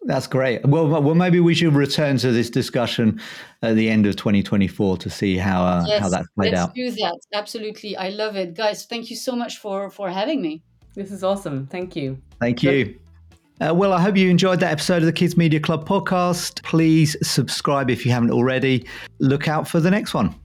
That's 0.06 0.28
great. 0.28 0.66
Well, 0.66 0.88
well, 0.88 1.16
maybe 1.16 1.39
we 1.39 1.54
should 1.54 1.74
return 1.74 2.18
to 2.18 2.32
this 2.32 2.50
discussion 2.50 3.22
at 3.62 3.76
the 3.76 3.89
end 3.89 4.06
of 4.06 4.18
2024 4.18 4.98
to 4.98 5.10
see 5.10 5.38
how 5.38 5.64
uh, 5.64 5.86
yes, 5.88 6.02
how 6.02 6.10
that's 6.10 6.28
played 6.36 6.52
let's 6.54 6.64
out. 6.64 6.76
do 6.76 6.91
that. 6.91 7.20
Absolutely, 7.34 7.96
I 7.96 8.10
love 8.10 8.36
it, 8.36 8.54
guys. 8.54 8.86
Thank 8.86 9.10
you 9.10 9.16
so 9.16 9.36
much 9.36 9.58
for 9.58 9.89
for 9.89 10.10
having 10.10 10.41
me. 10.41 10.64
This 10.94 11.12
is 11.12 11.24
awesome. 11.24 11.68
Thank 11.68 11.96
you. 11.96 12.20
Thank 12.39 12.64
you. 12.64 13.00
Uh, 13.62 13.74
well, 13.74 13.94
I 13.94 14.02
hope 14.02 14.18
you 14.18 14.30
enjoyed 14.30 14.60
that 14.60 14.72
episode 14.72 14.98
of 14.98 15.06
the 15.06 15.14
Kids 15.14 15.38
Media 15.38 15.60
Club 15.60 15.88
podcast. 15.88 16.62
Please 16.64 17.16
subscribe 17.28 17.89
if 17.89 18.06
you 18.06 18.12
haven't 18.12 18.32
already. 18.32 18.86
Look 19.20 19.48
out 19.48 19.68
for 19.68 19.80
the 19.80 19.91
next 19.91 20.14
one. 20.14 20.36